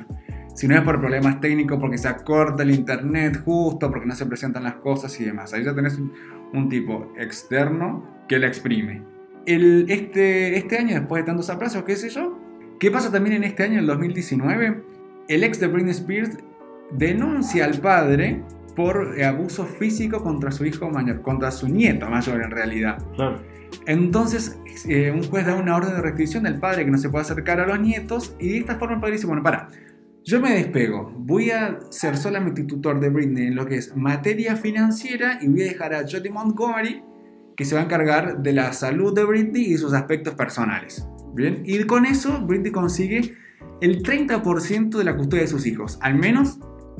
Si 0.54 0.68
no 0.68 0.76
es 0.76 0.82
por 0.82 1.00
problemas 1.00 1.40
técnicos, 1.40 1.78
porque 1.80 1.98
se 1.98 2.08
acorta 2.08 2.62
el 2.62 2.70
internet 2.70 3.42
justo, 3.44 3.90
porque 3.90 4.06
no 4.06 4.14
se 4.14 4.24
presentan 4.26 4.62
las 4.62 4.76
cosas 4.76 5.18
y 5.20 5.24
demás. 5.24 5.52
Ahí 5.52 5.64
ya 5.64 5.74
tenés 5.74 5.98
un, 5.98 6.68
tipo 6.68 7.12
externo 7.18 8.08
que 8.28 8.38
la 8.38 8.46
exprime. 8.46 9.02
Este, 9.46 10.56
este 10.56 10.78
año, 10.78 10.94
después 10.94 11.22
de 11.22 11.26
tantos 11.26 11.50
aplazos, 11.50 11.82
qué 11.82 11.96
sé 11.96 12.08
yo, 12.08 12.38
¿qué 12.78 12.90
pasa 12.90 13.10
también 13.10 13.36
en 13.36 13.44
este 13.44 13.64
año, 13.64 13.80
el 13.80 13.86
2019? 13.86 14.84
El 15.28 15.42
ex 15.42 15.58
de 15.58 15.66
Britney 15.66 15.90
Spears 15.90 16.38
denuncia 16.92 17.64
al 17.64 17.80
padre 17.80 18.42
por 18.74 19.20
abuso 19.22 19.64
físico 19.64 20.22
contra 20.22 20.50
su 20.50 20.64
hijo 20.64 20.90
mayor, 20.90 21.22
contra 21.22 21.50
su 21.50 21.68
nieto 21.68 22.08
mayor 22.08 22.42
en 22.42 22.50
realidad. 22.50 22.98
Claro. 23.14 23.40
Entonces, 23.86 24.58
eh, 24.88 25.10
un 25.10 25.22
juez 25.24 25.46
da 25.46 25.54
una 25.56 25.76
orden 25.76 25.94
de 25.94 26.02
restricción 26.02 26.44
del 26.44 26.58
padre 26.58 26.84
que 26.84 26.90
no 26.90 26.98
se 26.98 27.08
puede 27.08 27.22
acercar 27.22 27.60
a 27.60 27.66
los 27.66 27.80
nietos 27.80 28.34
y 28.38 28.48
de 28.50 28.58
esta 28.58 28.76
forma 28.76 28.94
el 28.94 29.00
padre 29.00 29.14
dice, 29.14 29.26
bueno, 29.26 29.42
para, 29.42 29.68
yo 30.24 30.40
me 30.40 30.52
despego, 30.52 31.12
voy 31.18 31.50
a 31.50 31.78
ser 31.90 32.16
solamente 32.16 32.64
tutor 32.64 32.98
de 32.98 33.10
Britney 33.10 33.48
en 33.48 33.56
lo 33.56 33.66
que 33.66 33.76
es 33.76 33.94
materia 33.94 34.56
financiera 34.56 35.38
y 35.42 35.48
voy 35.48 35.62
a 35.62 35.64
dejar 35.64 35.94
a 35.94 36.02
Jodie 36.08 36.30
Montgomery 36.30 37.02
que 37.56 37.64
se 37.64 37.74
va 37.74 37.82
a 37.82 37.84
encargar 37.84 38.42
de 38.42 38.52
la 38.52 38.72
salud 38.72 39.14
de 39.14 39.24
Britney 39.24 39.64
y 39.64 39.76
sus 39.76 39.92
aspectos 39.92 40.34
personales. 40.34 41.06
Bien, 41.34 41.62
y 41.64 41.82
con 41.84 42.06
eso 42.06 42.40
Britney 42.46 42.72
consigue 42.72 43.34
el 43.80 44.02
30% 44.02 44.96
de 44.96 45.04
la 45.04 45.16
custodia 45.16 45.42
de 45.42 45.48
sus 45.48 45.66
hijos, 45.66 45.98
al 46.00 46.14
menos 46.14 46.58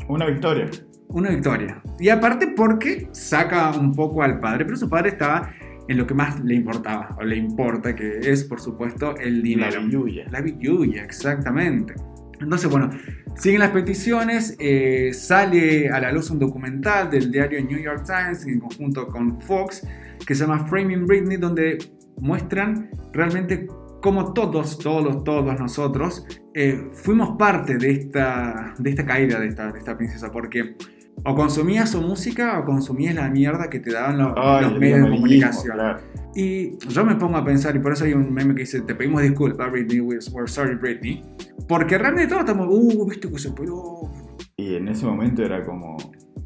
Una 0.08 0.26
victoria. 0.26 0.68
Una 1.14 1.30
victoria. 1.30 1.80
Y 1.98 2.08
aparte 2.08 2.48
porque 2.48 3.08
saca 3.12 3.70
un 3.70 3.94
poco 3.94 4.22
al 4.22 4.40
padre, 4.40 4.64
pero 4.64 4.76
su 4.76 4.88
padre 4.88 5.10
estaba 5.10 5.50
en 5.86 5.96
lo 5.96 6.06
que 6.06 6.14
más 6.14 6.40
le 6.40 6.54
importaba, 6.54 7.14
o 7.18 7.22
le 7.22 7.36
importa, 7.36 7.94
que 7.94 8.18
es 8.20 8.44
por 8.44 8.60
supuesto 8.60 9.16
el 9.16 9.42
dinero. 9.42 9.70
La 9.70 9.86
billulla. 9.86 10.24
La 10.30 10.40
billulla, 10.40 11.04
exactamente. 11.04 11.94
Entonces, 12.40 12.68
bueno, 12.68 12.90
siguen 13.36 13.60
las 13.60 13.70
peticiones, 13.70 14.56
eh, 14.58 15.12
sale 15.14 15.88
a 15.88 16.00
la 16.00 16.10
luz 16.10 16.30
un 16.30 16.38
documental 16.38 17.10
del 17.10 17.30
diario 17.30 17.62
New 17.64 17.78
York 17.78 18.04
Times 18.04 18.44
en 18.46 18.58
conjunto 18.58 19.06
con 19.06 19.40
Fox, 19.40 19.86
que 20.26 20.34
se 20.34 20.44
llama 20.44 20.66
Framing 20.66 21.06
Britney, 21.06 21.36
donde 21.36 21.78
muestran 22.18 22.90
realmente 23.12 23.68
cómo 24.02 24.32
todos, 24.32 24.78
todos, 24.78 25.22
todos 25.22 25.58
nosotros 25.60 26.26
eh, 26.54 26.90
fuimos 26.92 27.36
parte 27.38 27.78
de 27.78 27.90
esta, 27.90 28.74
de 28.78 28.90
esta 28.90 29.06
caída 29.06 29.40
de 29.40 29.48
esta, 29.48 29.72
de 29.72 29.78
esta 29.78 29.96
princesa, 29.96 30.30
porque 30.30 30.76
o 31.24 31.34
consumías 31.34 31.90
su 31.90 32.02
música 32.02 32.58
o 32.58 32.64
consumías 32.64 33.14
la 33.14 33.28
mierda 33.30 33.70
que 33.70 33.80
te 33.80 33.92
daban 33.92 34.18
los, 34.18 34.32
Ay, 34.36 34.64
los 34.64 34.78
medios 34.78 35.02
de 35.02 35.10
comunicación. 35.10 35.74
claro. 35.76 36.00
Y 36.34 36.76
yo 36.88 37.04
me 37.04 37.14
pongo 37.14 37.36
a 37.36 37.44
pensar, 37.44 37.76
y 37.76 37.78
por 37.78 37.92
eso 37.92 38.04
hay 38.04 38.12
un 38.12 38.32
meme 38.32 38.54
que 38.54 38.62
dice, 38.62 38.80
te 38.80 38.94
pedimos 38.94 39.22
disculpas, 39.22 39.70
Britney, 39.70 40.00
we're, 40.00 40.20
sorry, 40.46 40.74
Britney. 40.74 41.22
Porque 41.68 41.96
realmente 41.96 42.28
todos 42.28 42.40
estamos, 42.40 42.66
uh, 42.68 43.06
viste 43.08 43.30
que 43.30 43.38
se 43.38 43.52
peló. 43.52 44.10
Y 44.56 44.74
en 44.74 44.88
ese 44.88 45.06
momento 45.06 45.42
era 45.44 45.62
como, 45.64 45.96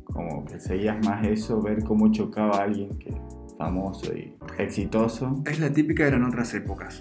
como 0.04 0.44
que 0.44 0.60
seguías 0.60 1.04
más 1.06 1.26
eso, 1.26 1.62
ver 1.62 1.82
cómo 1.84 2.12
chocaba 2.12 2.58
a 2.58 2.62
alguien 2.64 2.90
que 2.98 3.14
famoso 3.56 4.14
y 4.14 4.34
exitoso. 4.58 5.42
Es 5.46 5.58
la 5.58 5.72
típica, 5.72 6.06
eran 6.06 6.22
otras 6.24 6.52
épocas. 6.54 7.00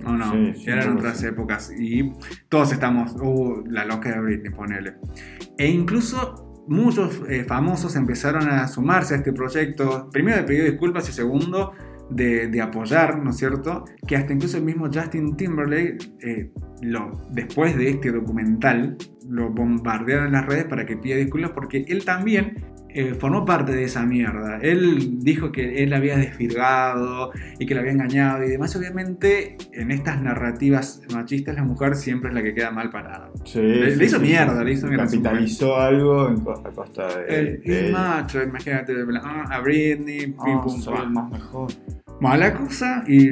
No, 0.00 0.16
no, 0.16 0.32
Sí, 0.32 0.52
sí, 0.56 0.70
eran 0.70 0.96
otras 0.96 1.18
sí. 1.18 1.26
épocas. 1.26 1.72
Y 1.78 2.12
todos 2.48 2.72
estamos, 2.72 3.14
uh, 3.20 3.62
la 3.66 3.84
loca 3.84 4.10
de 4.10 4.20
Britney, 4.20 4.52
ponele. 4.52 4.94
E 5.58 5.68
incluso 5.68 6.45
muchos 6.66 7.22
eh, 7.28 7.44
famosos 7.44 7.96
empezaron 7.96 8.48
a 8.48 8.66
sumarse 8.68 9.14
a 9.14 9.18
este 9.18 9.32
proyecto. 9.32 10.08
Primero 10.12 10.38
de 10.38 10.44
pedir 10.44 10.64
disculpas 10.70 11.08
y 11.08 11.12
segundo 11.12 11.72
de, 12.10 12.60
apoyar, 12.60 13.22
¿no 13.22 13.30
es 13.30 13.36
cierto? 13.36 13.84
Que 14.06 14.16
hasta 14.16 14.32
incluso 14.32 14.58
el 14.58 14.64
mismo 14.64 14.88
Justin 14.92 15.36
Timberlake, 15.36 15.98
eh, 16.20 16.50
lo, 16.82 17.12
después 17.30 17.76
de 17.76 17.90
este 17.90 18.12
documental, 18.12 18.96
lo 19.28 19.50
bombardearon 19.50 20.26
en 20.26 20.32
las 20.32 20.46
redes 20.46 20.64
para 20.64 20.86
que 20.86 20.96
pida 20.96 21.16
disculpas 21.16 21.50
porque 21.52 21.84
él 21.88 22.04
también 22.04 22.64
eh, 22.88 23.14
formó 23.14 23.44
parte 23.44 23.72
de 23.72 23.84
esa 23.84 24.04
mierda. 24.06 24.58
Él 24.62 25.18
dijo 25.18 25.52
que 25.52 25.82
él 25.82 25.92
había 25.92 26.16
desvirgado 26.16 27.30
y 27.58 27.66
que 27.66 27.74
la 27.74 27.80
había 27.82 27.92
engañado 27.92 28.42
y 28.44 28.48
demás. 28.48 28.74
Obviamente, 28.76 29.56
en 29.72 29.90
estas 29.90 30.22
narrativas 30.22 31.02
machistas, 31.12 31.54
la 31.56 31.62
mujer 31.64 31.94
siempre 31.96 32.30
es 32.30 32.34
la 32.34 32.42
que 32.42 32.54
queda 32.54 32.70
mal 32.70 32.88
parada. 32.90 33.30
Sí, 33.44 33.60
Le- 33.60 33.90
sí, 33.90 33.98
le 33.98 34.04
hizo 34.06 34.16
sí, 34.18 34.22
mierda, 34.22 34.64
le 34.64 34.72
hizo 34.72 34.86
mierda 34.86 35.04
Capitalizó 35.04 35.76
algo 35.76 36.28
en 36.28 36.40
co- 36.40 36.52
a 36.64 36.70
costa 36.70 37.06
de. 37.18 37.38
El, 37.38 37.62
de 37.62 37.90
macho, 37.92 38.42
imagínate, 38.42 38.94
ah, 39.22 39.44
a 39.50 39.60
Britney, 39.60 40.18
pim, 40.28 40.34
Ah, 40.38 40.60
pum, 40.62 40.80
soy 40.80 40.98
el 41.02 41.10
más 41.10 41.30
mejor. 41.30 41.70
Bueno, 42.20 42.36
la 42.38 42.54
cosa, 42.54 43.04
y, 43.06 43.28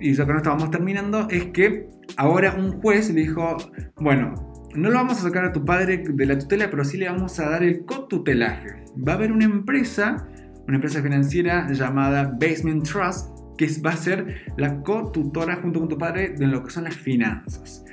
y 0.00 0.14
ya 0.14 0.24
que 0.26 0.30
no 0.32 0.38
estábamos 0.38 0.70
terminando, 0.70 1.26
es 1.28 1.46
que 1.46 1.88
ahora 2.16 2.54
un 2.56 2.80
juez 2.80 3.12
le 3.12 3.22
dijo, 3.22 3.56
bueno, 3.96 4.45
no 4.76 4.90
lo 4.90 4.96
vamos 4.96 5.18
a 5.18 5.22
sacar 5.22 5.44
a 5.44 5.52
tu 5.52 5.64
padre 5.64 6.04
de 6.06 6.26
la 6.26 6.38
tutela, 6.38 6.70
pero 6.70 6.84
sí 6.84 6.96
le 6.96 7.08
vamos 7.08 7.38
a 7.40 7.50
dar 7.50 7.62
el 7.62 7.84
cotutelaje. 7.84 8.84
Va 8.96 9.12
a 9.12 9.14
haber 9.16 9.32
una 9.32 9.44
empresa, 9.44 10.28
una 10.66 10.76
empresa 10.76 11.02
financiera 11.02 11.70
llamada 11.70 12.36
Basement 12.38 12.84
Trust, 12.84 13.30
que 13.56 13.68
va 13.84 13.90
a 13.90 13.96
ser 13.96 14.52
la 14.56 14.82
cotutora 14.82 15.56
junto 15.56 15.80
con 15.80 15.88
tu 15.88 15.98
padre 15.98 16.34
de 16.36 16.46
lo 16.46 16.62
que 16.62 16.70
son 16.70 16.84
las 16.84 16.96
finanzas. 16.96 17.84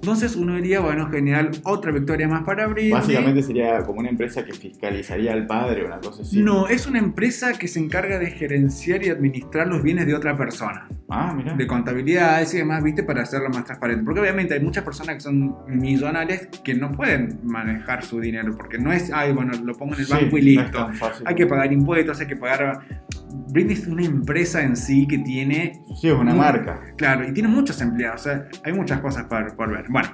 Entonces 0.00 0.36
uno 0.36 0.54
diría, 0.54 0.80
bueno, 0.80 1.08
genial, 1.10 1.50
otra 1.64 1.90
victoria 1.92 2.28
más 2.28 2.44
para 2.44 2.66
Britney. 2.68 2.92
Básicamente 2.92 3.42
sería 3.42 3.82
como 3.82 3.98
una 4.00 4.08
empresa 4.08 4.44
que 4.44 4.52
fiscalizaría 4.52 5.32
al 5.32 5.46
padre, 5.46 5.84
una 5.84 5.98
cosa 5.98 6.22
así. 6.22 6.40
No, 6.40 6.68
es 6.68 6.86
una 6.86 6.98
empresa 7.00 7.52
que 7.54 7.66
se 7.68 7.80
encarga 7.80 8.18
de 8.18 8.30
gerenciar 8.30 9.02
y 9.04 9.08
administrar 9.10 9.66
los 9.66 9.82
bienes 9.82 10.06
de 10.06 10.14
otra 10.14 10.36
persona. 10.36 10.88
Ah, 11.10 11.34
mira. 11.36 11.54
De 11.54 11.66
contabilidades 11.66 12.54
y 12.54 12.58
demás, 12.58 12.82
¿viste? 12.84 13.02
Para 13.02 13.22
hacerlo 13.22 13.48
más 13.50 13.64
transparente. 13.64 14.04
Porque 14.04 14.20
obviamente 14.20 14.54
hay 14.54 14.60
muchas 14.60 14.84
personas 14.84 15.16
que 15.16 15.20
son 15.22 15.56
millonarias 15.66 16.48
que 16.62 16.74
no 16.74 16.92
pueden 16.92 17.40
manejar 17.42 18.04
su 18.04 18.20
dinero. 18.20 18.54
Porque 18.56 18.78
no 18.78 18.92
es, 18.92 19.10
ay, 19.12 19.32
bueno, 19.32 19.52
lo 19.64 19.74
pongo 19.74 19.94
en 19.94 20.00
el 20.00 20.06
Sí, 20.06 20.12
banco 20.12 20.38
y 20.38 20.54
no 20.56 20.62
listo. 20.62 20.88
fácil. 20.94 21.26
hay 21.26 21.34
que 21.34 21.46
pagar 21.46 21.72
impuestos, 21.72 22.20
hay 22.20 22.26
que 22.28 22.36
pagar... 22.36 22.80
Britney 23.50 23.74
es 23.74 23.86
una 23.86 24.04
empresa 24.04 24.62
en 24.62 24.76
sí 24.76 25.06
que 25.06 25.18
tiene 25.18 25.82
Sí, 26.00 26.08
es 26.08 26.14
una 26.14 26.30
Muy- 26.32 26.40
marca. 26.40 26.80
Claro, 26.96 27.28
y 27.28 27.32
tiene 27.32 27.48
muchos 27.48 27.80
empleados, 27.80 28.22
o 28.22 28.24
sea, 28.24 28.48
hay 28.64 28.72
muchas 28.72 29.00
cosas 29.00 29.24
por, 29.24 29.54
por 29.56 29.70
ver. 29.70 29.86
Bueno, 29.88 30.08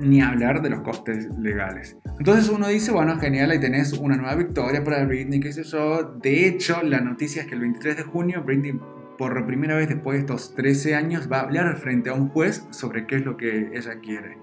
ni 0.00 0.20
hablar 0.20 0.62
de 0.62 0.70
los 0.70 0.80
costes 0.82 1.28
legales. 1.38 1.96
Entonces 2.18 2.48
uno 2.48 2.68
dice, 2.68 2.92
bueno, 2.92 3.18
genial, 3.18 3.50
ahí 3.50 3.60
tenés 3.60 3.92
una 3.92 4.16
nueva 4.16 4.34
victoria 4.34 4.82
para 4.84 5.04
Britney, 5.04 5.40
qué 5.40 5.52
sé 5.52 5.62
yo. 5.64 6.14
De 6.22 6.46
hecho, 6.46 6.82
la 6.82 7.00
noticia 7.00 7.42
es 7.42 7.48
que 7.48 7.54
el 7.54 7.60
23 7.60 7.96
de 7.96 8.02
junio 8.04 8.42
Britney 8.44 8.78
por 9.18 9.44
primera 9.46 9.74
vez 9.76 9.88
después 9.88 10.14
de 10.16 10.20
estos 10.20 10.54
13 10.54 10.94
años, 10.94 11.28
va 11.30 11.38
a 11.38 11.42
hablar 11.42 11.76
frente 11.76 12.08
a 12.08 12.14
un 12.14 12.28
juez 12.28 12.64
sobre 12.70 13.04
qué 13.06 13.16
es 13.16 13.24
lo 13.24 13.36
que 13.36 13.70
ella 13.74 13.98
quiere. 14.00 14.38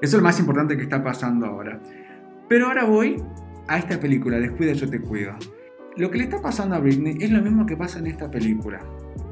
Eso 0.00 0.16
es 0.16 0.22
lo 0.22 0.22
más 0.22 0.40
importante 0.40 0.76
que 0.76 0.82
está 0.82 1.04
pasando 1.04 1.44
ahora. 1.46 1.80
Pero 2.48 2.66
ahora 2.68 2.84
voy 2.84 3.22
a 3.68 3.76
esta 3.78 4.00
película, 4.00 4.38
Descuida, 4.38 4.72
yo 4.72 4.88
te 4.88 5.00
cuido. 5.00 5.34
Lo 5.96 6.10
que 6.10 6.18
le 6.18 6.24
está 6.24 6.42
pasando 6.42 6.76
a 6.76 6.78
Britney 6.78 7.16
es 7.20 7.30
lo 7.30 7.40
mismo 7.40 7.64
que 7.64 7.76
pasa 7.76 7.98
en 7.98 8.06
esta 8.06 8.30
película. 8.30 8.80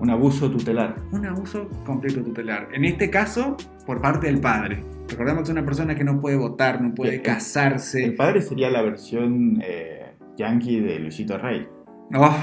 Un 0.00 0.10
abuso 0.10 0.50
tutelar. 0.50 0.96
Un 1.12 1.26
abuso 1.26 1.68
completo 1.84 2.22
tutelar. 2.22 2.68
En 2.72 2.84
este 2.84 3.10
caso, 3.10 3.56
por 3.86 4.00
parte 4.00 4.26
del 4.28 4.40
padre. 4.40 4.82
Recordemos 5.08 5.42
que 5.42 5.44
es 5.44 5.50
una 5.50 5.64
persona 5.64 5.94
que 5.94 6.04
no 6.04 6.20
puede 6.20 6.36
votar, 6.36 6.80
no 6.80 6.94
puede 6.94 7.16
El- 7.16 7.22
casarse. 7.22 8.02
El 8.04 8.14
padre 8.14 8.40
sería 8.40 8.70
la 8.70 8.80
versión 8.82 9.60
eh, 9.62 10.14
yankee 10.38 10.80
de 10.80 10.98
Luisito 10.98 11.36
Rey. 11.36 11.68
Oh, 12.14 12.34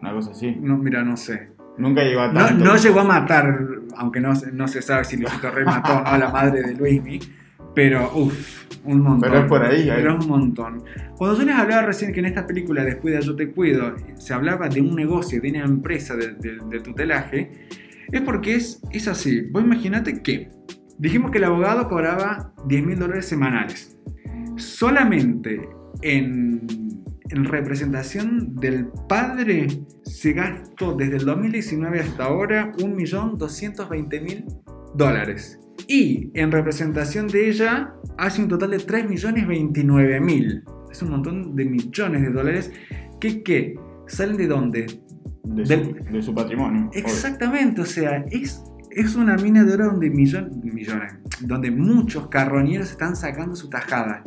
Una 0.00 0.12
cosa 0.12 0.30
así. 0.30 0.56
no, 0.60 0.78
mira, 0.78 1.02
no 1.04 1.16
sé. 1.16 1.50
Nunca 1.78 2.02
llegó 2.02 2.20
a 2.22 2.32
No, 2.32 2.46
tanto. 2.46 2.64
no 2.64 2.76
llegó 2.76 3.00
a 3.00 3.04
matar, 3.04 3.58
aunque 3.98 4.20
no, 4.20 4.34
se- 4.34 4.50
no 4.52 4.66
se 4.68 4.80
sabe 4.80 5.04
si 5.04 5.18
Luisito 5.18 5.50
Rey 5.50 5.66
mató 5.66 5.92
o 5.98 6.00
no 6.00 6.06
a 6.06 6.16
la 6.18 6.30
madre 6.30 6.62
de 6.62 6.74
Luismi, 6.74 7.18
pero 7.76 8.10
uff, 8.16 8.64
un 8.84 9.02
montón. 9.02 9.20
Pero 9.20 9.38
es 9.42 9.46
por 9.46 9.62
ahí. 9.62 9.84
Pero 9.94 10.18
es 10.18 10.24
un 10.24 10.30
montón. 10.30 10.82
Cuando 11.16 11.38
yo 11.38 11.44
les 11.44 11.54
hablaba 11.54 11.82
recién 11.82 12.12
que 12.12 12.18
en 12.20 12.26
esta 12.26 12.46
película 12.46 12.82
Descuida 12.82 13.20
yo 13.20 13.36
te 13.36 13.50
cuido, 13.52 13.94
se 14.16 14.34
hablaba 14.34 14.68
de 14.68 14.80
un 14.80 14.96
negocio, 14.96 15.40
de 15.40 15.50
una 15.50 15.64
empresa 15.64 16.16
de, 16.16 16.28
de- 16.34 16.58
de 16.70 16.80
tutelaje, 16.80 17.68
es 18.10 18.20
porque 18.22 18.54
es, 18.56 18.80
es 18.90 19.06
así. 19.08 19.42
Vos 19.52 19.62
imaginate 19.62 20.22
que 20.22 20.48
dijimos 20.98 21.30
que 21.30 21.38
el 21.38 21.44
abogado 21.44 21.86
cobraba 21.88 22.52
10 22.66 22.86
mil 22.86 22.98
dólares 22.98 23.26
semanales. 23.26 23.96
Solamente 24.56 25.60
en, 26.02 26.66
en 27.28 27.44
representación 27.44 28.54
del 28.56 28.86
padre 29.08 29.66
se 30.04 30.32
gastó 30.32 30.94
desde 30.94 31.16
el 31.18 31.24
2019 31.26 32.00
hasta 32.00 32.24
ahora 32.24 32.72
1.220.000 32.78 34.44
dólares. 34.94 35.60
Y 35.88 36.30
en 36.34 36.50
representación 36.52 37.28
de 37.28 37.48
ella 37.48 37.92
hace 38.18 38.42
un 38.42 38.48
total 38.48 38.70
de 38.70 38.78
3.029.000. 38.78 40.62
Es 40.90 41.02
un 41.02 41.10
montón 41.10 41.54
de 41.56 41.64
millones 41.64 42.22
de 42.22 42.30
dólares 42.30 42.72
que, 43.20 43.42
¿qué? 43.42 43.74
¿Salen 44.06 44.36
de 44.36 44.46
dónde? 44.46 44.86
de, 45.44 45.64
su, 45.64 45.68
del- 45.70 46.04
de 46.12 46.22
su 46.22 46.34
patrimonio. 46.34 46.88
obvio. 46.88 47.00
Exactamente, 47.00 47.80
o 47.80 47.84
sea, 47.84 48.24
es, 48.30 48.62
es 48.90 49.14
una 49.14 49.36
mina 49.36 49.62
de 49.64 49.74
oro 49.74 49.86
donde 49.86 50.10
millon- 50.12 50.50
millones, 50.62 51.14
donde 51.40 51.70
muchos 51.70 52.28
carroñeros 52.28 52.90
están 52.90 53.14
sacando 53.14 53.54
su 53.54 53.68
tajada. 53.70 54.24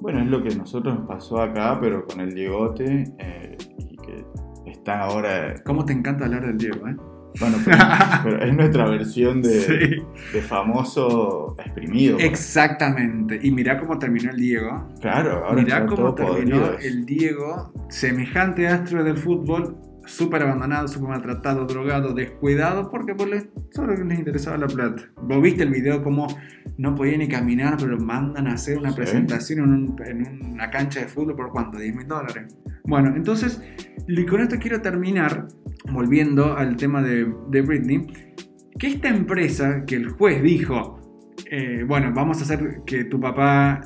Bueno, 0.00 0.20
es 0.20 0.26
lo 0.26 0.42
que 0.42 0.54
nosotros 0.54 0.98
nos 0.98 1.06
pasó 1.08 1.40
acá, 1.42 1.78
pero 1.80 2.04
con 2.06 2.20
el 2.20 2.34
Diegote, 2.34 3.04
eh, 3.18 3.56
y 3.78 3.96
que 3.96 4.24
está 4.70 5.00
ahora. 5.02 5.54
¿Cómo 5.64 5.84
te 5.84 5.92
encanta 5.92 6.24
hablar 6.24 6.46
del 6.46 6.56
Diego, 6.58 6.86
eh? 6.88 6.96
Bueno, 7.40 7.56
pero, 7.64 7.78
pero 8.24 8.42
es 8.44 8.52
nuestra 8.54 8.88
versión 8.88 9.42
de, 9.42 9.60
Sí. 9.60 10.02
de 10.32 10.42
famoso 10.42 11.54
exprimido. 11.58 12.18
Exactamente. 12.18 13.38
Y 13.42 13.50
mirá 13.50 13.78
cómo 13.78 13.98
terminó 13.98 14.30
el 14.30 14.36
Diego. 14.36 14.88
Claro, 15.00 15.44
ahora 15.46 15.62
Mirá 15.62 15.86
cómo 15.86 16.14
terminó 16.14 16.72
el 16.80 17.04
Diego, 17.06 17.72
semejante 17.88 18.66
astro 18.68 19.04
del 19.04 19.16
fútbol, 19.18 19.76
súper 20.08 20.42
abandonado, 20.42 20.88
súper 20.88 21.08
maltratado, 21.10 21.66
drogado, 21.66 22.14
descuidado, 22.14 22.90
porque 22.90 23.14
por 23.14 23.28
les, 23.28 23.46
solo 23.70 23.94
les 23.94 24.18
interesaba 24.18 24.56
la 24.56 24.66
plata. 24.66 25.02
Vos 25.22 25.42
viste 25.42 25.62
el 25.62 25.70
video 25.70 26.02
cómo 26.02 26.26
no 26.78 26.94
podía 26.94 27.18
ni 27.18 27.28
caminar, 27.28 27.76
pero 27.78 27.92
lo 27.96 27.98
mandan 27.98 28.46
a 28.48 28.54
hacer 28.54 28.78
una 28.78 28.90
Sí. 28.90 28.96
presentación 28.96 29.58
en, 29.60 29.70
un- 29.72 29.96
en 30.06 30.52
una 30.54 30.70
cancha 30.70 31.00
de 31.00 31.06
fútbol 31.08 31.36
por 31.36 31.50
cuánto, 31.50 31.78
10 31.78 31.94
mil 31.94 32.06
dólares. 32.08 32.56
Bueno, 32.84 33.12
entonces, 33.14 33.60
y 34.06 34.24
con 34.26 34.40
esto 34.40 34.56
quiero 34.58 34.80
terminar, 34.80 35.46
volviendo 35.92 36.56
al 36.56 36.76
tema 36.76 37.02
de, 37.02 37.32
de 37.50 37.62
Britney, 37.62 38.06
que 38.78 38.86
esta 38.86 39.08
empresa 39.08 39.84
que 39.86 39.96
el 39.96 40.08
juez 40.10 40.42
dijo, 40.42 40.98
eh, 41.50 41.84
bueno, 41.86 42.12
vamos 42.14 42.40
a 42.40 42.44
hacer 42.44 42.80
que 42.86 43.04
tu 43.04 43.20
papá 43.20 43.80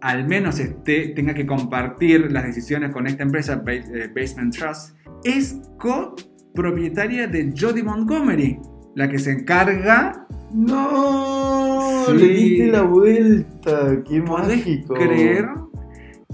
al 0.00 0.26
menos 0.26 0.58
esté, 0.58 1.08
tenga 1.08 1.34
que 1.34 1.46
compartir 1.46 2.30
las 2.32 2.44
decisiones 2.44 2.90
con 2.92 3.06
esta 3.06 3.22
empresa, 3.22 3.62
eh, 3.66 4.10
Basement 4.14 4.56
Trust, 4.56 4.96
es 5.24 5.60
copropietaria 5.78 7.26
de 7.26 7.52
Jodie 7.58 7.82
Montgomery, 7.82 8.58
la 8.94 9.08
que 9.08 9.18
se 9.18 9.32
encarga, 9.32 10.26
¡No! 10.50 12.04
Sí. 12.06 12.12
Le 12.14 12.26
diste 12.28 12.66
la 12.68 12.82
vuelta. 12.82 14.02
¡Qué 14.08 14.22
¿podés 14.22 14.48
mágico! 14.58 14.94
creer? 14.94 15.46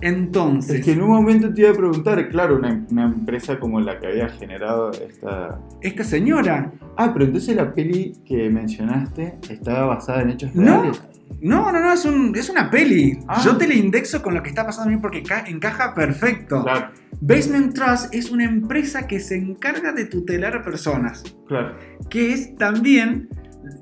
Entonces, 0.01 0.77
Es 0.81 0.85
que 0.85 0.93
en 0.93 1.03
un 1.03 1.11
momento 1.11 1.53
te 1.53 1.63
iba 1.63 1.71
a 1.71 1.75
preguntar, 1.75 2.29
claro, 2.29 2.57
una, 2.57 2.85
una 2.91 3.05
empresa 3.07 3.59
como 3.59 3.81
la 3.81 3.99
que 3.99 4.07
había 4.09 4.29
generado 4.29 4.91
esta. 4.93 5.59
esta 5.81 6.05
señora, 6.05 6.73
Ah, 6.97 7.11
pero 7.13 7.25
entonces 7.25 7.57
la 7.57 7.75
peli 7.75 8.13
que 8.25 8.49
mencionaste 8.51 9.39
estaba 9.51 9.87
basada 9.87 10.23
en 10.23 10.31
hechos 10.31 10.55
reales. 10.55 11.01
no, 11.01 11.14
no, 11.41 11.71
no, 11.73 11.93
es, 11.93 12.05
un- 12.05 12.35
es 12.37 12.49
una 12.49 12.71
peli. 12.71 13.19
Ah. 13.29 13.41
Yo 13.45 13.57
te 13.57 13.67
la 13.69 13.75
indexo 13.75 14.23
con 14.23 14.35
lo 14.35 14.43
que 14.43 14.49
está 14.49 14.65
pasando 14.65 14.91
a 14.91 14.95
mí 14.97 15.01
porque 15.01 15.23
ca- 15.23 15.45
encaja 15.47 15.95
perfecto. 15.95 16.63
Claro, 16.63 16.91
Basement 17.21 17.75
Trust 17.75 18.15
es 18.15 18.31
una 18.31 18.45
empresa 18.45 19.07
que 19.07 19.21
se 19.21 19.37
encarga 19.37 19.93
de 19.93 20.05
tutelar 20.07 20.57
a 20.57 20.63
personas. 20.63 21.23
claro. 21.49 21.77
que 22.11 22.33
es 22.33 22.57
también 22.57 23.29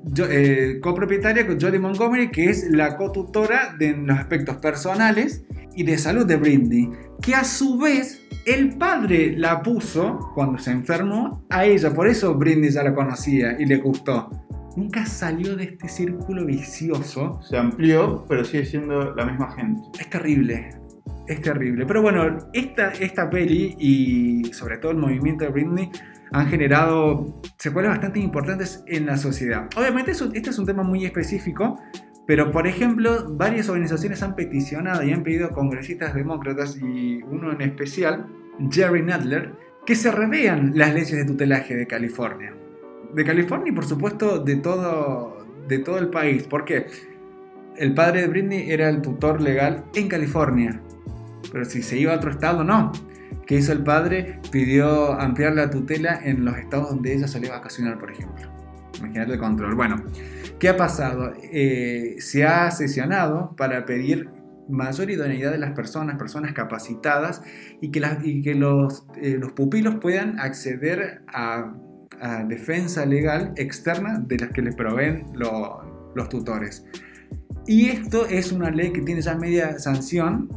yo- 0.05 0.27
eh, 0.29 0.79
copropietaria 0.81 1.45
con 1.45 1.59
Jodie 1.59 1.79
Montgomery, 1.79 2.31
que 2.31 2.49
es 2.49 2.65
la 2.69 2.95
cotutora 2.97 3.75
de 3.77 3.95
los 3.97 4.17
aspectos 4.17 4.57
personales 4.57 5.43
y 5.75 5.83
de 5.83 5.97
salud 5.97 6.25
de 6.25 6.37
Britney, 6.37 6.89
que 7.21 7.35
a 7.35 7.43
su 7.43 7.77
vez 7.77 8.21
el 8.45 8.77
padre 8.77 9.33
la 9.37 9.61
puso 9.61 10.31
cuando 10.35 10.57
se 10.57 10.71
enfermó 10.71 11.45
a 11.49 11.65
ella, 11.65 11.93
por 11.93 12.07
eso 12.07 12.33
Britney 12.35 12.69
ya 12.71 12.83
la 12.83 12.93
conocía 12.93 13.55
y 13.59 13.65
le 13.65 13.77
gustó. 13.77 14.29
Nunca 14.75 15.05
salió 15.05 15.55
de 15.55 15.65
este 15.65 15.87
círculo 15.87 16.45
vicioso. 16.45 17.39
Se 17.41 17.57
amplió, 17.57 18.25
pero 18.27 18.43
sigue 18.43 18.65
siendo 18.65 19.13
la 19.13 19.25
misma 19.25 19.51
gente. 19.51 19.81
Es 19.99 20.09
terrible. 20.09 20.69
Es 21.27 21.41
terrible. 21.41 21.85
Pero 21.85 22.01
bueno, 22.01 22.37
esta, 22.53 22.89
esta 22.89 23.29
peli 23.29 23.75
y 23.79 24.53
sobre 24.53 24.77
todo 24.77 24.91
el 24.91 24.97
movimiento 24.97 25.45
de 25.45 25.51
Britney 25.51 25.91
han 26.31 26.47
generado 26.47 27.41
secuelas 27.57 27.91
bastante 27.91 28.19
importantes 28.19 28.83
en 28.87 29.05
la 29.05 29.17
sociedad. 29.17 29.69
Obviamente 29.77 30.11
este 30.11 30.49
es 30.49 30.57
un 30.57 30.65
tema 30.65 30.83
muy 30.83 31.05
específico, 31.05 31.79
pero 32.25 32.51
por 32.51 32.67
ejemplo, 32.67 33.27
varias 33.35 33.69
organizaciones 33.69 34.23
han 34.23 34.35
peticionado 34.35 35.03
y 35.03 35.13
han 35.13 35.23
pedido 35.23 35.47
a 35.47 35.51
congresistas 35.51 36.15
demócratas 36.15 36.77
y 36.77 37.21
uno 37.23 37.51
en 37.51 37.61
especial, 37.61 38.25
Jerry 38.71 39.03
Nadler, 39.03 39.53
que 39.85 39.95
se 39.95 40.11
revean 40.11 40.71
las 40.75 40.93
leyes 40.93 41.11
de 41.11 41.25
tutelaje 41.25 41.75
de 41.75 41.85
California. 41.85 42.53
De 43.15 43.23
California 43.23 43.71
y 43.71 43.75
por 43.75 43.85
supuesto 43.85 44.39
de 44.39 44.55
todo, 44.57 45.45
de 45.67 45.79
todo 45.79 45.97
el 45.99 46.09
país. 46.09 46.43
¿Por 46.43 46.65
qué? 46.65 46.87
El 47.77 47.93
padre 47.93 48.21
de 48.21 48.27
Britney 48.27 48.71
era 48.71 48.89
el 48.89 49.01
tutor 49.01 49.41
legal 49.41 49.83
en 49.95 50.07
California. 50.07 50.79
Pero 51.51 51.65
si 51.65 51.81
se 51.83 51.97
iba 51.97 52.13
a 52.13 52.17
otro 52.17 52.31
estado, 52.31 52.63
no. 52.63 52.91
¿Qué 53.45 53.55
hizo 53.55 53.73
el 53.73 53.83
padre? 53.83 54.39
Pidió 54.51 55.13
ampliar 55.19 55.53
la 55.53 55.69
tutela 55.69 56.19
en 56.23 56.45
los 56.45 56.57
estados 56.57 56.89
donde 56.89 57.13
ella 57.13 57.27
solía 57.27 57.51
vacacionar, 57.51 57.99
por 57.99 58.11
ejemplo. 58.11 58.47
Imagínate 58.99 59.33
el 59.33 59.39
control. 59.39 59.75
Bueno, 59.75 60.03
¿qué 60.59 60.69
ha 60.69 60.77
pasado? 60.77 61.33
Eh, 61.51 62.15
se 62.19 62.45
ha 62.45 62.71
sesionado 62.71 63.53
para 63.57 63.85
pedir 63.85 64.29
mayor 64.69 65.09
idoneidad 65.11 65.51
de 65.51 65.57
las 65.57 65.71
personas, 65.71 66.15
personas 66.17 66.53
capacitadas, 66.53 67.41
y 67.81 67.91
que, 67.91 67.99
las- 67.99 68.23
y 68.23 68.41
que 68.41 68.55
los, 68.55 69.05
eh, 69.21 69.37
los 69.39 69.51
pupilos 69.51 69.95
puedan 69.95 70.39
acceder 70.39 71.21
a, 71.27 71.73
a 72.23 72.43
defensa 72.43 73.05
legal 73.05 73.53
externa 73.57 74.19
de 74.19 74.37
las 74.37 74.49
que 74.51 74.61
les 74.61 74.75
proveen 74.75 75.25
lo- 75.33 76.11
los 76.15 76.29
tutores. 76.29 76.85
Y 77.67 77.87
esto 77.89 78.25
es 78.27 78.51
una 78.51 78.69
ley 78.71 78.91
que 78.91 79.01
tiene 79.01 79.21
ya 79.21 79.35
media 79.35 79.77
sanción 79.79 80.49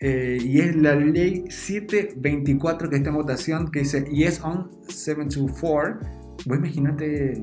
eh, 0.00 0.38
y 0.40 0.60
es 0.60 0.76
la 0.76 0.94
ley 0.94 1.44
724 1.48 2.88
que 2.90 2.96
está 2.96 3.08
en 3.10 3.16
votación 3.16 3.70
que 3.70 3.80
dice 3.80 4.04
Yes 4.12 4.40
on 4.44 4.70
724. 4.88 5.98
Vos 6.46 6.56
imaginate 6.58 7.42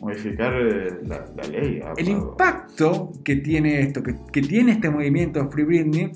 Modificar 0.00 0.52
eh, 0.54 0.98
la, 1.04 1.24
la 1.36 1.42
ley. 1.48 1.80
ah, 1.84 1.92
el 1.96 2.08
impacto 2.08 3.12
que 3.24 3.36
tiene 3.36 3.80
esto, 3.82 4.02
que, 4.02 4.16
que 4.32 4.40
tiene 4.42 4.72
este 4.72 4.90
movimiento 4.90 5.48
Free 5.50 5.64
Britney. 5.64 6.10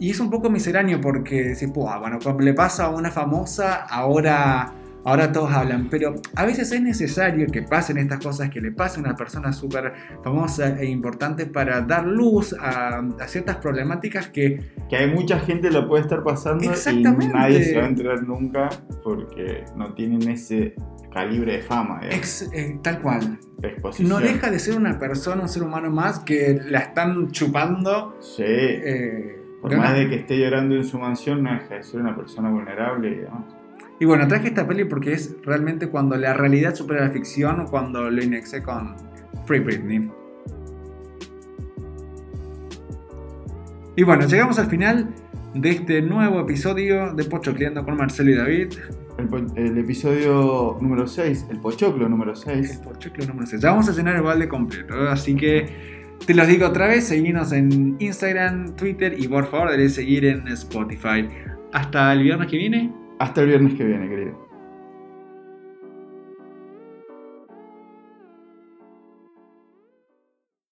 Y 0.00 0.10
es 0.10 0.18
un 0.20 0.30
poco 0.30 0.48
misceláneo 0.50 1.00
porque 1.00 1.54
"Pua, 1.72 1.98
bueno, 1.98 2.18
cuando 2.22 2.42
le 2.42 2.54
pasa 2.54 2.86
a 2.86 2.90
una 2.90 3.10
famosa, 3.10 3.84
ahora, 3.84 4.72
ahora 5.04 5.32
todos 5.32 5.50
hablan. 5.52 5.88
Pero 5.90 6.14
a 6.36 6.44
veces 6.46 6.70
es 6.72 6.82
necesario 6.82 7.46
que 7.46 7.62
pasen 7.62 7.98
estas 7.98 8.18
cosas, 8.20 8.50
que 8.50 8.60
le 8.60 8.72
pase 8.72 8.98
a 8.98 9.02
una 9.04 9.14
persona 9.16 9.52
súper 9.52 9.92
famosa 10.22 10.78
e 10.80 10.86
importante 10.86 11.46
para 11.46 11.80
dar 11.80 12.06
luz 12.06 12.54
a, 12.60 12.98
a 12.98 13.28
ciertas 13.28 13.56
problemáticas 13.56 14.28
que 14.28 14.58
Que 14.88 14.96
hay 14.96 15.10
mucha 15.12 15.38
gente 15.40 15.70
lo 15.70 15.88
puede 15.88 16.02
estar 16.02 16.22
pasando 16.22 16.64
y 16.64 16.68
Exactamente. 16.68 17.32
nadie 17.34 17.62
se 17.64 17.76
va 17.78 17.84
a 17.84 17.88
enterar 17.88 18.22
nunca 18.22 18.68
porque 19.04 19.64
no 19.76 19.94
tienen 19.94 20.28
ese 20.28 20.74
calibre 21.12 21.54
de 21.54 21.62
fama, 21.62 22.00
ex- 22.10 22.48
eh, 22.52 22.78
tal 22.82 23.00
cual. 23.02 23.38
exposición. 23.62 24.08
No 24.08 24.20
deja 24.20 24.48
de 24.50 24.58
ser 24.60 24.76
una 24.76 24.98
persona, 24.98 25.42
un 25.42 25.48
ser 25.48 25.62
humano 25.64 25.90
más 25.90 26.20
que 26.20 26.60
la 26.66 26.78
están 26.80 27.30
chupando. 27.32 28.16
Sí. 28.20 28.44
eh, 28.46 29.36
Por 29.60 29.76
más 29.76 29.90
una- 29.90 29.98
de 29.98 30.08
que 30.08 30.14
esté 30.16 30.38
llorando 30.38 30.76
en 30.76 30.84
su 30.84 30.98
mansión, 30.98 31.42
no 31.42 31.52
deja 31.52 31.74
de 31.74 31.82
ser 31.82 32.00
una 32.00 32.14
persona 32.16 32.48
vulnerable 32.50 33.08
y 33.10 33.14
demás. 33.16 33.42
Y 34.00 34.06
bueno, 34.06 34.26
traje 34.26 34.48
esta 34.48 34.66
peli 34.66 34.86
porque 34.86 35.12
es 35.12 35.36
realmente 35.44 35.88
cuando 35.88 36.16
la 36.16 36.32
realidad 36.32 36.74
supera 36.74 37.04
la 37.04 37.10
ficción, 37.10 37.66
cuando 37.66 38.10
lo 38.10 38.22
inexé 38.22 38.62
con 38.62 38.96
Free 39.44 39.60
Britney. 39.60 40.10
Y 43.96 44.02
bueno, 44.02 44.26
llegamos 44.26 44.58
al 44.58 44.68
final 44.68 45.14
de 45.54 45.70
este 45.70 46.00
nuevo 46.00 46.40
episodio 46.40 47.12
de 47.12 47.24
Pochocleando 47.24 47.84
con 47.84 47.98
Marcelo 47.98 48.30
y 48.30 48.36
David. 48.36 48.72
El, 49.18 49.66
el 49.66 49.76
episodio 49.76 50.78
número 50.80 51.06
6, 51.06 51.48
el 51.50 51.60
pochoclo 51.60 52.08
número 52.08 52.30
El 52.30 52.38
6. 52.38 52.80
Pochoclo 52.82 53.26
número 53.26 53.46
6. 53.46 53.60
Ya 53.60 53.70
vamos 53.70 53.86
a 53.90 53.92
llenar 53.92 54.16
el 54.16 54.22
balde 54.22 54.48
completo, 54.48 54.94
así 55.10 55.36
que 55.36 56.16
te 56.24 56.32
los 56.32 56.46
digo 56.46 56.66
otra 56.66 56.86
vez, 56.86 57.06
seguinos 57.06 57.52
en 57.52 57.96
Instagram, 57.98 58.76
Twitter 58.76 59.14
y 59.18 59.28
por 59.28 59.50
favor 59.50 59.68
dale 59.68 59.90
seguir 59.90 60.24
en 60.24 60.48
Spotify. 60.48 61.28
Hasta 61.72 62.14
el 62.14 62.22
viernes 62.22 62.48
que 62.48 62.56
viene. 62.56 62.99
Hasta 63.20 63.42
el 63.42 63.48
viernes 63.48 63.74
que 63.74 63.84
viene, 63.84 64.08
querido. 64.08 64.49